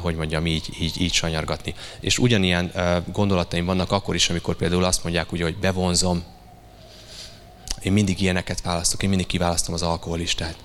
hogy 0.00 0.14
mondjam, 0.14 0.46
így, 0.46 0.68
így, 0.80 1.00
így 1.00 1.12
sanyargatni. 1.12 1.74
És 2.00 2.18
ugyanilyen 2.18 2.72
gondolataim 3.12 3.64
vannak 3.64 3.92
akkor 3.92 4.14
is, 4.14 4.30
amikor 4.30 4.56
például 4.56 4.84
azt 4.84 5.02
mondják, 5.02 5.32
ugye, 5.32 5.42
hogy 5.42 5.56
bevon 5.56 5.91
vonzom. 5.92 6.24
Én 7.82 7.92
mindig 7.92 8.20
ilyeneket 8.20 8.60
választok, 8.60 9.02
én 9.02 9.08
mindig 9.08 9.26
kiválasztom 9.26 9.74
az 9.74 9.82
alkoholistát. 9.82 10.56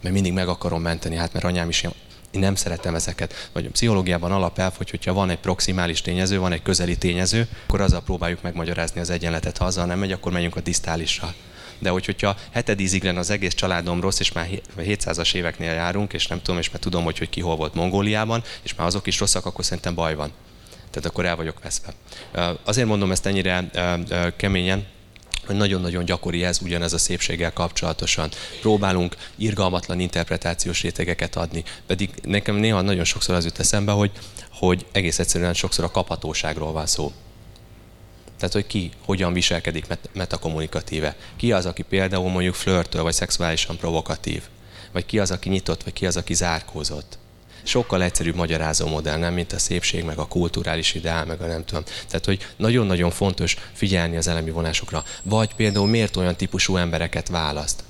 Mert 0.00 0.14
mindig 0.14 0.32
meg 0.32 0.48
akarom 0.48 0.82
menteni, 0.82 1.16
hát 1.16 1.32
mert 1.32 1.44
anyám 1.44 1.68
is 1.68 1.82
én 2.30 2.40
nem 2.40 2.54
szeretem 2.54 2.94
ezeket. 2.94 3.50
Vagy 3.52 3.66
a 3.66 3.70
pszichológiában 3.70 4.32
alapelv, 4.32 4.76
hogy 4.76 4.90
hogyha 4.90 5.12
van 5.12 5.30
egy 5.30 5.38
proximális 5.38 6.00
tényező, 6.00 6.38
van 6.38 6.52
egy 6.52 6.62
közeli 6.62 6.96
tényező, 6.98 7.48
akkor 7.66 7.80
azzal 7.80 8.02
próbáljuk 8.02 8.42
megmagyarázni 8.42 9.00
az 9.00 9.10
egyenletet. 9.10 9.58
Ha 9.58 9.64
azzal 9.64 9.86
nem 9.86 9.98
megy, 9.98 10.12
akkor 10.12 10.32
megyünk 10.32 10.56
a 10.56 10.60
disztálissal. 10.60 11.34
De 11.78 11.90
hogy, 11.90 12.04
hogyha 12.04 12.36
heted 12.50 13.02
lenne 13.02 13.18
az 13.18 13.30
egész 13.30 13.54
családom 13.54 14.00
rossz, 14.00 14.20
és 14.20 14.32
már 14.32 14.48
700-as 14.78 15.34
éveknél 15.34 15.72
járunk, 15.72 16.12
és 16.12 16.26
nem 16.26 16.42
tudom, 16.42 16.60
és 16.60 16.70
már 16.70 16.80
tudom, 16.80 17.04
hogy, 17.04 17.18
hogy 17.18 17.28
ki 17.28 17.40
hol 17.40 17.56
volt 17.56 17.74
Mongóliában, 17.74 18.42
és 18.62 18.74
már 18.74 18.86
azok 18.86 19.06
is 19.06 19.18
rosszak, 19.18 19.46
akkor 19.46 19.64
szerintem 19.64 19.94
baj 19.94 20.14
van 20.14 20.32
tehát 20.96 21.10
akkor 21.10 21.26
el 21.26 21.36
vagyok 21.36 21.62
veszve. 21.62 21.94
Azért 22.64 22.86
mondom 22.86 23.10
ezt 23.10 23.26
ennyire 23.26 23.70
keményen, 24.36 24.86
hogy 25.46 25.56
nagyon-nagyon 25.56 26.04
gyakori 26.04 26.44
ez 26.44 26.58
ugyanez 26.62 26.92
a 26.92 26.98
szépséggel 26.98 27.52
kapcsolatosan. 27.52 28.30
Próbálunk 28.60 29.16
irgalmatlan 29.36 30.00
interpretációs 30.00 30.82
rétegeket 30.82 31.36
adni, 31.36 31.64
pedig 31.86 32.10
nekem 32.22 32.56
néha 32.56 32.80
nagyon 32.80 33.04
sokszor 33.04 33.34
az 33.34 33.44
jut 33.44 33.58
eszembe, 33.58 33.92
hogy, 33.92 34.10
hogy 34.50 34.86
egész 34.92 35.18
egyszerűen 35.18 35.54
sokszor 35.54 35.84
a 35.84 35.90
kaphatóságról 35.90 36.72
van 36.72 36.86
szó. 36.86 37.12
Tehát, 38.36 38.54
hogy 38.54 38.66
ki 38.66 38.90
hogyan 39.04 39.32
viselkedik 39.32 39.88
met- 39.88 40.10
metakommunikatíve. 40.12 41.16
Ki 41.36 41.52
az, 41.52 41.66
aki 41.66 41.82
például 41.82 42.30
mondjuk 42.30 42.54
flörtöl, 42.54 43.02
vagy 43.02 43.14
szexuálisan 43.14 43.76
provokatív. 43.76 44.42
Vagy 44.92 45.06
ki 45.06 45.18
az, 45.18 45.30
aki 45.30 45.48
nyitott, 45.48 45.82
vagy 45.82 45.92
ki 45.92 46.06
az, 46.06 46.16
aki 46.16 46.34
zárkózott 46.34 47.18
sokkal 47.66 48.02
egyszerűbb 48.02 48.34
magyarázó 48.34 48.86
modell, 48.86 49.16
nem 49.16 49.34
mint 49.34 49.52
a 49.52 49.58
szépség, 49.58 50.04
meg 50.04 50.18
a 50.18 50.26
kulturális 50.26 50.94
ideál, 50.94 51.24
meg 51.24 51.40
a 51.40 51.46
nem 51.46 51.64
tudom. 51.64 51.82
Tehát, 52.08 52.24
hogy 52.24 52.46
nagyon-nagyon 52.56 53.10
fontos 53.10 53.56
figyelni 53.72 54.16
az 54.16 54.28
elemi 54.28 54.50
vonásokra. 54.50 55.04
Vagy 55.22 55.54
például 55.54 55.86
miért 55.86 56.16
olyan 56.16 56.36
típusú 56.36 56.76
embereket 56.76 57.28
választ. 57.28 57.82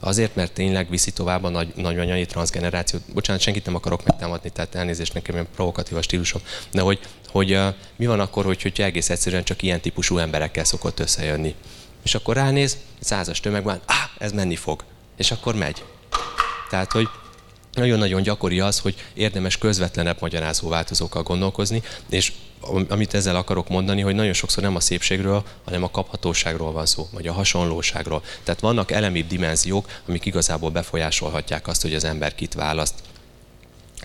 Azért, 0.00 0.34
mert 0.34 0.52
tényleg 0.52 0.90
viszi 0.90 1.10
tovább 1.10 1.44
a 1.44 1.48
nagy, 1.48 1.72
nagyanyai 1.74 2.26
transgenerációt. 2.26 3.02
Bocsánat, 3.14 3.42
senkit 3.42 3.64
nem 3.64 3.74
akarok 3.74 4.04
megtámadni, 4.04 4.50
tehát 4.50 4.74
elnézést 4.74 5.14
nekem 5.14 5.34
ilyen 5.34 5.48
provokatív 5.54 5.96
a 5.96 6.02
stílusom. 6.02 6.40
De 6.72 6.80
hogy, 6.80 6.98
hogy 7.28 7.52
uh, 7.52 7.74
mi 7.96 8.06
van 8.06 8.20
akkor, 8.20 8.44
hogy, 8.44 8.62
hogy 8.62 8.80
egész 8.80 9.10
egyszerűen 9.10 9.44
csak 9.44 9.62
ilyen 9.62 9.80
típusú 9.80 10.18
emberekkel 10.18 10.64
szokott 10.64 11.00
összejönni. 11.00 11.54
És 12.04 12.14
akkor 12.14 12.34
ránéz, 12.34 12.76
százas 13.00 13.40
tömegben, 13.40 13.80
ah, 13.86 13.96
ez 14.18 14.32
menni 14.32 14.56
fog. 14.56 14.84
És 15.16 15.30
akkor 15.30 15.54
megy. 15.54 15.84
Tehát, 16.70 16.92
hogy 16.92 17.08
nagyon-nagyon 17.72 18.22
gyakori 18.22 18.60
az, 18.60 18.78
hogy 18.78 18.94
érdemes 19.14 19.58
közvetlenebb 19.58 20.16
magyarázó 20.20 20.68
változókkal 20.68 21.22
gondolkozni, 21.22 21.82
és 22.10 22.32
amit 22.88 23.14
ezzel 23.14 23.36
akarok 23.36 23.68
mondani, 23.68 24.00
hogy 24.00 24.14
nagyon 24.14 24.32
sokszor 24.32 24.62
nem 24.62 24.76
a 24.76 24.80
szépségről, 24.80 25.44
hanem 25.64 25.82
a 25.82 25.90
kaphatóságról 25.90 26.72
van 26.72 26.86
szó, 26.86 27.08
vagy 27.12 27.26
a 27.26 27.32
hasonlóságról. 27.32 28.22
Tehát 28.42 28.60
vannak 28.60 28.90
elemibb 28.90 29.26
dimenziók, 29.26 30.00
amik 30.08 30.24
igazából 30.24 30.70
befolyásolhatják 30.70 31.66
azt, 31.66 31.82
hogy 31.82 31.94
az 31.94 32.04
ember 32.04 32.34
kit 32.34 32.54
választ. 32.54 32.94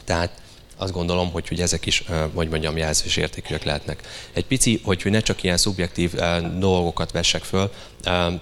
Tehát 0.03 0.41
azt 0.77 0.91
gondolom, 0.91 1.31
hogy, 1.31 1.47
hogy 1.47 1.61
ezek 1.61 1.85
is, 1.85 2.03
vagy 2.33 2.49
mondjam, 2.49 2.77
jelzős 2.77 3.17
értékűek 3.17 3.63
lehetnek. 3.63 4.01
Egy 4.33 4.45
pici, 4.45 4.81
hogy, 4.83 5.01
hogy 5.01 5.11
ne 5.11 5.19
csak 5.19 5.43
ilyen 5.43 5.57
szubjektív 5.57 6.13
dolgokat 6.57 7.11
vessek 7.11 7.43
föl, 7.43 7.71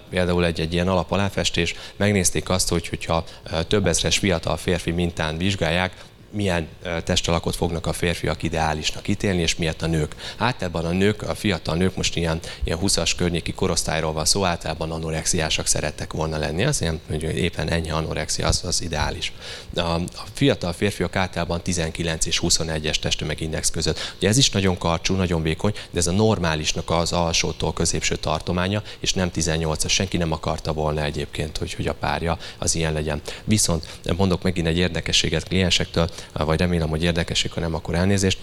például 0.09 0.45
egy, 0.45 0.59
egy 0.59 0.73
ilyen 0.73 0.87
alap 0.87 1.11
aláfestés, 1.11 1.75
megnézték 1.95 2.49
azt, 2.49 2.69
hogy 2.69 2.87
hogyha 2.87 3.25
több 3.67 3.87
ezres 3.87 4.17
fiatal 4.17 4.57
férfi 4.57 4.91
mintán 4.91 5.37
vizsgálják, 5.37 5.93
milyen 6.33 6.67
testalakot 7.03 7.55
fognak 7.55 7.87
a 7.87 7.93
férfiak 7.93 8.43
ideálisnak 8.43 9.07
ítélni, 9.07 9.41
és 9.41 9.55
miért 9.55 9.81
a 9.81 9.87
nők. 9.87 10.15
Általában 10.37 10.85
a 10.85 10.91
nők, 10.91 11.21
a 11.21 11.35
fiatal 11.35 11.75
nők 11.75 11.95
most 11.95 12.15
ilyen, 12.15 12.39
ilyen 12.63 12.79
20-as 12.81 13.11
környéki 13.17 13.53
korosztályról 13.53 14.13
van 14.13 14.25
szó, 14.25 14.45
általában 14.45 14.91
anorexiások 14.91 15.67
szerettek 15.67 16.13
volna 16.13 16.37
lenni. 16.37 16.63
Az 16.63 16.81
ilyen, 16.81 16.99
hogy 17.07 17.23
éppen 17.23 17.69
enyhe 17.69 17.93
anorexia, 17.93 18.47
az, 18.47 18.63
az 18.63 18.81
ideális. 18.81 19.33
A, 19.75 19.79
a 19.81 20.01
fiatal 20.33 20.73
férfiak 20.73 21.15
általában 21.15 21.61
19 21.61 22.25
és 22.25 22.39
21-es 22.43 22.95
testtömegindex 22.95 23.71
között. 23.71 24.13
Ugye 24.17 24.27
ez 24.27 24.37
is 24.37 24.49
nagyon 24.49 24.77
karcsú, 24.77 25.15
nagyon 25.15 25.41
vékony, 25.41 25.73
de 25.91 25.99
ez 25.99 26.07
a 26.07 26.11
normálisnak 26.11 26.89
az 26.89 27.11
alsótól 27.11 27.73
középső 27.73 28.15
tartománya, 28.15 28.83
és 28.99 29.13
nem 29.13 29.31
18-as. 29.35 29.89
Senki 29.89 30.17
nem 30.17 30.31
akarta 30.31 30.73
volna 30.73 31.03
egyébként, 31.03 31.57
hogy, 31.57 31.73
hogy 31.73 31.87
a 31.87 31.93
párja 31.93 32.37
az 32.57 32.75
ilyen 32.75 32.93
legyen. 32.93 33.21
Viszont 33.43 33.87
mondok 34.17 34.41
megint 34.41 34.67
egy 34.67 34.77
érdekességet 34.77 35.47
kliensektől, 35.47 36.09
vagy 36.33 36.59
remélem, 36.59 36.89
hogy 36.89 37.03
érdekesség, 37.03 37.51
ha 37.51 37.59
nem, 37.59 37.73
akkor 37.73 37.95
elnézést. 37.95 38.39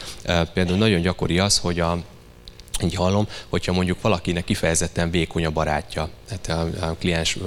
Például 0.52 0.78
nagyon 0.78 1.00
gyakori 1.00 1.38
az, 1.38 1.58
hogy 1.58 1.80
a 1.80 1.98
így 2.82 2.94
hallom, 2.94 3.28
hogyha 3.48 3.72
mondjuk 3.72 4.00
valakinek 4.00 4.44
kifejezetten 4.44 5.10
vékony 5.10 5.44
a 5.46 5.50
barátja, 5.50 6.08
tehát 6.28 6.70
a, 6.80 6.96
kliens 6.98 7.38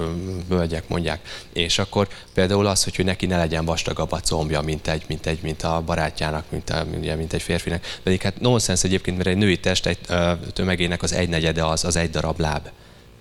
völgyek 0.48 0.88
mondják, 0.88 1.20
és 1.52 1.78
akkor 1.78 2.08
például 2.34 2.66
az, 2.66 2.84
hogy 2.84 3.04
neki 3.04 3.26
ne 3.26 3.36
legyen 3.36 3.64
vastagabb 3.64 4.12
a 4.12 4.20
combja, 4.20 4.60
mint 4.60 4.88
egy, 4.88 5.02
mint 5.08 5.26
egy, 5.26 5.38
mint 5.42 5.62
a 5.62 5.80
barátjának, 5.80 6.44
mint, 6.48 6.70
a, 6.70 6.84
mint 7.16 7.32
egy 7.32 7.42
férfinek. 7.42 7.98
Pedig 8.02 8.22
hát 8.22 8.40
nonsens 8.40 8.84
egyébként, 8.84 9.16
mert 9.16 9.28
egy 9.28 9.36
női 9.36 9.58
test 9.58 9.86
egy 9.86 9.98
tömegének 10.52 11.02
az 11.02 11.12
egynegyede 11.12 11.64
az, 11.64 11.84
az 11.84 11.96
egy 11.96 12.10
darab 12.10 12.40
láb. 12.40 12.68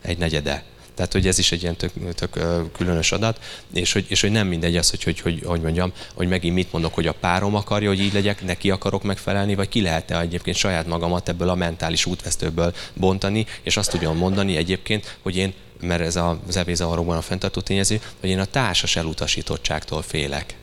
Egy 0.01 0.17
negyede. 0.17 0.63
Tehát, 0.95 1.11
hogy 1.11 1.27
ez 1.27 1.37
is 1.37 1.51
egy 1.51 1.61
ilyen 1.61 1.75
tök, 1.75 1.91
tök 2.15 2.39
különös 2.71 3.11
adat, 3.11 3.39
és 3.73 3.93
hogy, 3.93 4.05
és 4.07 4.21
hogy 4.21 4.31
nem 4.31 4.47
mindegy 4.47 4.77
az, 4.77 4.89
hogy, 4.89 5.03
hogy, 5.03 5.19
hogy, 5.19 5.41
hogy 5.45 5.61
mondjam, 5.61 5.93
hogy 6.13 6.27
megint 6.27 6.55
mit 6.55 6.71
mondok, 6.71 6.93
hogy 6.93 7.07
a 7.07 7.13
párom 7.13 7.55
akarja, 7.55 7.89
hogy 7.89 7.99
így 7.99 8.13
legyek, 8.13 8.45
neki 8.45 8.69
akarok 8.69 9.03
megfelelni, 9.03 9.55
vagy 9.55 9.69
ki 9.69 9.81
lehet-e 9.81 10.19
egyébként 10.19 10.57
saját 10.57 10.87
magamat 10.87 11.29
ebből 11.29 11.49
a 11.49 11.55
mentális 11.55 12.05
útvesztőből 12.05 12.73
bontani, 12.93 13.45
és 13.63 13.77
azt 13.77 13.91
tudjam 13.91 14.17
mondani 14.17 14.55
egyébként, 14.55 15.17
hogy 15.21 15.35
én 15.35 15.53
mert 15.81 16.01
ez 16.01 16.15
az 16.15 16.57
evézavarokban 16.57 17.17
a 17.17 17.21
fenntartó 17.21 17.61
tényező, 17.61 18.01
hogy 18.19 18.29
én 18.29 18.39
a 18.39 18.45
társas 18.45 18.95
elutasítottságtól 18.95 20.01
félek. 20.01 20.55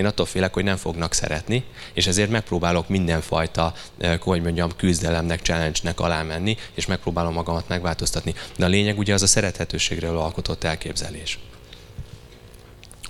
Én 0.00 0.06
attól 0.06 0.26
félek, 0.26 0.54
hogy 0.54 0.64
nem 0.64 0.76
fognak 0.76 1.12
szeretni, 1.12 1.64
és 1.92 2.06
ezért 2.06 2.30
megpróbálok 2.30 2.88
mindenfajta, 2.88 3.72
eh, 3.98 4.18
hogy 4.18 4.42
mondjam, 4.42 4.76
küzdelemnek, 4.76 5.40
challenge-nek 5.42 6.00
alá 6.00 6.22
menni, 6.22 6.56
és 6.74 6.86
megpróbálom 6.86 7.32
magamat 7.32 7.68
megváltoztatni. 7.68 8.34
De 8.56 8.64
a 8.64 8.68
lényeg 8.68 8.98
ugye 8.98 9.14
az 9.14 9.22
a 9.22 9.26
szerethetőségről 9.26 10.18
alkotott 10.18 10.64
elképzelés. 10.64 11.38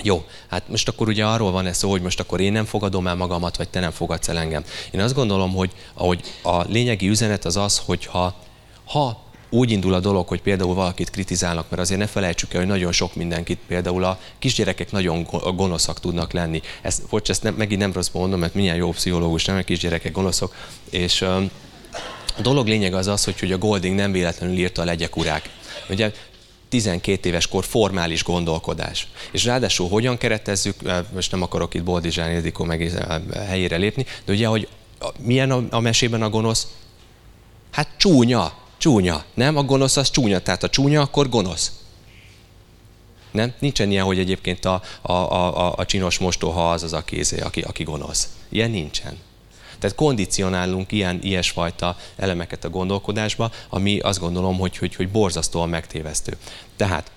Jó, 0.02 0.24
hát 0.48 0.68
most 0.68 0.88
akkor 0.88 1.08
ugye 1.08 1.24
arról 1.24 1.50
van 1.50 1.66
ez 1.66 1.76
szó, 1.76 1.90
hogy 1.90 2.02
most 2.02 2.20
akkor 2.20 2.40
én 2.40 2.52
nem 2.52 2.64
fogadom 2.64 3.06
el 3.06 3.14
magamat, 3.14 3.56
vagy 3.56 3.68
te 3.68 3.80
nem 3.80 3.90
fogadsz 3.90 4.28
el 4.28 4.38
engem. 4.38 4.64
Én 4.90 5.00
azt 5.00 5.14
gondolom, 5.14 5.54
hogy 5.54 5.70
ahogy 5.94 6.20
a 6.42 6.62
lényegi 6.62 7.08
üzenet 7.08 7.44
az 7.44 7.56
az, 7.56 7.82
hogy 7.84 8.06
ha, 8.06 8.34
ha 8.84 9.22
úgy 9.50 9.70
indul 9.70 9.94
a 9.94 10.00
dolog, 10.00 10.28
hogy 10.28 10.42
például 10.42 10.74
valakit 10.74 11.10
kritizálnak, 11.10 11.70
mert 11.70 11.82
azért 11.82 12.00
ne 12.00 12.06
felejtsük 12.06 12.54
el, 12.54 12.60
hogy 12.60 12.68
nagyon 12.68 12.92
sok 12.92 13.14
mindenkit, 13.14 13.58
például 13.66 14.04
a 14.04 14.18
kisgyerekek 14.38 14.90
nagyon 14.90 15.26
gonoszak 15.54 16.00
tudnak 16.00 16.32
lenni. 16.32 16.60
Ezt, 16.82 17.02
bocs, 17.10 17.30
ezt 17.30 17.42
nem, 17.42 17.54
megint 17.54 17.80
nem 17.80 17.92
rossz 17.92 18.10
mondom, 18.12 18.40
mert 18.40 18.54
milyen 18.54 18.76
jó 18.76 18.90
pszichológus, 18.90 19.44
nem 19.44 19.56
a 19.56 19.60
kisgyerekek 19.62 20.12
gonoszok. 20.12 20.54
És 20.90 21.20
um, 21.20 21.50
a 22.36 22.40
dolog 22.40 22.66
lényeg 22.66 22.94
az 22.94 23.06
az, 23.06 23.24
hogy, 23.24 23.38
hogy 23.38 23.52
a 23.52 23.58
Golding 23.58 23.94
nem 23.94 24.12
véletlenül 24.12 24.56
írta 24.56 24.82
a 24.82 24.84
legyek 24.84 25.16
urák. 25.16 25.50
Ugye 25.88 26.12
12 26.68 27.28
éves 27.28 27.46
kor 27.46 27.64
formális 27.64 28.24
gondolkodás. 28.24 29.08
És 29.30 29.44
ráadásul 29.44 29.88
hogyan 29.88 30.18
keretezzük, 30.18 30.74
most 31.14 31.30
nem 31.30 31.42
akarok 31.42 31.74
itt 31.74 31.82
Boldizsán 31.82 32.32
Ildikó 32.32 32.64
meg 32.64 32.92
helyére 33.46 33.76
lépni, 33.76 34.06
de 34.24 34.32
ugye, 34.32 34.46
hogy 34.46 34.68
milyen 35.18 35.50
a, 35.50 35.62
a 35.70 35.80
mesében 35.80 36.22
a 36.22 36.30
gonosz? 36.30 36.66
Hát 37.70 37.88
csúnya, 37.96 38.52
Csúnya. 38.80 39.24
Nem? 39.34 39.56
A 39.56 39.62
gonosz 39.62 39.96
az 39.96 40.10
csúnya. 40.10 40.38
Tehát 40.38 40.62
a 40.62 40.68
csúnya 40.68 41.00
akkor 41.00 41.28
gonosz. 41.28 41.72
Nem? 43.30 43.52
Nincsen 43.58 43.90
ilyen, 43.90 44.04
hogy 44.04 44.18
egyébként 44.18 44.64
a, 44.64 44.82
a, 45.02 45.12
a, 45.12 45.74
a 45.76 45.86
csinos 45.86 46.18
mostoha 46.18 46.70
az 46.70 46.82
az 46.82 46.96
kézé, 47.04 47.40
aki, 47.40 47.60
aki 47.60 47.82
gonosz. 47.82 48.28
Ilyen 48.48 48.70
nincsen. 48.70 49.18
Tehát 49.78 49.96
kondicionálunk 49.96 50.92
ilyen, 50.92 51.18
ilyesfajta 51.22 51.96
elemeket 52.16 52.64
a 52.64 52.70
gondolkodásba, 52.70 53.50
ami 53.68 53.98
azt 53.98 54.18
gondolom, 54.18 54.58
hogy, 54.58 54.76
hogy, 54.76 54.94
hogy 54.94 55.08
borzasztóan 55.08 55.68
megtévesztő. 55.68 56.36
Tehát 56.76 57.10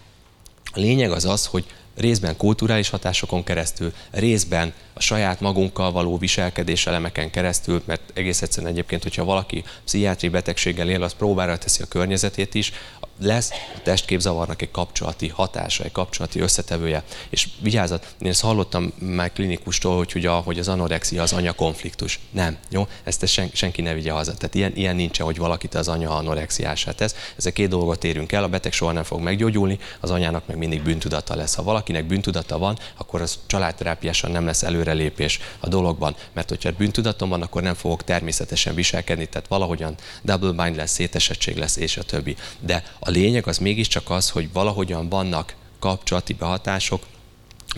a 0.64 0.80
lényeg 0.80 1.12
az 1.12 1.26
az, 1.26 1.46
hogy 1.46 1.66
részben 1.96 2.38
kulturális 2.38 2.90
hatásokon 2.90 3.44
keresztül, 3.44 3.94
részben 4.12 4.74
saját 5.04 5.40
magunkkal 5.40 5.92
való 5.92 6.18
viselkedés 6.18 6.88
elemeken 6.88 7.30
keresztül, 7.30 7.82
mert 7.86 8.02
egész 8.14 8.42
egyszerűen 8.42 8.72
egyébként, 8.72 9.04
hogyha 9.04 9.24
valaki 9.24 9.64
pszichiátri 9.86 10.30
betegséggel 10.30 10.90
él, 10.90 11.04
az 11.04 11.14
próbára 11.14 11.58
teszi 11.58 11.82
a 11.82 11.86
környezetét 11.88 12.56
is, 12.56 12.72
lesz 13.20 13.52
a 13.76 13.82
testképzavarnak 13.84 14.62
egy 14.62 14.72
kapcsolati 14.72 15.28
hatása, 15.28 15.84
egy 15.84 15.92
kapcsolati 15.92 16.40
összetevője. 16.40 17.04
És 17.30 17.48
vigyázat, 17.60 18.16
én 18.20 18.30
ezt 18.30 18.42
hallottam 18.42 18.94
már 19.00 19.32
klinikustól, 19.32 19.98
hogy, 19.98 20.12
ugye, 20.16 20.30
hogy 20.30 20.60
az 20.60 20.68
anorexia 20.68 21.22
az 21.22 21.34
anya 21.34 21.54
konfliktus. 21.54 22.20
Nem, 22.32 22.58
jó? 22.70 22.88
Ezt 23.04 23.28
sen, 23.28 23.50
senki 23.54 23.82
ne 23.82 23.94
vigye 23.94 24.12
haza. 24.12 24.34
Tehát 24.34 24.56
ilyen, 24.56 24.76
ilyen 24.76 24.96
nincsen, 24.96 25.26
hogy 25.26 25.38
valakit 25.38 25.76
az 25.76 25.88
anya 25.88 26.16
anorexiását 26.16 26.96
tesz. 26.96 27.16
Ezek 27.38 27.54
két 27.54 27.70
dolgot 27.70 28.04
érünk 28.04 28.32
el, 28.32 28.44
a 28.44 28.48
beteg 28.48 28.72
soha 28.72 28.92
nem 28.92 29.04
fog 29.04 29.22
meggyógyulni, 29.22 29.80
az 30.00 30.12
anyának 30.12 30.48
meg 30.48 30.58
mindig 30.58 30.84
bűntudata 30.84 31.36
lesz. 31.36 31.56
Ha 31.56 31.64
valakinek 31.64 32.06
bűntudata 32.06 32.58
van, 32.58 32.78
akkor 32.98 33.22
az 33.22 33.40
családterápiásan 33.46 34.32
nem 34.32 34.46
lesz 34.46 34.64
előrelépés 34.94 35.40
a 35.60 35.68
dologban. 35.68 36.16
Mert 36.34 36.50
hogyha 36.50 36.72
bűntudatom 36.72 37.30
van, 37.30 37.42
akkor 37.42 37.62
nem 37.62 37.74
fogok 37.74 38.04
természetesen 38.04 38.76
viselkedni, 38.76 39.26
tehát 39.26 39.48
valahogyan 39.48 39.96
double 40.22 40.64
bind 40.64 40.76
lesz, 40.76 40.92
szétesettség 40.92 41.58
lesz, 41.58 41.76
és 41.76 41.98
a 41.98 42.04
többi. 42.04 42.36
De 42.60 42.84
a 43.00 43.10
lényeg 43.10 43.48
az 43.48 43.58
mégiscsak 43.58 44.10
az, 44.10 44.30
hogy 44.30 44.50
valahogyan 44.54 45.10
vannak 45.10 45.56
kapcsolati 45.80 46.34
behatások, 46.34 47.04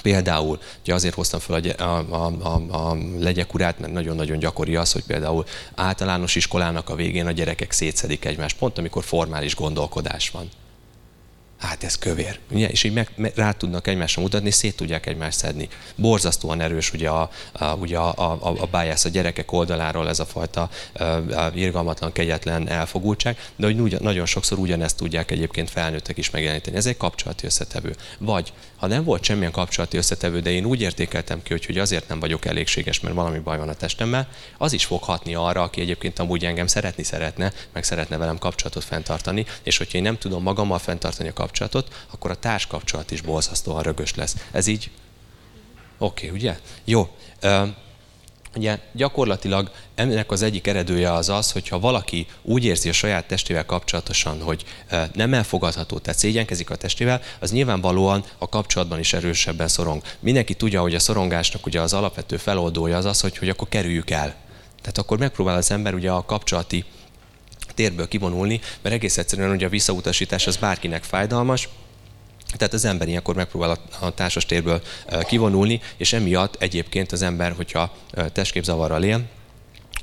Például, 0.01 0.59
ugye 0.81 0.93
azért 0.93 1.13
hoztam 1.13 1.39
fel 1.39 1.61
a, 1.77 1.83
a, 1.83 2.31
a, 2.41 2.75
a 2.75 2.97
legyek 3.19 3.53
mert 3.53 3.91
nagyon-nagyon 3.91 4.39
gyakori 4.39 4.75
az, 4.75 4.91
hogy 4.91 5.03
például 5.03 5.45
általános 5.75 6.35
iskolának 6.35 6.89
a 6.89 6.95
végén 6.95 7.25
a 7.25 7.31
gyerekek 7.31 7.71
szétszedik 7.71 8.25
egymást, 8.25 8.57
pont 8.57 8.77
amikor 8.77 9.03
formális 9.03 9.55
gondolkodás 9.55 10.29
van 10.29 10.49
hát 11.65 11.83
ez 11.83 11.95
kövér. 11.95 12.39
Ugye? 12.51 12.69
És 12.69 12.83
így 12.83 12.93
meg, 12.93 13.31
rá 13.35 13.51
tudnak 13.51 13.87
egymásra 13.87 14.21
mutatni, 14.21 14.51
szét 14.51 14.75
tudják 14.75 15.05
egymást 15.05 15.37
szedni. 15.37 15.67
Borzasztóan 15.95 16.61
erős 16.61 16.93
ugye 16.93 17.09
a, 17.09 17.29
a, 17.51 17.65
ugye 17.65 17.97
a, 17.97 18.31
a, 18.31 18.55
a 18.61 18.65
bias 18.71 19.05
a 19.05 19.09
gyerekek 19.09 19.51
oldaláról 19.51 20.09
ez 20.09 20.19
a 20.19 20.25
fajta 20.25 20.69
a, 20.93 21.03
a 21.03 21.51
irgalmatlan, 21.53 22.11
kegyetlen 22.11 22.69
elfogultság, 22.69 23.37
de 23.55 23.65
hogy 23.65 23.79
ugyan, 23.79 23.99
nagyon 24.03 24.25
sokszor 24.25 24.57
ugyanezt 24.57 24.97
tudják 24.97 25.31
egyébként 25.31 25.69
felnőttek 25.69 26.17
is 26.17 26.29
megjeleníteni. 26.29 26.77
Ez 26.77 26.85
egy 26.85 26.97
kapcsolati 26.97 27.45
összetevő. 27.45 27.95
Vagy 28.17 28.53
ha 28.75 28.87
nem 28.87 29.03
volt 29.03 29.23
semmilyen 29.23 29.51
kapcsolati 29.51 29.97
összetevő, 29.97 30.39
de 30.39 30.51
én 30.51 30.65
úgy 30.65 30.81
értékeltem 30.81 31.43
ki, 31.43 31.51
hogy, 31.51 31.65
hogy 31.65 31.77
azért 31.77 32.07
nem 32.07 32.19
vagyok 32.19 32.45
elégséges, 32.45 32.99
mert 32.99 33.15
valami 33.15 33.39
baj 33.39 33.57
van 33.57 33.69
a 33.69 33.73
testemmel, 33.73 34.27
az 34.57 34.73
is 34.73 34.85
fog 34.85 35.03
hatni 35.03 35.35
arra, 35.35 35.61
aki 35.61 35.81
egyébként 35.81 36.19
amúgy 36.19 36.45
engem 36.45 36.67
szeretni 36.67 37.03
szeretne, 37.03 37.53
meg 37.73 37.83
szeretne 37.83 38.17
velem 38.17 38.37
kapcsolatot 38.37 38.83
fenntartani, 38.83 39.45
és 39.63 39.77
hogyha 39.77 39.97
én 39.97 40.03
nem 40.03 40.17
tudom 40.17 40.43
magammal 40.43 40.79
fenntartani 40.79 41.29
a 41.29 41.33
kapcsolatot, 41.33 41.54
akkor 42.11 42.31
a 42.31 42.35
társkapcsolat 42.35 43.11
is 43.11 43.21
borzasztóan 43.21 43.83
rögös 43.83 44.15
lesz. 44.15 44.35
Ez 44.51 44.67
így 44.67 44.91
Oké, 45.97 46.25
okay, 46.27 46.39
ugye? 46.39 46.59
Jó. 46.83 47.15
Ugye 48.55 48.79
gyakorlatilag 48.91 49.71
ennek 49.95 50.31
az 50.31 50.41
egyik 50.41 50.67
eredője 50.67 51.13
az 51.13 51.29
az, 51.29 51.51
hogyha 51.51 51.79
valaki 51.79 52.27
úgy 52.41 52.65
érzi 52.65 52.89
a 52.89 52.93
saját 52.93 53.27
testével 53.27 53.65
kapcsolatosan, 53.65 54.41
hogy 54.41 54.65
nem 55.13 55.33
elfogadható, 55.33 55.97
tehát 55.97 56.19
szégyenkezik 56.19 56.69
a 56.69 56.75
testével, 56.75 57.21
az 57.39 57.51
nyilvánvalóan 57.51 58.23
a 58.37 58.49
kapcsolatban 58.49 58.99
is 58.99 59.13
erősebben 59.13 59.67
szorong. 59.67 60.01
Mindenki 60.19 60.53
tudja, 60.53 60.81
hogy 60.81 60.95
a 60.95 60.99
szorongásnak 60.99 61.65
ugye 61.65 61.81
az 61.81 61.93
alapvető 61.93 62.37
feloldója 62.37 62.97
az 62.97 63.05
az, 63.05 63.21
hogy, 63.21 63.37
hogy 63.37 63.49
akkor 63.49 63.69
kerüljük 63.69 64.09
el. 64.09 64.35
Tehát 64.79 64.97
akkor 64.97 65.17
megpróbál 65.17 65.55
az 65.55 65.71
ember 65.71 65.93
ugye 65.93 66.11
a 66.11 66.25
kapcsolati 66.25 66.85
térből 67.75 68.07
kivonulni, 68.07 68.59
mert 68.81 68.95
egész 68.95 69.17
egyszerűen 69.17 69.51
ugye 69.51 69.65
a 69.65 69.69
visszautasítás 69.69 70.47
az 70.47 70.57
bárkinek 70.57 71.03
fájdalmas, 71.03 71.69
tehát 72.57 72.73
az 72.73 72.85
ember 72.85 73.07
ilyenkor 73.07 73.35
megpróbál 73.35 73.77
a 73.99 74.13
társas 74.13 74.45
térből 74.45 74.81
kivonulni, 75.27 75.81
és 75.97 76.13
emiatt 76.13 76.55
egyébként 76.61 77.11
az 77.11 77.21
ember, 77.21 77.51
hogyha 77.51 77.95
testképzavarral 78.31 79.03
él, 79.03 79.23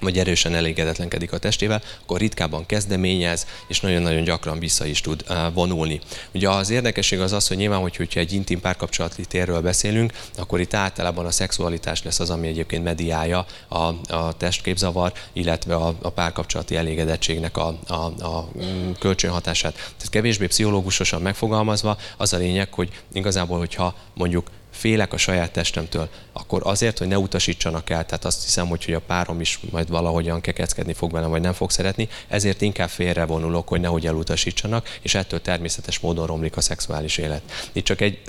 vagy 0.02 0.18
erősen 0.18 0.54
elégedetlenkedik 0.54 1.32
a 1.32 1.38
testével, 1.38 1.82
akkor 2.02 2.18
ritkábban 2.18 2.66
kezdeményez, 2.66 3.46
és 3.66 3.80
nagyon-nagyon 3.80 4.24
gyakran 4.24 4.58
vissza 4.58 4.86
is 4.86 5.00
tud 5.00 5.24
vonulni. 5.54 6.00
Ugye 6.34 6.50
az 6.50 6.70
érdekesség 6.70 7.20
az 7.20 7.32
az, 7.32 7.48
hogy 7.48 7.56
nyilván, 7.56 7.80
hogy, 7.80 7.96
hogyha 7.96 8.20
egy 8.20 8.32
intim 8.32 8.60
párkapcsolati 8.60 9.24
térről 9.24 9.60
beszélünk, 9.60 10.12
akkor 10.36 10.60
itt 10.60 10.74
általában 10.74 11.26
a 11.26 11.30
szexualitás 11.30 12.02
lesz 12.02 12.20
az, 12.20 12.30
ami 12.30 12.48
egyébként 12.48 12.84
mediája 12.84 13.46
a, 13.68 13.78
a 14.14 14.32
testképzavar, 14.36 15.12
illetve 15.32 15.74
a, 15.74 15.94
a 16.02 16.10
párkapcsolati 16.10 16.76
elégedettségnek 16.76 17.56
a, 17.56 17.78
a, 17.86 17.94
a 18.24 18.48
mm, 18.58 18.90
kölcsönhatását. 18.98 19.72
Tehát 19.72 20.10
kevésbé 20.10 20.46
pszichológusosan 20.46 21.22
megfogalmazva 21.22 21.96
az 22.16 22.32
a 22.32 22.36
lényeg, 22.36 22.72
hogy 22.72 22.90
igazából, 23.12 23.58
hogyha 23.58 23.94
mondjuk 24.14 24.50
félek 24.72 25.12
a 25.12 25.16
saját 25.16 25.52
testemtől, 25.52 26.08
akkor 26.32 26.60
azért, 26.64 26.98
hogy 26.98 27.06
ne 27.08 27.18
utasítsanak 27.18 27.90
el, 27.90 28.06
tehát 28.06 28.24
azt 28.24 28.44
hiszem, 28.44 28.66
hogy, 28.68 28.84
hogy 28.84 28.94
a 28.94 29.00
párom 29.00 29.40
is 29.40 29.60
majd 29.70 29.88
valahogyan 29.88 30.40
kekeckedni 30.40 30.92
fog 30.92 31.12
velem, 31.12 31.30
vagy 31.30 31.40
nem 31.40 31.52
fog 31.52 31.70
szeretni, 31.70 32.08
ezért 32.28 32.60
inkább 32.60 32.88
félrevonulok, 32.88 33.68
hogy 33.68 33.80
nehogy 33.80 34.06
elutasítsanak, 34.06 34.98
és 35.02 35.14
ettől 35.14 35.40
természetes 35.40 35.98
módon 35.98 36.26
romlik 36.26 36.56
a 36.56 36.60
szexuális 36.60 37.18
élet. 37.18 37.42
Itt 37.72 37.84
csak 37.84 38.00
egy, 38.00 38.20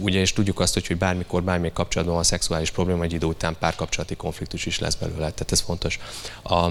ugye, 0.00 0.20
és 0.20 0.32
tudjuk 0.32 0.60
azt, 0.60 0.74
hogy, 0.74 0.86
hogy 0.86 0.98
bármikor, 0.98 1.42
bármilyen 1.42 1.74
kapcsolatban 1.74 2.14
van 2.14 2.24
szexuális 2.24 2.70
probléma, 2.70 3.02
egy 3.02 3.12
idő 3.12 3.26
után 3.26 3.56
párkapcsolati 3.58 4.16
konfliktus 4.16 4.66
is 4.66 4.78
lesz 4.78 4.94
belőle, 4.94 5.30
tehát 5.30 5.52
ez 5.52 5.60
fontos. 5.60 5.98
A, 6.42 6.70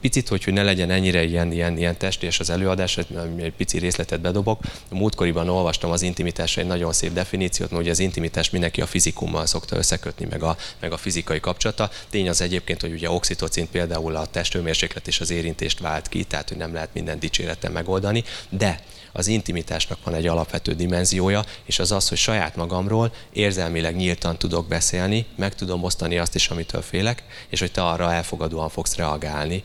picit, 0.00 0.28
hogy, 0.28 0.44
hogy 0.44 0.52
ne 0.52 0.62
legyen 0.62 0.90
ennyire 0.90 1.24
ilyen, 1.24 1.52
ilyen, 1.52 1.76
ilyen 1.78 1.96
testés 1.96 2.40
az 2.40 2.50
előadás, 2.50 2.98
egy 3.36 3.52
pici 3.56 3.78
részletet 3.78 4.20
bedobok. 4.20 4.60
Múltkoriban 4.90 5.48
olvastam 5.48 5.90
az 5.90 6.02
intimitásra 6.02 6.62
egy 6.62 6.68
nagyon 6.68 6.92
szép 6.92 7.12
definíciót, 7.12 7.70
mert 7.70 7.82
ugye 7.82 7.90
az 7.90 7.98
intimitás 7.98 8.50
mindenki 8.50 8.80
a 8.80 8.86
fizikummal 8.86 9.46
szokta 9.46 9.76
összekötni, 9.76 10.26
meg 10.30 10.42
a, 10.42 10.56
meg 10.80 10.92
a 10.92 10.96
fizikai 10.96 11.40
kapcsolata. 11.40 11.90
Tény 12.10 12.28
az 12.28 12.40
egyébként, 12.40 12.80
hogy 12.80 12.92
ugye 12.92 13.10
oxitocin 13.10 13.68
például 13.70 14.16
a 14.16 14.26
testőmérséklet 14.26 15.06
és 15.06 15.20
az 15.20 15.30
érintést 15.30 15.80
vált 15.80 16.08
ki, 16.08 16.24
tehát 16.24 16.48
hogy 16.48 16.58
nem 16.58 16.72
lehet 16.72 16.90
minden 16.92 17.18
dicséreten 17.18 17.72
megoldani, 17.72 18.24
de 18.48 18.80
az 19.12 19.26
intimitásnak 19.26 19.98
van 20.04 20.14
egy 20.14 20.26
alapvető 20.26 20.74
dimenziója, 20.74 21.44
és 21.64 21.78
az 21.78 21.92
az, 21.92 22.08
hogy 22.08 22.18
saját 22.18 22.56
magamról 22.56 23.12
érzelmileg 23.32 23.96
nyíltan 23.96 24.38
tudok 24.38 24.68
beszélni, 24.68 25.26
meg 25.36 25.54
tudom 25.54 25.82
osztani 25.82 26.18
azt 26.18 26.34
is, 26.34 26.48
amitől 26.48 26.82
félek, 26.82 27.24
és 27.48 27.60
hogy 27.60 27.72
te 27.72 27.84
arra 27.84 28.12
elfogadóan 28.12 28.68
fogsz 28.68 28.96
reagálni, 28.96 29.64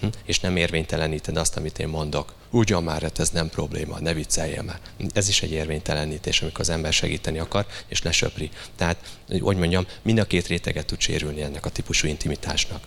hm? 0.00 0.06
és 0.24 0.40
nem 0.40 0.56
érvényteleníted 0.56 1.36
azt, 1.36 1.56
amit 1.56 1.78
én 1.78 1.88
mondok. 1.88 2.34
Ugyan 2.50 2.82
már, 2.82 3.02
hát 3.02 3.18
ez 3.18 3.30
nem 3.30 3.48
probléma, 3.48 3.98
ne 4.00 4.12
vicceljen 4.12 4.64
már. 4.64 4.80
Ez 5.12 5.28
is 5.28 5.42
egy 5.42 5.52
érvénytelenítés, 5.52 6.42
amikor 6.42 6.60
az 6.60 6.68
ember 6.68 6.92
segíteni 6.92 7.38
akar, 7.38 7.66
és 7.88 8.02
lesöpri. 8.02 8.50
Tehát, 8.76 8.96
hogy 9.40 9.56
mondjam, 9.56 9.86
mind 10.02 10.18
a 10.18 10.24
két 10.24 10.46
réteget 10.46 10.86
tud 10.86 11.00
sérülni 11.00 11.42
ennek 11.42 11.66
a 11.66 11.70
típusú 11.70 12.08
intimitásnak. 12.08 12.82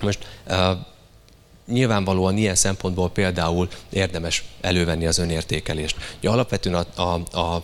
Most 0.00 0.26
nyilvánvalóan 1.70 2.36
ilyen 2.36 2.54
szempontból 2.54 3.10
például 3.10 3.68
érdemes 3.90 4.44
elővenni 4.60 5.06
az 5.06 5.18
önértékelést. 5.18 5.96
Ugye 6.18 6.28
alapvetően 6.30 6.86
a, 6.94 7.02
a, 7.02 7.38
a 7.38 7.62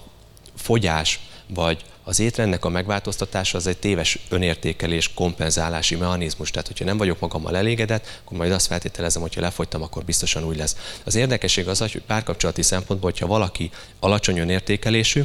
fogyás 0.57 1.20
vagy 1.48 1.84
az 2.04 2.20
étrendnek 2.20 2.64
a 2.64 2.68
megváltoztatása 2.68 3.59
az 3.59 3.66
egy 3.66 3.76
téves 3.76 4.18
önértékelés 4.28 5.14
kompenzálási 5.14 5.96
mechanizmus. 5.96 6.50
Tehát, 6.50 6.66
hogyha 6.66 6.84
nem 6.84 6.96
vagyok 6.96 7.20
magammal 7.20 7.57
elégedett, 7.57 8.20
akkor 8.24 8.38
majd 8.38 8.52
azt 8.52 8.66
feltételezem, 8.66 9.22
hogyha 9.22 9.40
lefogytam, 9.40 9.82
akkor 9.82 10.04
biztosan 10.04 10.44
úgy 10.44 10.57
lesz. 10.57 10.76
Az 11.04 11.14
érdekesség 11.14 11.68
az, 11.68 11.78
hogy 11.78 12.02
párkapcsolati 12.07 12.62
szempontból, 12.62 13.11
hogyha 13.11 13.26
valaki 13.26 13.70
alacsony 14.00 14.38
önértékelésű, 14.38 15.22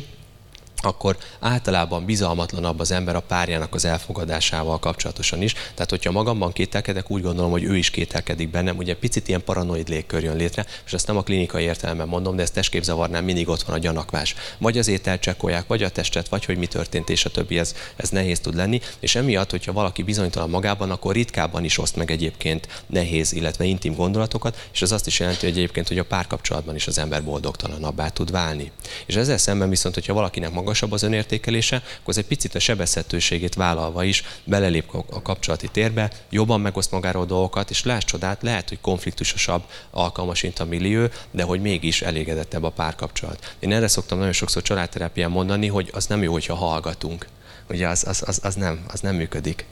akkor 0.85 1.17
általában 1.39 2.05
bizalmatlanabb 2.05 2.79
az 2.79 2.91
ember 2.91 3.15
a 3.15 3.19
párjának 3.19 3.75
az 3.75 3.85
elfogadásával 3.85 4.79
kapcsolatosan 4.79 5.41
is. 5.41 5.53
Tehát, 5.53 5.89
hogyha 5.89 6.11
magamban 6.11 6.51
kételkedek, 6.51 7.11
úgy 7.11 7.21
gondolom, 7.21 7.51
hogy 7.51 7.63
ő 7.63 7.77
is 7.77 7.89
kételkedik 7.89 8.49
bennem. 8.49 8.77
Ugye 8.77 8.95
picit 8.95 9.27
ilyen 9.27 9.43
paranoid 9.43 9.89
légkör 9.89 10.23
jön 10.23 10.35
létre, 10.35 10.65
és 10.85 10.93
ezt 10.93 11.07
nem 11.07 11.17
a 11.17 11.23
klinikai 11.23 11.63
értelemben 11.63 12.07
mondom, 12.07 12.35
de 12.35 12.41
ez 12.41 12.51
testképzavarnál 12.51 13.21
mindig 13.21 13.49
ott 13.49 13.61
van 13.61 13.75
a 13.75 13.79
gyanakvás. 13.79 14.35
Vagy 14.57 14.77
az 14.77 14.87
ételt 14.87 15.21
csekkolják, 15.21 15.67
vagy 15.67 15.83
a 15.83 15.89
testet, 15.89 16.29
vagy 16.29 16.45
hogy 16.45 16.57
mi 16.57 16.65
történt, 16.65 17.09
és 17.09 17.25
a 17.25 17.29
többi, 17.29 17.59
ez, 17.59 17.75
ez 17.95 18.09
nehéz 18.09 18.39
tud 18.39 18.55
lenni. 18.55 18.81
És 18.99 19.15
emiatt, 19.15 19.51
hogyha 19.51 19.73
valaki 19.73 20.03
bizonytalan 20.03 20.49
magában, 20.49 20.91
akkor 20.91 21.13
ritkábban 21.13 21.63
is 21.63 21.77
oszt 21.77 21.95
meg 21.95 22.11
egyébként 22.11 22.67
nehéz, 22.87 23.33
illetve 23.33 23.65
intim 23.65 23.93
gondolatokat, 23.93 24.67
és 24.73 24.81
az 24.81 24.91
azt 24.91 25.07
is 25.07 25.19
jelenti, 25.19 25.45
hogy 25.45 25.57
egyébként, 25.57 25.87
hogy 25.87 25.97
a 25.97 26.03
párkapcsolatban 26.03 26.75
is 26.75 26.87
az 26.87 26.97
ember 26.97 27.23
boldogtalanabbá 27.23 28.09
tud 28.09 28.31
válni. 28.31 28.71
És 29.05 29.15
ezzel 29.15 29.37
szemben 29.37 29.69
viszont, 29.69 29.93
hogyha 29.93 30.13
valakinek 30.13 30.51
maga 30.51 30.70
magasabb 30.71 30.91
az 30.91 31.03
önértékelése, 31.03 31.75
akkor 31.75 32.01
az 32.05 32.17
egy 32.17 32.25
picit 32.25 32.55
a 32.55 32.59
sebezhetőségét 32.59 33.55
vállalva 33.55 34.03
is 34.03 34.23
belelép 34.43 34.93
a 35.09 35.21
kapcsolati 35.21 35.67
térbe, 35.67 36.11
jobban 36.29 36.61
megoszt 36.61 36.91
magáról 36.91 37.25
dolgokat, 37.25 37.69
és 37.69 37.83
láss 37.83 38.03
csodát, 38.03 38.41
lehet, 38.41 38.69
hogy 38.69 38.81
konfliktusosabb, 38.81 39.63
alkalmas 39.89 40.45
a 40.57 40.65
millió, 40.65 41.07
de 41.31 41.43
hogy 41.43 41.61
mégis 41.61 42.01
elégedettebb 42.01 42.63
a 42.63 42.69
párkapcsolat. 42.69 43.55
Én 43.59 43.73
erre 43.73 43.87
szoktam 43.87 44.17
nagyon 44.17 44.33
sokszor 44.33 44.61
családterápián 44.61 45.31
mondani, 45.31 45.67
hogy 45.67 45.89
az 45.93 46.05
nem 46.05 46.23
jó, 46.23 46.31
hogyha 46.31 46.55
hallgatunk 46.55 47.27
ugye 47.69 47.87
az, 47.87 48.03
az, 48.07 48.23
az, 48.25 48.39
az, 48.43 48.55
nem, 48.55 48.83
az 48.87 48.99
nem 48.99 49.15
működik. 49.15 49.65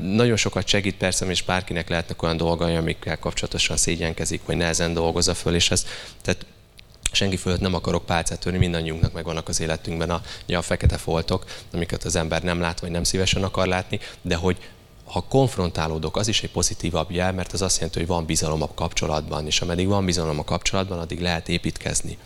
Nagyon 0.00 0.36
sokat 0.36 0.66
segít 0.66 0.96
persze, 0.96 1.26
és 1.26 1.42
bárkinek 1.42 1.88
lehetnek 1.88 2.22
olyan 2.22 2.36
dolgai, 2.36 2.74
amikkel 2.74 3.18
kapcsolatosan 3.18 3.76
szégyenkezik, 3.76 4.40
vagy 4.46 4.56
nehezen 4.56 4.94
dolgozza 4.94 5.34
föl, 5.34 5.54
és 5.54 5.70
ez, 5.70 5.86
tehát 6.22 6.46
senki 7.12 7.36
fölött 7.36 7.60
nem 7.60 7.74
akarok 7.74 8.06
pálcát 8.06 8.40
törni, 8.40 8.58
mindannyiunknak 8.58 9.12
megvannak 9.12 9.48
az 9.48 9.60
életünkben 9.60 10.10
a, 10.10 10.22
a 10.48 10.62
fekete 10.62 10.96
foltok, 10.96 11.44
amiket 11.72 12.04
az 12.04 12.16
ember 12.16 12.42
nem 12.42 12.60
lát, 12.60 12.80
vagy 12.80 12.90
nem 12.90 13.04
szívesen 13.04 13.42
akar 13.42 13.66
látni, 13.66 14.00
de 14.22 14.34
hogy 14.34 14.56
ha 15.04 15.24
konfrontálódok, 15.28 16.16
az 16.16 16.28
is 16.28 16.42
egy 16.42 16.50
pozitívabb 16.50 17.10
jel, 17.10 17.32
mert 17.32 17.52
az 17.52 17.62
azt 17.62 17.76
jelenti, 17.76 17.98
hogy 17.98 18.08
van 18.08 18.26
bizalom 18.26 18.62
a 18.62 18.74
kapcsolatban, 18.74 19.46
és 19.46 19.60
ameddig 19.60 19.86
van 19.86 20.04
bizalom 20.04 20.38
a 20.38 20.44
kapcsolatban, 20.44 20.98
addig 20.98 21.20
lehet 21.20 21.48
építkezni. 21.48 22.18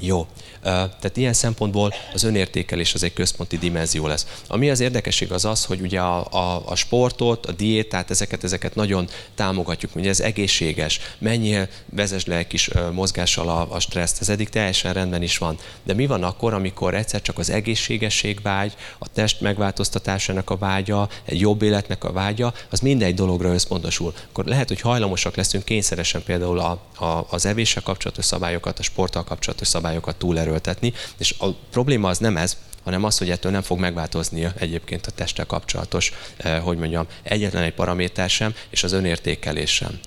Jó. 0.00 0.26
Tehát 0.62 1.16
ilyen 1.16 1.32
szempontból 1.32 1.94
az 2.12 2.22
önértékelés 2.22 2.94
az 2.94 3.02
egy 3.02 3.12
központi 3.12 3.58
dimenzió 3.58 4.06
lesz. 4.06 4.26
Ami 4.48 4.70
az 4.70 4.80
érdekesség 4.80 5.32
az 5.32 5.44
az, 5.44 5.64
hogy 5.64 5.80
ugye 5.80 6.00
a, 6.00 6.26
a, 6.30 6.62
a 6.66 6.74
sportot, 6.74 7.46
a 7.46 7.52
diétát, 7.52 8.10
ezeket, 8.10 8.44
ezeket 8.44 8.74
nagyon 8.74 9.08
támogatjuk, 9.34 9.96
ugye 9.96 10.08
ez 10.08 10.20
egészséges, 10.20 11.00
menjél, 11.18 11.68
vezess 11.90 12.24
le 12.24 12.36
egy 12.36 12.46
kis 12.46 12.70
mozgással 12.92 13.48
a, 13.48 13.66
a 13.70 13.80
stresszt, 13.80 14.20
ez 14.20 14.28
eddig 14.28 14.48
teljesen 14.48 14.92
rendben 14.92 15.22
is 15.22 15.38
van. 15.38 15.58
De 15.82 15.94
mi 15.94 16.06
van 16.06 16.22
akkor, 16.22 16.54
amikor 16.54 16.94
egyszer 16.94 17.22
csak 17.22 17.38
az 17.38 17.50
egészségesség 17.50 18.42
vágy, 18.42 18.72
a 18.98 19.08
test 19.08 19.40
megváltoztatásának 19.40 20.50
a 20.50 20.56
vágya, 20.56 21.08
egy 21.24 21.40
jobb 21.40 21.62
életnek 21.62 22.04
a 22.04 22.12
vágya, 22.12 22.54
az 22.70 22.80
mindegy 22.80 23.14
dologra 23.14 23.52
összpontosul. 23.52 24.14
Akkor 24.30 24.44
lehet, 24.44 24.68
hogy 24.68 24.80
hajlamosak 24.80 25.36
leszünk 25.36 25.64
kényszeresen 25.64 26.22
például 26.22 26.58
a, 26.58 26.80
a, 27.04 27.26
az 27.30 27.46
evéssel 27.46 27.82
kapcsolatos 27.82 28.24
szabályokat, 28.24 28.78
a 28.78 28.82
sporttal 28.82 29.24
kapcsolatos 29.24 29.66
szabályokat 29.66 29.84
túlerőltetni 30.18 30.44
erőltetni, 30.56 30.92
és 31.18 31.34
a 31.38 31.46
probléma 31.70 32.08
az 32.08 32.18
nem 32.18 32.36
ez, 32.36 32.56
hanem 32.84 33.04
az, 33.04 33.18
hogy 33.18 33.30
ettől 33.30 33.52
nem 33.52 33.62
fog 33.62 33.78
megváltozni 33.78 34.48
egyébként 34.58 35.06
a 35.06 35.10
testtel 35.10 35.46
kapcsolatos, 35.46 36.12
eh, 36.36 36.60
hogy 36.60 36.78
mondjam, 36.78 37.06
egyetlen 37.22 37.62
egy 37.62 37.74
paraméter 37.74 38.30
sem, 38.30 38.54
és 38.70 38.84
az 38.84 38.92
önértékelés 38.92 39.74
sem. 39.74 39.98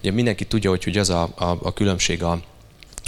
Ugye 0.00 0.10
mindenki 0.10 0.44
tudja, 0.44 0.70
hogy, 0.70 0.84
hogy 0.84 0.98
az 0.98 1.10
a, 1.10 1.22
a, 1.36 1.58
a 1.62 1.72
különbség 1.72 2.22
a, 2.22 2.40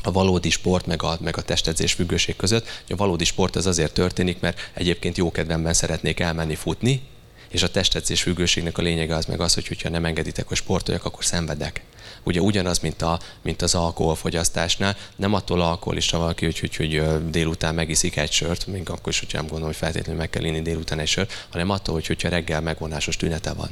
a 0.02 0.12
valódi 0.12 0.50
sport 0.50 0.86
meg 0.86 1.02
a, 1.02 1.18
meg 1.20 1.36
a 1.36 1.42
testedzés 1.42 1.92
függőség 1.92 2.36
között. 2.36 2.82
A 2.88 2.96
valódi 2.96 3.24
sport 3.24 3.56
az 3.56 3.66
azért 3.66 3.92
történik, 3.92 4.40
mert 4.40 4.70
egyébként 4.74 5.16
jó 5.16 5.30
kedvemben 5.30 5.72
szeretnék 5.72 6.20
elmenni 6.20 6.54
futni, 6.54 7.02
és 7.50 7.62
a 7.62 7.70
testedzés 7.70 8.22
függőségnek 8.22 8.78
a 8.78 8.82
lényege 8.82 9.14
az 9.14 9.24
meg 9.24 9.40
az, 9.40 9.54
hogy 9.54 9.82
ha 9.82 9.88
nem 9.88 10.04
engeditek, 10.04 10.48
hogy 10.48 10.56
sportoljak, 10.56 11.04
akkor 11.04 11.24
szenvedek 11.24 11.82
ugye 12.22 12.40
ugyanaz, 12.40 12.78
mint, 12.78 13.02
a, 13.02 13.20
mint 13.42 13.62
az 13.62 13.74
alkoholfogyasztásnál. 13.74 14.96
Nem 15.16 15.34
attól 15.34 15.60
alkoholista 15.60 16.18
valaki, 16.18 16.44
hogy, 16.44 16.58
hogy, 16.58 16.76
hogy 16.76 17.02
délután 17.30 17.74
megiszik 17.74 18.16
egy 18.16 18.32
sört, 18.32 18.66
még 18.66 18.90
akkor 18.90 19.08
is, 19.12 19.18
hogyha 19.18 19.36
nem 19.36 19.46
gondolom, 19.46 19.72
hogy 19.72 19.80
feltétlenül 19.80 20.20
meg 20.20 20.30
kell 20.30 20.44
inni 20.44 20.62
délután 20.62 20.98
egy 20.98 21.08
sört, 21.08 21.46
hanem 21.50 21.70
attól, 21.70 21.94
hogy, 21.94 22.06
hogyha 22.06 22.28
reggel 22.28 22.60
megvonásos 22.60 23.16
tünete 23.16 23.52
van. 23.52 23.70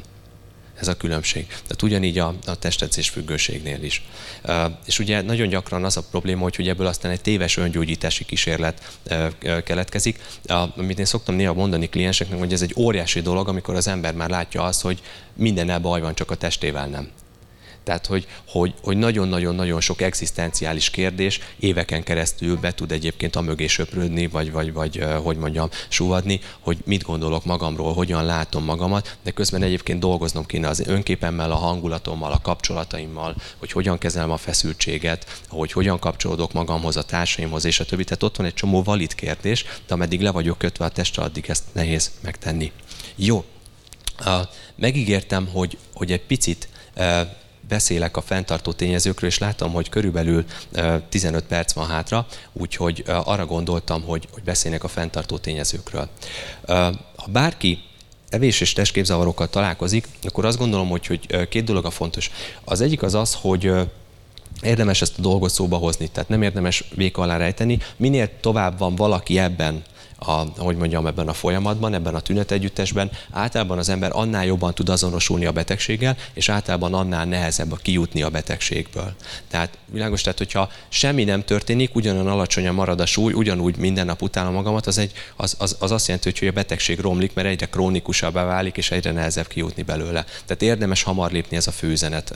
Ez 0.81 0.89
a 0.89 0.97
különbség. 0.97 1.47
Tehát 1.47 1.83
ugyanígy 1.83 2.19
a, 2.19 2.35
a 2.47 2.55
testedzés 2.55 3.09
függőségnél 3.09 3.83
is. 3.83 4.03
És 4.87 4.99
ugye 4.99 5.23
nagyon 5.23 5.49
gyakran 5.49 5.85
az 5.85 5.97
a 5.97 6.03
probléma, 6.11 6.43
hogy 6.43 6.57
ugye 6.59 6.71
ebből 6.71 6.87
aztán 6.87 7.11
egy 7.11 7.21
téves 7.21 7.57
öngyógyítási 7.57 8.25
kísérlet 8.25 8.99
keletkezik. 9.65 10.21
Amit 10.77 10.99
én 10.99 11.05
szoktam 11.05 11.35
néha 11.35 11.55
mondani 11.55 11.89
klienseknek, 11.89 12.39
hogy 12.39 12.53
ez 12.53 12.63
egy 12.63 12.75
óriási 12.77 13.21
dolog, 13.21 13.49
amikor 13.49 13.75
az 13.75 13.89
ember 13.89 14.15
már 14.15 14.31
látja 14.31 14.63
azt, 14.63 14.81
hogy 14.81 15.03
mindennel 15.35 15.79
baj 15.81 16.01
van, 16.01 16.15
csak 16.15 16.31
a 16.31 16.35
testével 16.35 16.87
nem. 16.87 17.09
Tehát, 17.89 18.07
hogy, 18.07 18.27
hogy, 18.49 18.75
hogy 18.83 18.97
nagyon-nagyon-nagyon 18.97 19.81
sok 19.81 20.01
egzisztenciális 20.01 20.91
kérdés 20.91 21.41
éveken 21.59 22.03
keresztül 22.03 22.57
be 22.57 22.75
tud 22.75 22.93
egyébként 22.93 23.37
a 23.37 23.41
mögé 23.41 23.67
söprődni, 23.67 24.27
vagy, 24.27 24.53
vagy, 24.53 24.73
vagy 24.73 25.05
hogy 25.23 25.37
mondjam, 25.37 25.69
suvadni, 25.89 26.41
hogy 26.61 26.79
mit 26.85 27.03
gondolok 27.03 27.45
magamról, 27.45 27.93
hogyan 27.93 28.25
látom 28.25 28.65
magamat, 28.65 29.17
de 29.23 29.31
közben 29.31 29.63
egyébként 29.63 30.01
dolgoznom 30.01 30.47
kéne 30.47 30.69
az 30.69 30.83
önképemmel, 30.87 31.51
a 31.51 31.55
hangulatommal, 31.55 32.33
a 32.33 32.41
kapcsolataimmal, 32.41 33.37
hogy 33.59 33.73
hogyan 33.73 33.99
kezelem 33.99 34.31
a 34.31 34.37
feszültséget, 34.37 35.41
hogy 35.49 35.73
hogyan 35.73 35.99
kapcsolódok 35.99 36.53
magamhoz, 36.53 36.97
a 36.97 37.03
társaimhoz, 37.03 37.65
és 37.65 37.81
a 37.81 37.85
többi. 37.85 38.05
Tehát 38.05 38.23
ott 38.23 38.37
van 38.37 38.47
egy 38.47 38.55
csomó 38.55 38.83
valid 38.83 39.15
kérdés, 39.15 39.65
de 39.87 39.95
ameddig 39.95 40.21
le 40.21 40.31
vagyok 40.31 40.59
kötve 40.59 40.85
a 40.85 40.89
testre, 40.89 41.23
addig 41.23 41.45
ezt 41.49 41.65
nehéz 41.73 42.11
megtenni. 42.23 42.73
Jó, 43.17 43.45
megígértem, 44.77 45.49
hogy, 45.53 45.79
hogy 45.95 46.13
egy 46.13 46.27
picit 46.27 46.69
beszélek 47.69 48.17
a 48.17 48.21
fenntartó 48.21 48.73
tényezőkről, 48.73 49.31
és 49.31 49.39
látom, 49.39 49.73
hogy 49.73 49.89
körülbelül 49.89 50.45
15 51.09 51.45
perc 51.45 51.73
van 51.73 51.87
hátra, 51.87 52.27
úgyhogy 52.53 53.05
arra 53.07 53.47
gondoltam, 53.47 54.03
hogy, 54.03 54.29
hogy 54.33 54.43
beszélnek 54.43 54.85
a 54.85 54.89
fenntartó 54.89 55.39
tényezőkről. 55.39 56.09
Ha 57.17 57.27
bárki 57.27 57.79
evés 58.29 58.61
és 58.61 58.73
testképzavarokkal 58.73 59.49
találkozik, 59.49 60.09
akkor 60.23 60.45
azt 60.45 60.59
gondolom, 60.59 60.89
hogy, 60.89 61.07
hogy 61.07 61.49
két 61.49 61.65
dolog 61.65 61.85
a 61.85 61.91
fontos. 61.91 62.31
Az 62.65 62.81
egyik 62.81 63.03
az 63.03 63.15
az, 63.15 63.35
hogy 63.41 63.73
érdemes 64.63 65.03
ezt 65.03 65.19
a 65.19 65.23
dolgot 65.23 65.51
szóba 65.51 65.77
hozni, 65.77 66.09
tehát 66.09 66.29
nem 66.29 66.43
érdemes 66.43 66.85
véka 66.95 67.23
alá 67.23 67.37
rejteni. 67.37 67.79
Minél 67.97 68.31
tovább 68.41 68.79
van 68.79 68.95
valaki 68.95 69.39
ebben, 69.39 69.83
a, 70.19 70.45
hogy 70.57 70.77
mondjam, 70.77 71.07
ebben 71.07 71.29
a 71.29 71.33
folyamatban, 71.33 71.95
ebben 71.95 72.15
a 72.15 72.21
tünetegyüttesben, 72.21 73.11
általában 73.31 73.79
az 73.79 73.89
ember 73.89 74.11
annál 74.15 74.45
jobban 74.45 74.75
tud 74.75 74.89
azonosulni 74.89 75.47
a 75.47 75.53
betegséggel, 75.53 76.17
és 76.33 76.49
általában 76.49 76.95
annál 76.95 77.25
nehezebb 77.25 77.73
a 77.73 77.77
kijutni 77.77 78.23
a 78.23 78.29
betegségből. 78.29 79.13
Tehát 79.49 79.79
világos, 79.87 80.23
tehát 80.23 80.39
hogyha 80.39 80.71
semmi 80.89 81.25
nem 81.25 81.45
történik, 81.45 81.95
ugyanolyan 81.95 82.27
alacsonyan 82.27 82.75
marad 82.75 83.01
a 83.01 83.07
súly, 83.07 83.33
ugyanúgy 83.33 83.77
minden 83.77 84.07
nap 84.07 84.23
utálom 84.23 84.53
magamat, 84.53 84.87
az, 84.87 84.99
egy, 84.99 85.13
az, 85.37 85.55
az, 85.59 85.77
az 85.79 85.91
azt 85.91 86.07
jelenti, 86.07 86.33
hogy 86.39 86.49
a 86.49 86.53
betegség 86.53 87.01
romlik, 87.01 87.35
mert 87.35 87.49
egyre 87.49 87.67
krónikusabbá 87.67 88.45
válik, 88.45 88.77
és 88.77 88.91
egyre 88.91 89.13
nehezebb 89.13 89.47
kijutni 89.47 89.83
belőle. 89.83 90.25
Tehát 90.45 90.63
érdemes 90.63 91.03
hamar 91.03 91.31
lépni 91.31 91.57
ez 91.57 91.67
a 91.67 91.73
főüzenet 91.73 92.35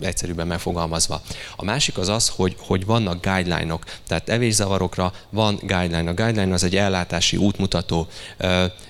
egyszerűbben 0.00 0.46
megfogalmazva. 0.46 1.22
A 1.56 1.64
másik 1.64 1.98
az 1.98 2.08
az, 2.08 2.28
hogy, 2.28 2.56
hogy 2.58 2.84
vannak 2.84 3.24
guideline-ok, 3.26 3.84
tehát 4.08 4.28
evészavarokra 4.28 5.12
van 5.30 5.54
guideline. 5.54 6.10
A 6.10 6.14
guideline 6.14 6.54
az 6.54 6.64
egy 6.64 6.76
ellátási 7.04 7.36
útmutató. 7.36 8.06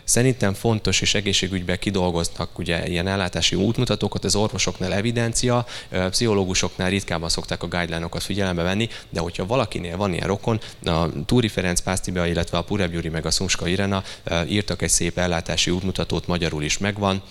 Szerintem 0.05 0.55
fontos, 0.55 1.01
és 1.01 1.15
egészségügyben 1.15 1.79
kidolgoznak 1.79 2.59
ugye 2.59 2.87
ilyen 2.89 3.07
ellátási 3.07 3.57
útmutatókat, 3.57 4.25
az 4.25 4.35
orvosoknál 4.35 4.95
evidencia, 4.95 5.67
pszichológusoknál 6.11 6.91
ritkábban 6.91 7.29
szokták 7.29 7.63
a 7.63 7.69
guideline-okat 7.69 8.23
figyelembe 8.23 8.63
venni, 8.63 8.89
de 9.11 9.21
hogyha 9.21 9.47
valakinél 9.47 9.97
van 9.97 10.13
ilyen 10.13 10.27
rokon, 10.27 10.61
a 10.85 11.25
Túri 11.27 11.49
Ferenc 11.49 11.81
Pásztiba, 11.81 12.27
illetve 12.27 12.59
a 12.59 12.63
Purev 12.63 12.91
Gyuri 12.91 13.09
meg 13.09 13.27
a 13.27 13.31
Szumska 13.31 13.67
Irena 13.67 14.03
írtak 14.49 14.83
egy 14.83 14.91
szép 14.91 15.19
ellátási 15.19 15.71
útmutatót, 15.71 16.27
magyarul 16.27 16.63
is 16.63 16.79
megvan, 16.79 17.23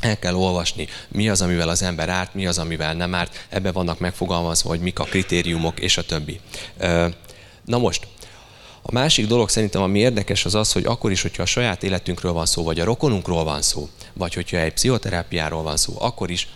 el 0.00 0.18
kell 0.18 0.34
olvasni, 0.34 0.88
mi 1.08 1.28
az, 1.28 1.42
amivel 1.42 1.68
az 1.68 1.82
ember 1.82 2.08
árt, 2.08 2.34
mi 2.34 2.46
az, 2.46 2.58
amivel 2.58 2.94
nem 2.94 3.14
árt, 3.14 3.46
ebbe 3.48 3.72
vannak 3.72 3.98
megfogalmazva, 3.98 4.68
hogy 4.68 4.80
mik 4.80 4.98
a 4.98 5.04
kritériumok, 5.04 5.80
és 5.80 5.96
a 5.96 6.02
többi. 6.02 6.40
Na 7.64 7.78
most, 7.78 8.06
a 8.82 8.92
másik 8.92 9.26
dolog 9.26 9.48
szerintem, 9.48 9.82
ami 9.82 9.98
érdekes, 9.98 10.44
az 10.44 10.54
az, 10.54 10.72
hogy 10.72 10.84
akkor 10.84 11.10
is, 11.10 11.22
hogyha 11.22 11.42
a 11.42 11.46
saját 11.46 11.82
életünkről 11.82 12.32
van 12.32 12.46
szó, 12.46 12.62
vagy 12.62 12.80
a 12.80 12.84
rokonunkról 12.84 13.44
van 13.44 13.62
szó, 13.62 13.88
vagy 14.12 14.34
hogyha 14.34 14.56
egy 14.56 14.72
pszichoterápiáról 14.72 15.62
van 15.62 15.76
szó, 15.76 15.94
akkor 15.98 16.30
is 16.30 16.48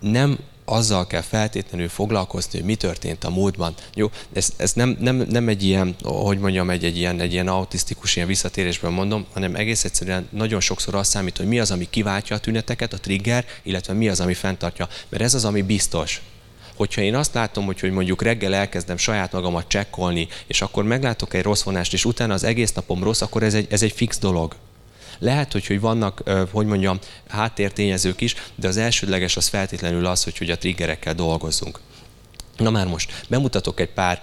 nem 0.00 0.38
azzal 0.64 1.06
kell 1.06 1.20
feltétlenül 1.20 1.88
foglalkozni, 1.88 2.58
hogy 2.58 2.66
mi 2.68 2.74
történt 2.74 3.24
a 3.24 3.30
múltban. 3.30 3.74
Jó, 3.94 4.10
ez, 4.32 4.52
ez 4.56 4.72
nem, 4.72 4.96
nem, 5.00 5.16
nem 5.16 5.48
egy 5.48 5.62
ilyen, 5.62 5.94
hogy 6.02 6.38
mondjam, 6.38 6.70
egy, 6.70 6.84
egy, 6.84 6.96
ilyen, 6.96 7.20
egy 7.20 7.32
ilyen 7.32 7.48
autisztikus 7.48 8.16
ilyen 8.16 8.28
visszatérésben 8.28 8.92
mondom, 8.92 9.26
hanem 9.32 9.54
egész 9.54 9.84
egyszerűen 9.84 10.28
nagyon 10.30 10.60
sokszor 10.60 10.94
azt 10.94 11.10
számít, 11.10 11.36
hogy 11.36 11.46
mi 11.46 11.60
az, 11.60 11.70
ami 11.70 11.86
kiváltja 11.90 12.36
a 12.36 12.38
tüneteket, 12.38 12.92
a 12.92 12.98
trigger, 12.98 13.44
illetve 13.62 13.92
mi 13.92 14.08
az, 14.08 14.20
ami 14.20 14.34
fenntartja. 14.34 14.88
Mert 15.08 15.22
ez 15.22 15.34
az, 15.34 15.44
ami 15.44 15.62
biztos 15.62 16.20
hogyha 16.76 17.00
én 17.00 17.14
azt 17.14 17.34
látom, 17.34 17.64
hogy, 17.64 17.80
hogy 17.80 17.90
mondjuk 17.90 18.22
reggel 18.22 18.54
elkezdem 18.54 18.96
saját 18.96 19.32
magamat 19.32 19.68
csekkolni, 19.68 20.28
és 20.46 20.62
akkor 20.62 20.84
meglátok 20.84 21.34
egy 21.34 21.42
rossz 21.42 21.62
vonást, 21.62 21.92
és 21.92 22.04
utána 22.04 22.34
az 22.34 22.44
egész 22.44 22.72
napom 22.72 23.02
rossz, 23.02 23.20
akkor 23.20 23.42
ez 23.42 23.54
egy, 23.54 23.66
ez 23.70 23.82
egy 23.82 23.92
fix 23.92 24.18
dolog. 24.18 24.56
Lehet, 25.18 25.52
hogy, 25.52 25.66
hogy 25.66 25.80
vannak, 25.80 26.22
hogy 26.50 26.66
mondjam, 26.66 26.98
háttértényezők 27.28 28.20
is, 28.20 28.34
de 28.54 28.68
az 28.68 28.76
elsődleges 28.76 29.36
az 29.36 29.46
feltétlenül 29.46 30.06
az, 30.06 30.24
hogy, 30.24 30.38
hogy 30.38 30.50
a 30.50 30.58
triggerekkel 30.58 31.14
dolgozzunk. 31.14 31.80
Na 32.56 32.70
már 32.70 32.86
most 32.86 33.24
bemutatok 33.28 33.80
egy 33.80 33.92
pár 33.92 34.22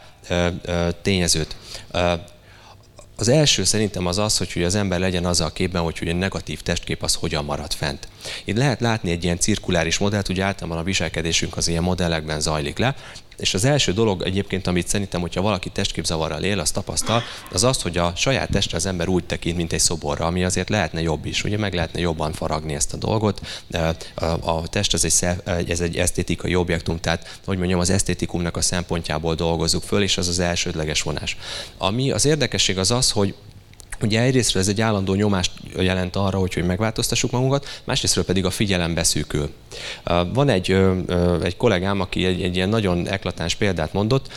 tényezőt. 1.02 1.56
Az 3.20 3.28
első 3.28 3.64
szerintem 3.64 4.06
az 4.06 4.18
az, 4.18 4.38
hogy, 4.38 4.54
hogy 4.54 4.64
az 4.64 4.76
ember 4.76 5.00
legyen 5.00 5.26
az 5.26 5.42
a 5.42 5.50
képben, 5.50 5.82
hogy, 5.82 5.98
hogy 5.98 6.08
egy 6.08 6.16
negatív 6.16 6.62
testkép 6.62 7.04
az 7.04 7.16
hogyan 7.16 7.46
marad 7.46 7.74
fent. 7.74 8.08
Itt 8.46 8.58
lehet 8.58 8.80
látni 8.80 9.12
egy 9.12 9.24
ilyen 9.24 9.40
cirkuláris 9.40 9.98
modellt, 9.98 10.30
ugye 10.30 10.44
általában 10.44 10.80
a 10.80 10.84
viselkedésünk 10.84 11.58
az 11.58 11.68
ilyen 11.68 11.84
modellekben 11.84 12.40
zajlik 12.40 12.78
le, 12.78 12.96
és 13.40 13.54
az 13.54 13.66
első 13.66 13.94
dolog 13.94 14.22
egyébként, 14.22 14.68
amit 14.68 14.88
szerintem, 14.88 15.22
hogyha 15.22 15.42
valaki 15.42 15.70
testképzavarral 15.70 16.44
él, 16.44 16.60
az 16.60 16.72
tapasztal, 16.72 17.24
az 17.52 17.64
az, 17.64 17.82
hogy 17.82 17.98
a 17.98 18.14
saját 18.16 18.50
testre 18.50 18.78
az 18.78 18.86
ember 18.86 19.08
úgy 19.08 19.24
tekint, 19.24 19.58
mint 19.58 19.74
egy 19.74 19.80
szoborra, 19.80 20.26
ami 20.26 20.44
azért 20.44 20.70
lehetne 20.70 21.02
jobb 21.02 21.26
is. 21.26 21.44
Ugye 21.44 21.58
meg 21.58 21.74
lehetne 21.74 22.00
jobban 22.00 22.34
faragni 22.34 22.74
ezt 22.74 22.94
a 22.94 22.98
dolgot. 22.98 23.42
A 24.42 24.68
test 24.68 24.94
ez 24.94 25.04
egy, 25.46 25.70
ez 25.70 25.80
egy 25.80 25.98
esztétikai 25.98 26.56
objektum, 26.56 27.00
tehát 27.00 27.40
hogy 27.46 27.58
mondjam, 27.58 27.80
az 27.80 27.90
esztétikumnak 27.90 28.58
a 28.58 28.62
szempontjából 28.62 29.36
dolgozzuk 29.36 29.84
föl, 29.84 30.02
és 30.02 30.18
az 30.18 30.28
az 30.28 30.40
elsődleges 30.40 31.02
vonás. 31.02 31.38
Ami 31.78 32.12
az 32.12 32.26
érdekesség 32.26 32.78
az 32.78 32.92
az, 32.92 33.12
hogy 33.12 33.34
Ugye 34.02 34.22
egyrésztről 34.22 34.62
ez 34.62 34.68
egy 34.68 34.82
állandó 34.82 35.14
nyomást 35.14 35.52
jelent 35.78 36.16
arra, 36.16 36.38
hogy, 36.38 36.54
hogy 36.54 36.66
megváltoztassuk 36.66 37.32
magunkat, 37.32 37.82
másrésztről 37.84 38.26
pedig 38.26 38.46
a 38.46 38.50
figyelem 38.50 38.94
beszűkül. 38.94 39.50
Van 40.34 40.50
egy, 40.50 40.72
egy 41.44 41.58
kollégám, 41.58 42.00
aki 42.00 42.26
egy, 42.26 42.42
egy 42.42 42.56
ilyen 42.56 42.70
nagyon 42.70 43.08
eklatáns 43.08 43.56
példát 43.56 43.94
mondott, 43.94 44.28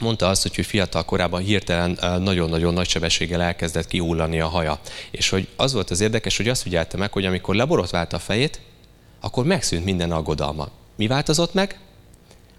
mondta 0.00 0.28
azt, 0.28 0.42
hogy 0.42 0.66
fiatal 0.66 1.04
korában 1.04 1.42
hirtelen 1.42 1.98
nagyon-nagyon 2.20 2.74
nagy 2.74 2.88
sebességgel 2.88 3.42
elkezdett 3.42 3.86
kihullani 3.86 4.40
a 4.40 4.48
haja. 4.48 4.78
És 5.10 5.28
hogy 5.28 5.48
az 5.56 5.72
volt 5.72 5.90
az 5.90 6.00
érdekes, 6.00 6.36
hogy 6.36 6.48
azt 6.48 6.62
figyelte 6.62 6.96
meg, 6.96 7.12
hogy 7.12 7.24
amikor 7.24 7.54
leborotvált 7.54 8.12
a 8.12 8.18
fejét, 8.18 8.60
akkor 9.20 9.44
megszűnt 9.44 9.84
minden 9.84 10.12
aggodalma. 10.12 10.68
Mi 10.96 11.06
változott 11.06 11.54
meg? 11.54 11.78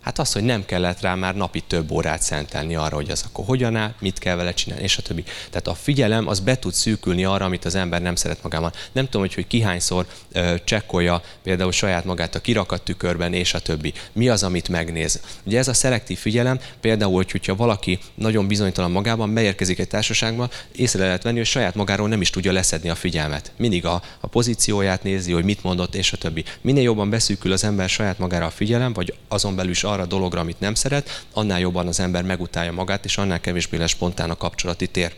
Hát 0.03 0.19
az, 0.19 0.33
hogy 0.33 0.43
nem 0.43 0.65
kellett 0.65 1.01
rá 1.01 1.15
már 1.15 1.35
napi 1.35 1.61
több 1.61 1.91
órát 1.91 2.21
szentelni 2.21 2.75
arra, 2.75 2.95
hogy 2.95 3.09
az 3.09 3.23
akkor 3.27 3.45
hogyan 3.45 3.75
áll, 3.75 3.93
mit 3.99 4.19
kell 4.19 4.35
vele 4.35 4.53
csinálni, 4.53 4.83
és 4.83 4.97
a 4.97 5.01
többi. 5.01 5.23
Tehát 5.49 5.67
a 5.67 5.73
figyelem 5.73 6.27
az 6.27 6.39
be 6.39 6.59
tud 6.59 6.73
szűkülni 6.73 7.25
arra, 7.25 7.45
amit 7.45 7.65
az 7.65 7.75
ember 7.75 8.01
nem 8.01 8.15
szeret 8.15 8.43
magában. 8.43 8.71
Nem 8.91 9.05
tudom, 9.05 9.21
hogy, 9.21 9.33
hogy 9.33 9.47
kihányszor 9.47 10.05
ö, 10.31 10.55
csekkolja 10.63 11.21
például 11.43 11.71
saját 11.71 12.05
magát 12.05 12.35
a 12.35 12.39
kirakat 12.39 12.81
tükörben, 12.81 13.33
és 13.33 13.53
a 13.53 13.59
többi. 13.59 13.93
Mi 14.11 14.29
az, 14.29 14.43
amit 14.43 14.69
megnéz? 14.69 15.21
Ugye 15.43 15.57
ez 15.57 15.67
a 15.67 15.73
szelektív 15.73 16.17
figyelem, 16.17 16.59
például, 16.81 17.13
hogy, 17.13 17.31
hogyha 17.31 17.55
valaki 17.55 17.99
nagyon 18.15 18.47
bizonytalan 18.47 18.91
magában 18.91 19.33
beérkezik 19.33 19.79
egy 19.79 19.87
társaságba, 19.87 20.49
észre 20.75 21.05
lehet 21.05 21.23
venni, 21.23 21.37
hogy 21.37 21.45
saját 21.45 21.75
magáról 21.75 22.07
nem 22.07 22.21
is 22.21 22.29
tudja 22.29 22.51
leszedni 22.51 22.89
a 22.89 22.95
figyelmet. 22.95 23.51
Mindig 23.57 23.85
a, 23.85 24.01
a 24.19 24.27
pozícióját 24.27 25.03
nézi, 25.03 25.31
hogy 25.31 25.43
mit 25.43 25.63
mondott, 25.63 25.95
és 25.95 26.13
a 26.13 26.17
többi. 26.17 26.43
Minél 26.61 26.83
jobban 26.83 27.09
beszűkül 27.09 27.51
az 27.51 27.63
ember 27.63 27.89
saját 27.89 28.19
magára 28.19 28.45
a 28.45 28.49
figyelem, 28.49 28.93
vagy 28.93 29.13
azon 29.27 29.55
belül 29.55 29.71
is 29.71 29.83
arra 29.93 30.05
dologra, 30.05 30.39
amit 30.39 30.59
nem 30.59 30.73
szeret, 30.73 31.25
annál 31.33 31.59
jobban 31.59 31.87
az 31.87 31.99
ember 31.99 32.23
megutálja 32.23 32.71
magát, 32.71 33.05
és 33.05 33.17
annál 33.17 33.41
kevésbé 33.41 33.77
lesz 33.77 33.89
spontán 33.89 34.29
a 34.29 34.37
kapcsolati 34.37 34.87
tér. 34.87 35.13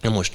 Na 0.00 0.10
most, 0.10 0.34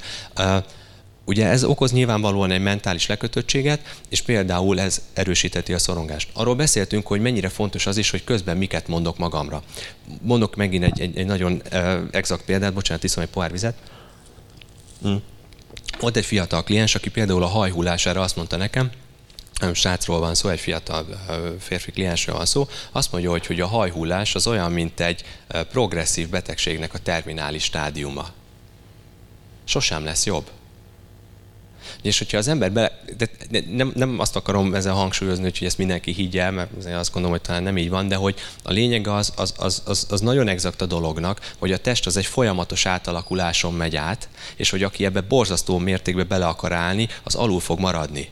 Ugye 1.26 1.46
ez 1.46 1.64
okoz 1.64 1.92
nyilvánvalóan 1.92 2.50
egy 2.50 2.60
mentális 2.62 3.06
lekötöttséget, 3.06 3.96
és 4.08 4.22
például 4.22 4.80
ez 4.80 5.02
erősíteti 5.12 5.72
a 5.72 5.78
szorongást. 5.78 6.28
Arról 6.32 6.54
beszéltünk, 6.54 7.06
hogy 7.06 7.20
mennyire 7.20 7.48
fontos 7.48 7.86
az 7.86 7.96
is, 7.96 8.10
hogy 8.10 8.24
közben 8.24 8.56
miket 8.56 8.88
mondok 8.88 9.18
magamra. 9.18 9.62
Mondok 10.22 10.56
megint 10.56 10.84
egy, 10.84 11.00
egy, 11.00 11.18
egy 11.18 11.26
nagyon 11.26 11.62
exakt 12.10 12.44
példát, 12.44 12.72
bocsánat, 12.72 13.04
iszom 13.04 13.22
egy 13.22 13.28
pohár 13.28 13.50
vizet. 13.50 13.76
Hm. 15.02 15.14
Volt 16.00 16.16
egy 16.16 16.24
fiatal 16.24 16.64
kliens, 16.64 16.94
aki 16.94 17.10
például 17.10 17.42
a 17.42 17.46
hajhullására 17.46 18.20
azt 18.20 18.36
mondta 18.36 18.56
nekem, 18.56 18.90
srácról 19.72 20.18
van 20.18 20.34
szó, 20.34 20.48
egy 20.48 20.60
fiatal 20.60 21.06
férfi 21.60 21.90
kliensről 21.90 22.36
van 22.36 22.46
szó, 22.46 22.68
azt 22.92 23.12
mondja, 23.12 23.30
hogy, 23.30 23.46
hogy 23.46 23.60
a 23.60 23.66
hajhullás 23.66 24.34
az 24.34 24.46
olyan, 24.46 24.72
mint 24.72 25.00
egy 25.00 25.24
progresszív 25.70 26.28
betegségnek 26.28 26.94
a 26.94 26.98
terminális 26.98 27.62
stádiuma. 27.62 28.28
Sosem 29.64 30.04
lesz 30.04 30.26
jobb. 30.26 30.50
És 32.02 32.18
hogyha 32.18 32.38
az 32.38 32.48
ember 32.48 32.72
bele, 32.72 33.00
de 33.16 33.28
nem, 33.70 33.92
nem 33.94 34.18
azt 34.18 34.36
akarom 34.36 34.74
ezzel 34.74 34.92
hangsúlyozni, 34.92 35.42
hogy 35.42 35.66
ezt 35.66 35.78
mindenki 35.78 36.12
higgye 36.12 36.42
el, 36.42 36.50
mert 36.50 36.70
azért 36.78 36.96
azt 36.96 37.12
gondolom, 37.12 37.36
hogy 37.36 37.46
talán 37.46 37.62
nem 37.62 37.76
így 37.76 37.88
van, 37.88 38.08
de 38.08 38.16
hogy 38.16 38.34
a 38.62 38.72
lényeg 38.72 39.08
az, 39.08 39.32
az, 39.36 39.54
az, 39.56 39.82
az, 39.84 40.06
az 40.10 40.20
nagyon 40.20 40.48
exakt 40.48 40.80
a 40.80 40.86
dolognak, 40.86 41.52
hogy 41.58 41.72
a 41.72 41.78
test 41.78 42.06
az 42.06 42.16
egy 42.16 42.26
folyamatos 42.26 42.86
átalakuláson 42.86 43.74
megy 43.74 43.96
át, 43.96 44.28
és 44.56 44.70
hogy 44.70 44.82
aki 44.82 45.04
ebbe 45.04 45.20
borzasztó 45.20 45.78
mértékben 45.78 46.28
bele 46.28 46.46
akar 46.46 46.72
állni, 46.72 47.08
az 47.22 47.34
alul 47.34 47.60
fog 47.60 47.78
maradni 47.78 48.28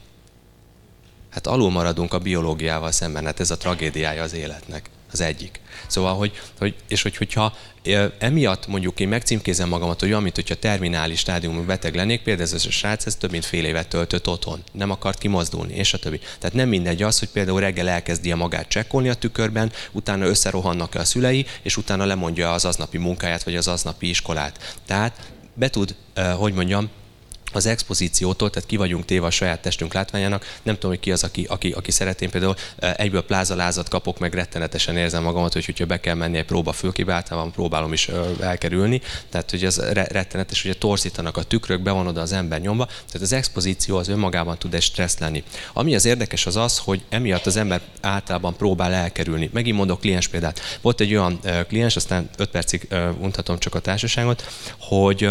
hát 1.33 1.47
alul 1.47 1.71
maradunk 1.71 2.13
a 2.13 2.19
biológiával 2.19 2.93
szemben, 2.93 3.25
hát 3.25 3.41
ez 3.41 3.51
a 3.51 3.57
tragédiája 3.57 4.23
az 4.23 4.35
életnek, 4.35 4.91
az 5.13 5.21
egyik. 5.21 5.61
Szóval, 5.87 6.15
hogy, 6.15 6.41
hogy 6.59 6.75
és 6.89 7.03
hogy, 7.03 7.17
hogyha 7.17 7.57
emiatt 8.19 8.67
mondjuk 8.67 9.01
én 9.01 9.09
megcímkézem 9.09 9.69
magamat, 9.69 10.01
hogy 10.01 10.09
olyan, 10.09 10.23
mint 10.23 10.35
hogyha 10.35 10.55
terminális 10.55 11.19
stádiumú 11.19 11.63
beteg 11.63 11.95
lennék, 11.95 12.23
például 12.23 12.49
ez 12.55 12.65
a 12.67 12.71
srác, 12.71 13.07
ez 13.07 13.17
több 13.17 13.31
mint 13.31 13.45
fél 13.45 13.65
évet 13.65 13.89
töltött 13.89 14.29
otthon, 14.29 14.63
nem 14.73 14.91
akart 14.91 15.19
kimozdulni, 15.19 15.75
és 15.75 15.95
a 15.95 15.99
többi. 15.99 16.19
Tehát 16.19 16.57
nem 16.57 16.69
mindegy 16.69 17.03
az, 17.03 17.19
hogy 17.19 17.29
például 17.29 17.61
reggel 17.61 17.89
elkezdi 17.89 18.33
a 18.33 18.37
magát 18.37 18.69
csekkolni 18.69 19.09
a 19.09 19.15
tükörben, 19.15 19.73
utána 19.93 20.27
összerohannak 20.27 20.95
a 20.95 21.05
szülei, 21.05 21.47
és 21.63 21.77
utána 21.77 22.05
lemondja 22.05 22.53
az 22.53 22.65
aznapi 22.65 22.99
munkáját, 22.99 23.43
vagy 23.43 23.57
az 23.57 23.69
aznapi 23.69 24.09
iskolát. 24.09 24.77
Tehát 24.87 25.33
be 25.55 25.71
tud, 25.71 25.95
hogy 26.37 26.53
mondjam, 26.53 26.91
az 27.55 27.67
expozíciótól, 27.67 28.51
tehát 28.51 28.69
ki 28.69 28.77
vagyunk 28.77 29.05
téve 29.05 29.27
a 29.27 29.31
saját 29.31 29.63
testünk 29.63 29.93
látványának. 29.95 30.59
Nem 30.63 30.75
tudom, 30.75 30.91
hogy 30.91 31.01
ki 31.01 31.13
az, 31.13 31.25
aki, 31.25 31.47
aki, 31.49 31.71
aki 31.71 31.91
szeretén 31.91 32.31
például 32.31 32.55
egyből 32.79 33.23
plázalázat 33.23 33.89
kapok, 33.89 34.19
meg 34.19 34.35
rettenetesen 34.35 34.97
érzem 34.97 35.23
magamat, 35.23 35.53
hogy 35.53 35.65
hogyha 35.65 35.87
be 35.87 36.01
kell 36.01 36.15
menni 36.15 36.39
egy 36.39 36.45
próba 36.45 36.73
fülkébe, 36.73 37.13
általában 37.13 37.53
próbálom 37.53 37.93
is 37.93 38.09
elkerülni. 38.41 39.01
Tehát, 39.29 39.51
hogy 39.51 39.65
ez 39.65 39.81
rettenetes, 39.93 40.65
ugye 40.65 40.75
torzítanak 40.75 41.37
a 41.37 41.43
tükrök, 41.43 41.83
be 41.83 41.91
van 41.91 42.07
oda 42.07 42.21
az 42.21 42.33
ember 42.33 42.61
nyomba. 42.61 42.87
Tehát 42.87 43.23
az 43.23 43.33
expozíció 43.33 43.97
az 43.97 44.09
önmagában 44.09 44.59
tud 44.59 44.75
egy 44.75 44.83
stressz 44.83 45.19
lenni. 45.19 45.45
Ami 45.73 45.95
az 45.95 46.05
érdekes 46.05 46.47
az 46.47 46.57
az, 46.57 46.79
hogy 46.79 47.03
emiatt 47.09 47.47
az 47.47 47.57
ember 47.57 47.81
általában 48.01 48.57
próbál 48.57 48.93
elkerülni. 48.93 49.51
Megint 49.53 49.77
mondok 49.77 50.01
kliens 50.01 50.29
példát. 50.29 50.61
Volt 50.81 51.01
egy 51.01 51.15
olyan 51.15 51.41
kliens, 51.69 51.97
aztán 51.97 52.31
5 52.37 52.51
percig 52.51 52.89
untatom 53.19 53.59
csak 53.59 53.75
a 53.75 53.81
társaságot, 53.81 54.47
hogy 54.79 55.29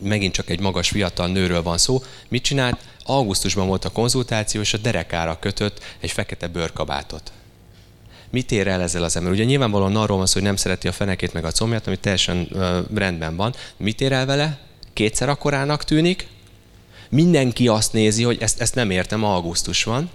megint 0.00 0.32
csak 0.32 0.50
egy 0.50 0.60
magas 0.60 0.88
fiatal 0.88 1.28
nőről 1.28 1.62
van 1.62 1.78
szó. 1.78 2.02
Mit 2.28 2.42
csinált? 2.42 2.78
Augusztusban 3.04 3.66
volt 3.66 3.84
a 3.84 3.90
konzultáció, 3.90 4.60
és 4.60 4.74
a 4.74 4.78
derekára 4.78 5.38
kötött 5.38 5.84
egy 6.00 6.10
fekete 6.10 6.46
bőrkabátot. 6.46 7.32
Mit 8.30 8.52
ér 8.52 8.66
el 8.66 8.82
ezzel 8.82 9.02
az 9.02 9.16
ember? 9.16 9.32
Ugye 9.32 9.44
nyilvánvalóan 9.44 9.96
arról 9.96 10.16
van 10.16 10.26
szó, 10.26 10.32
hogy 10.32 10.42
nem 10.42 10.56
szereti 10.56 10.88
a 10.88 10.92
fenekét 10.92 11.32
meg 11.32 11.44
a 11.44 11.50
combját, 11.50 11.86
ami 11.86 11.96
teljesen 11.96 12.48
uh, 12.50 12.78
rendben 12.94 13.36
van. 13.36 13.54
Mit 13.76 14.00
ér 14.00 14.12
el 14.12 14.26
vele? 14.26 14.58
Kétszer 14.92 15.28
akkorának 15.28 15.84
tűnik. 15.84 16.26
Mindenki 17.08 17.68
azt 17.68 17.92
nézi, 17.92 18.22
hogy 18.22 18.36
ezt, 18.40 18.60
ezt 18.60 18.74
nem 18.74 18.90
értem, 18.90 19.24
augusztus 19.24 19.84
van. 19.84 20.10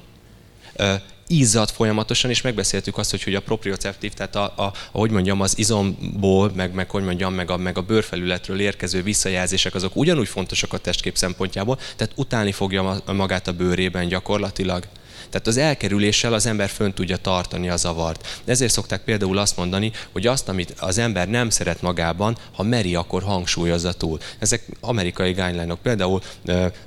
Uh, 0.80 0.94
izzad 1.30 1.70
folyamatosan, 1.70 2.30
és 2.30 2.42
megbeszéltük 2.42 2.98
azt, 2.98 3.12
hogy, 3.12 3.24
hogy 3.24 3.36
a 3.36 3.42
proprioceptív, 3.42 4.14
tehát 4.14 4.36
a, 4.36 4.44
a, 4.44 4.74
ahogy 4.92 5.12
mondjam, 5.12 5.42
az 5.42 5.58
izomból, 5.58 6.52
meg, 6.56 6.74
meg 6.74 6.90
hogy 6.90 7.04
mondjam, 7.04 7.34
meg 7.34 7.52
a, 7.52 7.58
meg 7.58 7.78
a 7.78 7.82
bőrfelületről 7.82 8.60
érkező 8.60 9.04
visszajelzések, 9.04 9.76
azok 9.76 9.96
ugyanúgy 9.96 10.28
fontosak 10.28 10.74
a 10.74 10.78
testkép 10.78 11.18
szempontjából, 11.18 11.80
tehát 11.96 12.14
utálni 12.16 12.52
fogja 12.52 13.02
magát 13.06 13.48
a 13.48 13.54
bőrében 13.54 14.08
gyakorlatilag. 14.08 14.84
Tehát 15.30 15.48
az 15.48 15.58
elkerüléssel 15.58 16.34
az 16.34 16.46
ember 16.46 16.70
fönn 16.70 16.92
tudja 16.92 17.18
tartani 17.18 17.70
a 17.70 17.76
zavart. 17.76 18.42
Ezért 18.46 18.72
szokták 18.72 19.02
például 19.02 19.38
azt 19.38 19.58
mondani, 19.58 19.92
hogy 20.12 20.28
azt, 20.28 20.50
amit 20.50 20.74
az 20.80 20.98
ember 20.98 21.28
nem 21.28 21.50
szeret 21.50 21.82
magában, 21.82 22.38
ha 22.54 22.64
meri, 22.64 22.96
akkor 22.96 23.24
hangsúlyozza 23.24 23.94
túl. 23.94 24.20
Ezek 24.40 24.66
amerikai 24.80 25.32
guideline 25.32 25.72
-ok. 25.72 25.82
Például, 25.82 26.22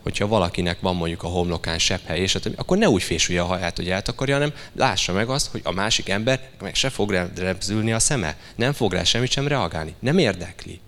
hogyha 0.02 0.26
valakinek 0.26 0.80
van 0.80 0.96
mondjuk 0.96 1.22
a 1.22 1.28
homlokán 1.28 1.78
sepphely, 1.78 2.20
és 2.20 2.38
akkor 2.56 2.78
ne 2.78 2.88
úgy 2.88 3.02
fésülje 3.02 3.40
a 3.40 3.46
haját, 3.46 3.76
hogy 3.76 3.88
eltakarja, 3.88 4.34
hanem 4.34 4.52
lássa 4.76 5.12
meg 5.12 5.28
azt, 5.28 5.50
hogy 5.50 5.60
a 5.64 5.72
másik 5.72 6.08
ember 6.08 6.40
meg 6.60 6.74
se 6.74 6.88
fog 6.88 7.28
repzülni 7.36 7.92
a 7.92 7.98
szeme. 7.98 8.36
Nem 8.56 8.72
fog 8.72 8.92
rá 8.92 9.04
semmit 9.04 9.30
sem 9.30 9.48
reagálni. 9.48 9.94
Nem 10.00 10.18
érdekli. 10.18 10.80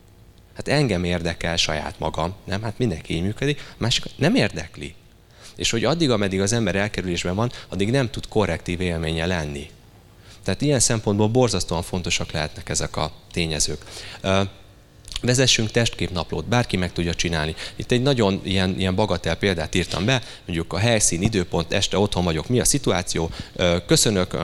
Hát 0.55 0.69
engem 0.69 1.05
érdekel 1.05 1.57
saját 1.57 1.99
magam, 1.99 2.35
nem? 2.45 2.63
Hát 2.63 2.79
mindenki 2.79 3.15
így 3.15 3.23
működik. 3.23 3.61
Másik 3.77 4.05
nem 4.17 4.35
érdekli. 4.35 4.95
És 5.57 5.71
hogy 5.71 5.85
addig, 5.85 6.11
ameddig 6.11 6.41
az 6.41 6.53
ember 6.53 6.75
elkerülésben 6.75 7.35
van, 7.35 7.53
addig 7.69 7.91
nem 7.91 8.11
tud 8.11 8.29
korrektív 8.29 8.81
élménye 8.81 9.27
lenni. 9.27 9.71
Tehát 10.45 10.61
ilyen 10.63 10.81
szempontból 10.81 11.29
borzasztóan 11.29 11.83
fontosak 11.83 12.33
lehetnek 12.33 12.69
ezek 12.69 12.97
a 12.97 13.13
tényezők. 13.33 13.85
Vezessünk 15.25 15.71
testképnaplót, 15.71 16.45
bárki 16.45 16.77
meg 16.77 16.93
tudja 16.93 17.15
csinálni. 17.15 17.55
Itt 17.77 17.91
egy 17.91 18.03
nagyon 18.03 18.41
ilyen, 18.43 18.75
ilyen 18.79 18.95
bagatel 18.95 19.37
példát 19.37 19.75
írtam 19.75 20.05
be, 20.05 20.23
mondjuk 20.47 20.73
a 20.73 20.79
helyszín, 20.79 21.23
időpont, 21.23 21.73
este 21.73 21.99
otthon 21.99 22.25
vagyok, 22.25 22.49
mi 22.49 22.61
a 22.61 22.65
szituáció, 22.65 23.31
köszönök 23.87 24.37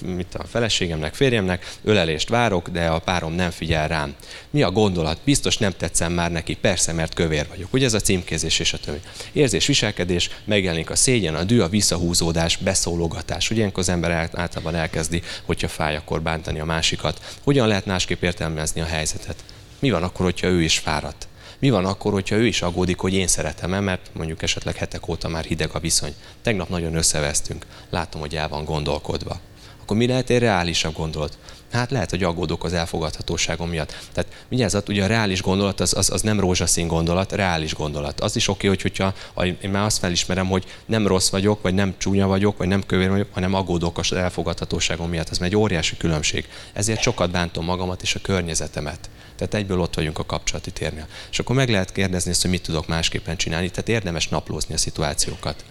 mit 0.00 0.34
a 0.34 0.46
feleségemnek, 0.46 1.14
férjemnek, 1.14 1.74
ölelést 1.84 2.28
várok, 2.28 2.68
de 2.68 2.86
a 2.86 2.98
párom 2.98 3.32
nem 3.32 3.50
figyel 3.50 3.88
rám. 3.88 4.14
Mi 4.50 4.62
a 4.62 4.70
gondolat? 4.70 5.18
Biztos 5.24 5.56
nem 5.56 5.72
tetszem 5.76 6.12
már 6.12 6.30
neki, 6.30 6.54
persze, 6.54 6.92
mert 6.92 7.14
kövér 7.14 7.46
vagyok. 7.48 7.72
Ugye 7.72 7.86
ez 7.86 7.94
a 7.94 8.00
címkézés 8.00 8.58
és 8.58 8.72
a 8.72 8.78
többi. 8.78 9.00
Érzés, 9.32 9.66
viselkedés, 9.66 10.30
megjelenik 10.44 10.90
a 10.90 10.96
szégyen, 10.96 11.34
a 11.34 11.44
dű, 11.44 11.60
a 11.60 11.68
visszahúzódás, 11.68 12.56
beszólogatás. 12.56 13.50
Ugye 13.50 13.58
ilyenkor 13.58 13.82
az 13.82 13.88
ember 13.88 14.30
általában 14.32 14.74
elkezdi, 14.74 15.22
hogyha 15.44 15.68
fáj, 15.68 15.96
akkor 15.96 16.22
bántani 16.22 16.60
a 16.60 16.64
másikat. 16.64 17.20
Hogyan 17.42 17.68
lehet 17.68 17.86
másképp 17.86 18.22
értelmezni 18.22 18.80
a 18.80 18.84
helyzetet? 18.84 19.44
Mi 19.82 19.90
van 19.90 20.02
akkor, 20.02 20.24
hogyha 20.24 20.46
ő 20.46 20.62
is 20.62 20.78
fáradt? 20.78 21.28
Mi 21.58 21.70
van 21.70 21.84
akkor, 21.84 22.12
hogyha 22.12 22.36
ő 22.36 22.46
is 22.46 22.62
aggódik, 22.62 22.98
hogy 22.98 23.14
én 23.14 23.26
szeretem-e, 23.26 23.80
mert 23.80 24.10
mondjuk 24.12 24.42
esetleg 24.42 24.76
hetek 24.76 25.08
óta 25.08 25.28
már 25.28 25.44
hideg 25.44 25.70
a 25.72 25.78
viszony. 25.78 26.14
Tegnap 26.42 26.68
nagyon 26.68 26.94
összevesztünk. 26.94 27.66
Látom, 27.90 28.20
hogy 28.20 28.36
el 28.36 28.48
van 28.48 28.64
gondolkodva. 28.64 29.40
Akkor 29.82 29.96
mi 29.96 30.06
lehet 30.06 30.30
egy 30.30 30.38
reálisabb 30.38 30.96
gondolat? 30.96 31.38
Hát 31.72 31.90
lehet, 31.90 32.10
hogy 32.10 32.22
aggódok 32.22 32.64
az 32.64 32.72
elfogadhatóságom 32.72 33.68
miatt. 33.68 33.94
Tehát 34.12 34.44
vigyázzat, 34.48 34.88
ugye 34.88 35.04
a 35.04 35.06
reális 35.06 35.42
gondolat 35.42 35.80
az, 35.80 35.94
az, 35.94 36.10
az 36.10 36.22
nem 36.22 36.40
rózsaszín 36.40 36.86
gondolat, 36.86 37.32
reális 37.32 37.74
gondolat. 37.74 38.20
Az 38.20 38.36
is 38.36 38.48
oké, 38.48 38.56
okay, 38.56 38.68
hogy 38.68 38.82
hogyha 38.82 39.14
én 39.62 39.70
már 39.70 39.84
azt 39.84 39.98
felismerem, 39.98 40.46
hogy 40.46 40.64
nem 40.86 41.06
rossz 41.06 41.30
vagyok, 41.30 41.62
vagy 41.62 41.74
nem 41.74 41.94
csúnya 41.98 42.26
vagyok, 42.26 42.56
vagy 42.56 42.68
nem 42.68 42.86
kövér 42.86 43.10
vagyok, 43.10 43.28
hanem 43.32 43.54
aggódok 43.54 43.98
az 43.98 44.12
elfogadhatóságom 44.12 45.08
miatt. 45.08 45.30
Ez 45.30 45.40
egy 45.40 45.56
óriási 45.56 45.96
különbség. 45.96 46.48
Ezért 46.72 47.00
sokat 47.00 47.30
bántom 47.30 47.64
magamat 47.64 48.02
és 48.02 48.14
a 48.14 48.20
környezetemet. 48.22 49.10
Tehát 49.48 49.64
egyből 49.64 49.80
ott 49.80 49.94
vagyunk 49.94 50.18
a 50.18 50.26
kapcsolati 50.26 50.70
térnél. 50.70 51.06
És 51.30 51.38
akkor 51.38 51.56
meg 51.56 51.70
lehet 51.70 51.92
kérdezni 51.92 52.30
ezt, 52.30 52.42
hogy 52.42 52.50
mit 52.50 52.62
tudok 52.62 52.86
másképpen 52.86 53.36
csinálni. 53.36 53.70
Tehát 53.70 53.88
érdemes 53.88 54.28
naplózni 54.28 54.74
a 54.74 54.78
szituációkat. 54.78 55.64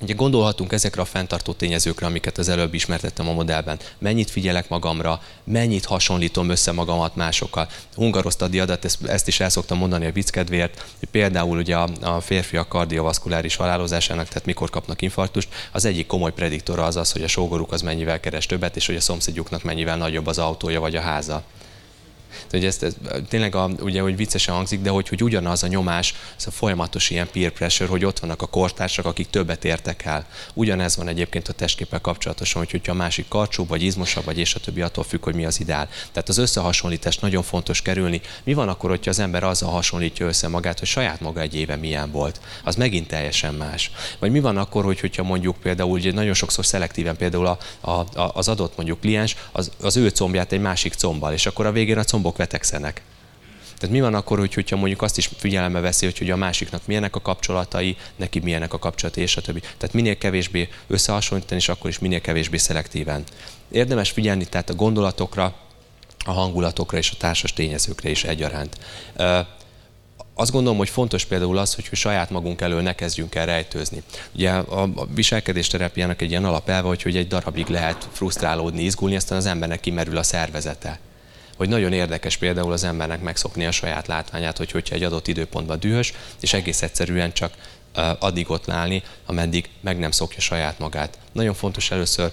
Ugye 0.00 0.14
gondolhatunk 0.14 0.72
ezekre 0.72 1.02
a 1.02 1.04
fenntartó 1.04 1.52
tényezőkre, 1.52 2.06
amiket 2.06 2.38
az 2.38 2.48
előbb 2.48 2.74
ismertettem 2.74 3.28
a 3.28 3.32
modellben. 3.32 3.78
Mennyit 3.98 4.30
figyelek 4.30 4.68
magamra, 4.68 5.22
mennyit 5.44 5.84
hasonlítom 5.84 6.48
össze 6.48 6.72
magamat 6.72 7.16
másokkal. 7.16 7.68
Hungarosztadi 7.94 8.60
adat, 8.60 8.84
ezt, 8.84 9.04
ezt 9.04 9.28
is 9.28 9.40
el 9.40 9.48
szoktam 9.48 9.78
mondani 9.78 10.06
a 10.06 10.12
vicc 10.12 10.30
kedvéért, 10.30 10.84
hogy 10.98 11.08
például 11.08 11.58
ugye 11.58 11.76
a, 11.76 11.88
a 12.00 12.20
férfiak 12.20 12.68
kardiovaszkuláris 12.68 13.56
halálozásának, 13.56 14.28
tehát 14.28 14.44
mikor 14.46 14.70
kapnak 14.70 15.02
infarktust, 15.02 15.48
az 15.72 15.84
egyik 15.84 16.06
komoly 16.06 16.32
prediktora 16.32 16.84
az 16.84 16.96
az, 16.96 17.12
hogy 17.12 17.22
a 17.22 17.28
sógoruk 17.28 17.72
az 17.72 17.82
mennyivel 17.82 18.20
keres 18.20 18.46
többet, 18.46 18.76
és 18.76 18.86
hogy 18.86 18.96
a 18.96 19.00
szomszédjuknak 19.00 19.62
mennyivel 19.62 19.96
nagyobb 19.96 20.26
az 20.26 20.38
autója 20.38 20.80
vagy 20.80 20.96
a 20.96 21.00
háza. 21.00 21.42
Hogy 22.50 22.64
ezt, 22.64 22.82
ez, 22.82 22.96
tényleg 23.28 23.54
a, 23.54 23.70
ugye, 23.80 24.00
hogy 24.00 24.16
viccesen 24.16 24.54
hangzik, 24.54 24.80
de 24.80 24.90
hogy, 24.90 25.08
hogy 25.08 25.22
ugyanaz 25.22 25.62
a 25.62 25.66
nyomás, 25.66 26.14
ez 26.36 26.46
a 26.46 26.50
folyamatos 26.50 27.10
ilyen 27.10 27.28
peer 27.32 27.50
pressure, 27.50 27.90
hogy 27.90 28.04
ott 28.04 28.18
vannak 28.18 28.42
a 28.42 28.46
kortársak, 28.46 29.04
akik 29.04 29.30
többet 29.30 29.64
értek 29.64 30.04
el. 30.04 30.26
Ugyanez 30.54 30.96
van 30.96 31.08
egyébként 31.08 31.48
a 31.48 31.52
testképpel 31.52 32.00
kapcsolatosan, 32.00 32.62
hogy 32.62 32.70
hogyha 32.70 32.92
a 32.92 32.96
másik 32.96 33.28
karcsú, 33.28 33.66
vagy 33.66 33.82
izmosabb, 33.82 34.24
vagy 34.24 34.38
és 34.38 34.54
a 34.54 34.60
többi 34.60 34.82
attól 34.82 35.04
függ, 35.04 35.24
hogy 35.24 35.34
mi 35.34 35.44
az 35.44 35.60
ideál. 35.60 35.88
Tehát 36.12 36.28
az 36.28 36.38
összehasonlítás 36.38 37.18
nagyon 37.18 37.42
fontos 37.42 37.82
kerülni. 37.82 38.20
Mi 38.44 38.54
van 38.54 38.68
akkor, 38.68 38.90
hogyha 38.90 39.10
az 39.10 39.18
ember 39.18 39.44
azzal 39.44 39.70
hasonlítja 39.70 40.26
össze 40.26 40.48
magát, 40.48 40.78
hogy 40.78 40.88
saját 40.88 41.20
maga 41.20 41.40
egy 41.40 41.54
éve 41.54 41.76
milyen 41.76 42.10
volt? 42.10 42.40
Az 42.64 42.76
megint 42.76 43.08
teljesen 43.08 43.54
más. 43.54 43.90
Vagy 44.18 44.30
mi 44.30 44.40
van 44.40 44.56
akkor, 44.56 44.84
hogy, 44.84 45.00
hogyha 45.00 45.22
mondjuk 45.22 45.56
például, 45.56 45.90
ugye 45.90 46.12
nagyon 46.12 46.34
sokszor 46.34 46.66
szelektíven 46.66 47.16
például 47.16 47.46
a, 47.46 47.58
a, 47.90 48.06
az 48.34 48.48
adott 48.48 48.76
mondjuk 48.76 49.00
kliens, 49.00 49.36
az, 49.52 49.70
az 49.80 49.96
ő 49.96 50.08
combját 50.08 50.52
egy 50.52 50.60
másik 50.60 50.94
combbal, 50.94 51.32
és 51.32 51.46
akkor 51.46 51.66
a 51.66 51.72
végén 51.72 51.98
a 51.98 52.04
combok 52.26 52.36
betegszenek. 52.36 53.02
Tehát 53.78 53.94
mi 53.94 54.00
van 54.00 54.14
akkor, 54.14 54.38
hogy, 54.38 54.54
hogyha 54.54 54.76
mondjuk 54.76 55.02
azt 55.02 55.18
is 55.18 55.30
figyelembe 55.36 55.80
veszi, 55.80 56.04
hogy, 56.04 56.18
hogy 56.18 56.30
a 56.30 56.36
másiknak 56.36 56.86
milyenek 56.86 57.16
a 57.16 57.20
kapcsolatai, 57.20 57.96
neki 58.16 58.38
milyenek 58.38 58.72
a 58.72 58.78
kapcsolatai, 58.78 59.22
és 59.22 59.36
a 59.36 59.40
többi. 59.40 59.60
Tehát 59.60 59.92
minél 59.92 60.18
kevésbé 60.18 60.68
összehasonlítani, 60.86 61.60
és 61.60 61.68
akkor 61.68 61.90
is 61.90 61.98
minél 61.98 62.20
kevésbé 62.20 62.56
szelektíven. 62.56 63.24
Érdemes 63.70 64.10
figyelni 64.10 64.44
tehát 64.44 64.70
a 64.70 64.74
gondolatokra, 64.74 65.54
a 66.24 66.32
hangulatokra 66.32 66.98
és 66.98 67.10
a 67.10 67.16
társas 67.18 67.52
tényezőkre 67.52 68.10
is 68.10 68.24
egyaránt. 68.24 68.78
Azt 70.34 70.50
gondolom, 70.50 70.78
hogy 70.78 70.88
fontos 70.88 71.24
például 71.24 71.58
az, 71.58 71.74
hogy 71.74 71.88
saját 71.92 72.30
magunk 72.30 72.60
elől 72.60 72.82
ne 72.82 72.94
kezdjünk 72.94 73.34
el 73.34 73.46
rejtőzni. 73.46 74.02
Ugye 74.34 74.50
a 74.50 75.06
viselkedésterápiának 75.14 76.22
egy 76.22 76.30
ilyen 76.30 76.44
alapelve, 76.44 76.88
hogy, 76.88 77.02
hogy 77.02 77.16
egy 77.16 77.28
darabig 77.28 77.66
lehet 77.66 78.08
frusztrálódni, 78.12 78.82
izgulni, 78.82 79.16
aztán 79.16 79.38
az 79.38 79.46
embernek 79.46 79.80
kimerül 79.80 80.16
a 80.16 80.22
szervezete 80.22 80.98
hogy 81.56 81.68
nagyon 81.68 81.92
érdekes 81.92 82.36
például 82.36 82.72
az 82.72 82.84
embernek 82.84 83.20
megszokni 83.20 83.66
a 83.66 83.70
saját 83.70 84.06
látványát, 84.06 84.58
hogy 84.58 84.70
hogyha 84.70 84.94
egy 84.94 85.02
adott 85.02 85.26
időpontban 85.26 85.80
dühös, 85.80 86.12
és 86.40 86.52
egész 86.52 86.82
egyszerűen 86.82 87.32
csak 87.32 87.52
addig 88.18 88.50
ott 88.50 88.68
állni, 88.68 89.02
ameddig 89.26 89.68
meg 89.80 89.98
nem 89.98 90.10
szokja 90.10 90.40
saját 90.40 90.78
magát. 90.78 91.18
Nagyon 91.32 91.54
fontos 91.54 91.90
először 91.90 92.32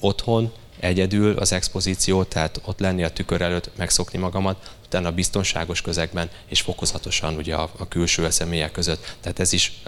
otthon, 0.00 0.52
egyedül 0.80 1.38
az 1.38 1.52
expozíció, 1.52 2.24
tehát 2.24 2.60
ott 2.64 2.78
lenni 2.78 3.04
a 3.04 3.10
tükör 3.10 3.40
előtt, 3.40 3.70
megszokni 3.76 4.18
magamat, 4.18 4.72
utána 4.84 5.08
a 5.08 5.12
biztonságos 5.12 5.80
közegben, 5.80 6.30
és 6.46 6.60
fokozatosan 6.60 7.36
ugye 7.36 7.54
a, 7.54 7.70
a 7.78 7.88
külső 7.88 8.30
személyek 8.30 8.72
között. 8.72 9.14
Tehát 9.20 9.38
ez 9.38 9.52
is 9.52 9.82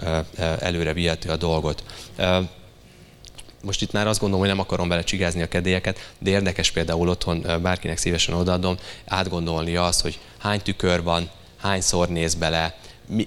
előre 0.59 0.93
vihető 0.93 1.29
a 1.29 1.35
dolgot 1.35 1.83
most 3.63 3.81
itt 3.81 3.91
már 3.91 4.07
azt 4.07 4.19
gondolom, 4.19 4.45
hogy 4.45 4.55
nem 4.55 4.63
akarom 4.65 4.89
bele 4.89 5.03
csigázni 5.03 5.41
a 5.41 5.47
kedélyeket, 5.47 6.11
de 6.19 6.29
érdekes 6.29 6.71
például 6.71 7.09
otthon 7.09 7.45
bárkinek 7.61 7.97
szívesen 7.97 8.35
odaadom, 8.35 8.77
átgondolni 9.05 9.75
azt, 9.75 10.01
hogy 10.01 10.19
hány 10.37 10.61
tükör 10.61 11.03
van, 11.03 11.29
hányszor 11.57 12.09
néz 12.09 12.33
bele, 12.33 12.75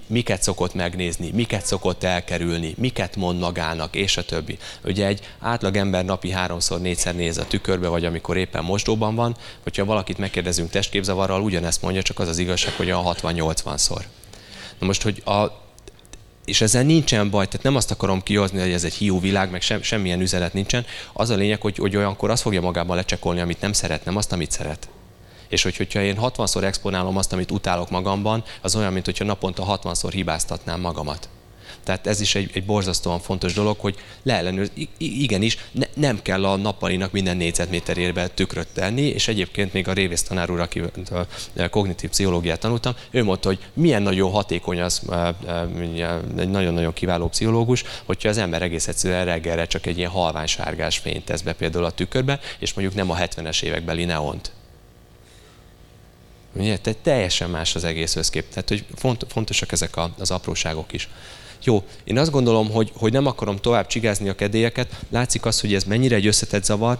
miket 0.07 0.43
szokott 0.43 0.73
megnézni, 0.73 1.31
miket 1.33 1.65
szokott 1.65 2.03
elkerülni, 2.03 2.73
miket 2.77 3.15
mond 3.15 3.39
magának, 3.39 3.95
és 3.95 4.17
a 4.17 4.25
többi. 4.25 4.57
Ugye 4.83 5.05
egy 5.05 5.19
átlag 5.39 5.75
ember 5.75 6.05
napi 6.05 6.31
háromszor, 6.31 6.81
négyszer 6.81 7.15
néz 7.15 7.37
a 7.37 7.47
tükörbe, 7.47 7.87
vagy 7.87 8.05
amikor 8.05 8.37
éppen 8.37 8.63
mosdóban 8.63 9.15
van, 9.15 9.35
hogyha 9.63 9.85
valakit 9.85 10.17
megkérdezünk 10.17 10.69
testképzavarral, 10.69 11.41
ugyanezt 11.41 11.81
mondja, 11.81 12.01
csak 12.01 12.19
az 12.19 12.27
az 12.27 12.37
igazság, 12.37 12.73
hogy 12.73 12.89
a 12.89 13.01
60-80-szor. 13.01 14.01
Na 14.79 14.85
most, 14.85 15.01
hogy 15.01 15.21
a 15.25 15.64
és 16.45 16.61
ezzel 16.61 16.83
nincsen 16.83 17.29
baj, 17.29 17.45
tehát 17.45 17.63
nem 17.63 17.75
azt 17.75 17.91
akarom 17.91 18.23
kihozni, 18.23 18.59
hogy 18.59 18.71
ez 18.71 18.83
egy 18.83 18.93
hiú 18.93 19.19
világ, 19.19 19.51
meg 19.51 19.61
sem, 19.61 19.81
semmilyen 19.81 20.21
üzenet 20.21 20.53
nincsen. 20.53 20.85
Az 21.13 21.29
a 21.29 21.35
lényeg, 21.35 21.61
hogy, 21.61 21.77
hogy 21.77 21.95
olyankor 21.95 22.29
azt 22.29 22.41
fogja 22.41 22.61
magában 22.61 22.95
lecsekolni, 22.95 23.39
amit 23.39 23.61
nem 23.61 23.73
szeret, 23.73 24.05
nem 24.05 24.17
azt, 24.17 24.31
amit 24.31 24.51
szeret. 24.51 24.89
És 25.47 25.63
hogy, 25.63 25.77
hogyha 25.77 26.01
én 26.01 26.17
60-szor 26.21 26.63
exponálom 26.63 27.17
azt, 27.17 27.33
amit 27.33 27.51
utálok 27.51 27.89
magamban, 27.89 28.43
az 28.61 28.75
olyan, 28.75 28.93
mint 28.93 29.05
hogyha 29.05 29.25
naponta 29.25 29.79
60-szor 29.83 30.09
hibáztatnám 30.11 30.79
magamat. 30.79 31.29
Tehát 31.85 32.07
ez 32.07 32.21
is 32.21 32.35
egy, 32.35 32.49
egy 32.53 32.65
borzasztóan 32.65 33.19
fontos 33.19 33.53
dolog, 33.53 33.79
hogy 33.79 33.95
leellenőr, 34.23 34.69
igenis, 34.97 35.57
ne, 35.71 35.85
nem 35.93 36.21
kell 36.21 36.45
a 36.45 36.55
nappalinak 36.55 37.11
minden 37.11 37.37
négyzetméterérbe 37.37 38.27
tükröt 38.27 38.67
tenni, 38.67 39.01
és 39.01 39.27
egyébként 39.27 39.73
még 39.73 39.87
a 39.87 39.93
Révész 39.93 40.23
tanár 40.23 40.49
úr, 40.49 40.59
aki 40.59 40.81
a 41.55 41.69
kognitív 41.69 42.09
pszichológiát 42.09 42.59
tanultam, 42.59 42.93
ő 43.11 43.23
mondta, 43.23 43.47
hogy 43.47 43.59
milyen 43.73 44.01
nagyon 44.01 44.31
hatékony 44.31 44.81
az, 44.81 45.01
egy 46.37 46.49
nagyon-nagyon 46.49 46.93
kiváló 46.93 47.27
pszichológus, 47.27 47.83
hogyha 48.05 48.29
az 48.29 48.37
ember 48.37 48.61
egész 48.61 48.87
egyszerűen 48.87 49.25
reggelre 49.25 49.65
csak 49.65 49.85
egy 49.85 49.97
ilyen 49.97 50.11
halvány 50.11 50.47
sárgás 50.47 50.97
fényt 50.97 51.25
tesz 51.25 51.41
be 51.41 51.53
például 51.53 51.85
a 51.85 51.91
tükörbe, 51.91 52.39
és 52.59 52.73
mondjuk 52.73 52.97
nem 52.97 53.09
a 53.09 53.15
70-es 53.15 53.63
évekbeli 53.63 54.05
neont. 54.05 54.51
Ugye? 56.55 56.77
Tehát 56.77 56.99
teljesen 56.99 57.49
más 57.49 57.75
az 57.75 57.83
egész 57.83 58.15
összkép. 58.15 58.49
Tehát, 58.49 58.69
hogy 58.69 58.85
fontosak 59.27 59.71
ezek 59.71 59.97
az 60.17 60.31
apróságok 60.31 60.93
is. 60.93 61.09
Jó, 61.65 61.83
én 62.03 62.17
azt 62.17 62.31
gondolom, 62.31 62.71
hogy, 62.71 62.91
hogy 62.95 63.11
nem 63.11 63.25
akarom 63.25 63.57
tovább 63.57 63.87
csigázni 63.87 64.29
a 64.29 64.35
kedélyeket. 64.35 64.99
Látszik 65.09 65.45
az, 65.45 65.61
hogy 65.61 65.73
ez 65.73 65.83
mennyire 65.83 66.15
egy 66.15 66.27
összetett 66.27 66.63
zavar, 66.63 66.99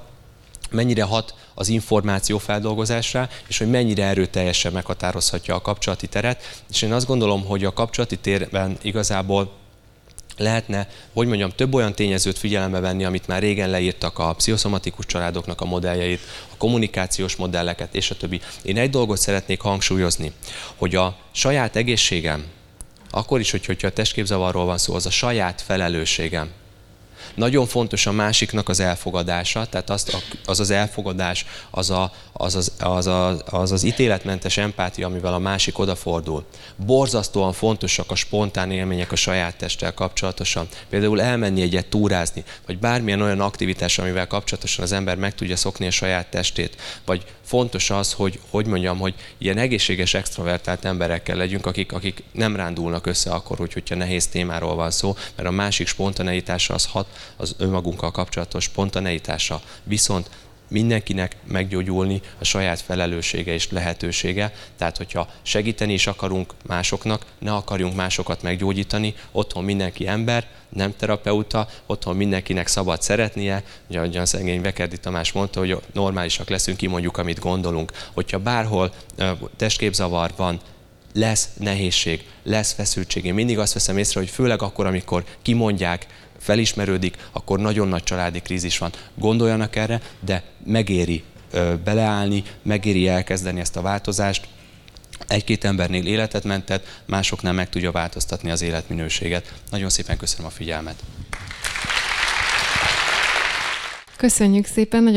mennyire 0.71 1.03
hat 1.03 1.35
az 1.53 1.67
információ 1.67 2.37
feldolgozásra, 2.37 3.29
és 3.47 3.57
hogy 3.57 3.69
mennyire 3.69 4.03
erőteljesen 4.03 4.71
meghatározhatja 4.71 5.55
a 5.55 5.61
kapcsolati 5.61 6.07
teret. 6.07 6.63
És 6.69 6.81
én 6.81 6.93
azt 6.93 7.05
gondolom, 7.05 7.45
hogy 7.45 7.65
a 7.65 7.73
kapcsolati 7.73 8.17
térben 8.17 8.77
igazából 8.81 9.51
lehetne, 10.37 10.87
hogy 11.13 11.27
mondjam, 11.27 11.51
több 11.55 11.73
olyan 11.73 11.93
tényezőt 11.93 12.37
figyelembe 12.37 12.79
venni, 12.79 13.05
amit 13.05 13.27
már 13.27 13.41
régen 13.41 13.69
leírtak 13.69 14.19
a 14.19 14.33
pszichoszomatikus 14.33 15.05
családoknak 15.05 15.61
a 15.61 15.65
modelljeit, 15.65 16.19
a 16.51 16.57
kommunikációs 16.57 17.35
modelleket 17.35 17.95
és 17.95 18.11
a 18.11 18.17
többi. 18.17 18.41
Én 18.63 18.77
egy 18.77 18.89
dolgot 18.89 19.17
szeretnék 19.17 19.61
hangsúlyozni, 19.61 20.31
hogy 20.75 20.95
a 20.95 21.17
saját 21.31 21.75
egészségem, 21.75 22.45
akkor 23.15 23.39
is, 23.39 23.51
hogy, 23.51 23.65
hogyha 23.65 23.87
a 23.87 23.91
testképzavarról 23.91 24.65
van 24.65 24.77
szó, 24.77 24.93
az 24.93 25.05
a 25.05 25.09
saját 25.09 25.61
felelősségem. 25.61 26.49
Nagyon 27.35 27.67
fontos 27.67 28.05
a 28.05 28.11
másiknak 28.11 28.69
az 28.69 28.79
elfogadása, 28.79 29.65
tehát 29.65 29.89
azt, 29.89 30.17
az 30.45 30.59
az 30.59 30.69
elfogadás, 30.69 31.45
az, 31.69 31.89
a, 31.89 32.11
az, 32.33 32.55
az, 32.55 32.71
az, 32.79 33.07
az, 33.45 33.71
az 33.71 33.83
ítéletmentes 33.83 34.57
empátia, 34.57 35.07
amivel 35.07 35.33
a 35.33 35.39
másik 35.39 35.79
odafordul. 35.79 36.45
Borzasztóan 36.75 37.53
fontosak 37.53 38.11
a 38.11 38.15
spontán 38.15 38.71
élmények 38.71 39.11
a 39.11 39.15
saját 39.15 39.57
testtel 39.57 39.93
kapcsolatosan. 39.93 40.67
Például 40.89 41.21
elmenni 41.21 41.61
egyet 41.61 41.87
túrázni, 41.87 42.43
vagy 42.65 42.79
bármilyen 42.79 43.21
olyan 43.21 43.41
aktivitás, 43.41 43.97
amivel 43.97 44.27
kapcsolatosan 44.27 44.83
az 44.83 44.91
ember 44.91 45.17
meg 45.17 45.35
tudja 45.35 45.55
szokni 45.55 45.87
a 45.87 45.91
saját 45.91 46.27
testét, 46.27 46.81
vagy 47.05 47.25
fontos 47.45 47.89
az, 47.89 48.13
hogy, 48.13 48.39
hogy 48.49 48.65
mondjam, 48.65 48.97
hogy 48.97 49.13
ilyen 49.37 49.57
egészséges, 49.57 50.13
extrovertált 50.13 50.85
emberekkel 50.85 51.35
legyünk, 51.35 51.65
akik, 51.65 51.91
akik 51.91 52.23
nem 52.31 52.55
rándulnak 52.55 53.05
össze 53.05 53.31
akkor, 53.31 53.57
hogy, 53.57 53.73
hogyha 53.73 53.95
nehéz 53.95 54.27
témáról 54.27 54.75
van 54.75 54.91
szó, 54.91 55.15
mert 55.35 55.47
a 55.47 55.51
másik 55.51 55.87
spontaneitása 55.87 56.73
az 56.73 56.85
hat 56.85 57.07
az 57.37 57.55
önmagunkkal 57.57 58.11
kapcsolatos 58.11 58.63
spontaneitása. 58.63 59.61
Viszont 59.83 60.29
mindenkinek 60.67 61.35
meggyógyulni 61.47 62.21
a 62.39 62.43
saját 62.43 62.81
felelőssége 62.81 63.53
és 63.53 63.71
lehetősége. 63.71 64.53
Tehát, 64.77 64.97
hogyha 64.97 65.29
segíteni 65.41 65.93
is 65.93 66.07
akarunk 66.07 66.53
másoknak, 66.67 67.25
ne 67.39 67.53
akarjunk 67.53 67.95
másokat 67.95 68.41
meggyógyítani, 68.41 69.15
otthon 69.31 69.63
mindenki 69.63 70.07
ember, 70.07 70.47
nem 70.69 70.93
terapeuta, 70.97 71.67
otthon 71.85 72.15
mindenkinek 72.15 72.67
szabad 72.67 73.01
szeretnie, 73.01 73.63
ugye 73.89 73.97
ahogy 73.97 74.17
a 74.17 74.25
szegény 74.25 74.61
Bekerdi 74.61 74.97
Tamás 74.97 75.31
mondta, 75.31 75.59
hogy 75.59 75.77
normálisak 75.93 76.49
leszünk, 76.49 76.77
kimondjuk, 76.77 77.17
amit 77.17 77.39
gondolunk. 77.39 77.91
Hogyha 78.13 78.39
bárhol 78.39 78.93
testképzavar 79.57 80.31
van, 80.35 80.59
lesz 81.13 81.49
nehézség, 81.59 82.25
lesz 82.43 82.73
feszültség. 82.73 83.25
Én 83.25 83.33
mindig 83.33 83.59
azt 83.59 83.73
veszem 83.73 83.97
észre, 83.97 84.19
hogy 84.19 84.29
főleg 84.29 84.61
akkor, 84.61 84.85
amikor 84.85 85.23
kimondják, 85.41 86.07
felismerődik, 86.45 87.17
akkor 87.31 87.59
nagyon 87.59 87.87
nagy 87.87 88.03
családi 88.03 88.39
krízis 88.39 88.77
van. 88.77 88.91
Gondoljanak 89.15 89.75
erre, 89.75 90.01
de 90.19 90.43
megéri 90.65 91.23
beleállni, 91.83 92.43
megéri 92.61 93.07
elkezdeni 93.07 93.59
ezt 93.59 93.75
a 93.75 93.81
változást, 93.81 94.47
egy-két 95.27 95.63
embernél 95.63 96.05
életet 96.05 96.43
mentett, 96.43 97.01
másoknál 97.05 97.53
meg 97.53 97.69
tudja 97.69 97.91
változtatni 97.91 98.51
az 98.51 98.61
életminőséget. 98.61 99.53
Nagyon 99.71 99.89
szépen 99.89 100.17
köszönöm 100.17 100.45
a 100.45 100.49
figyelmet. 100.49 101.03
Köszönjük 104.17 104.65
szépen, 104.65 105.03
nagyon 105.03 105.13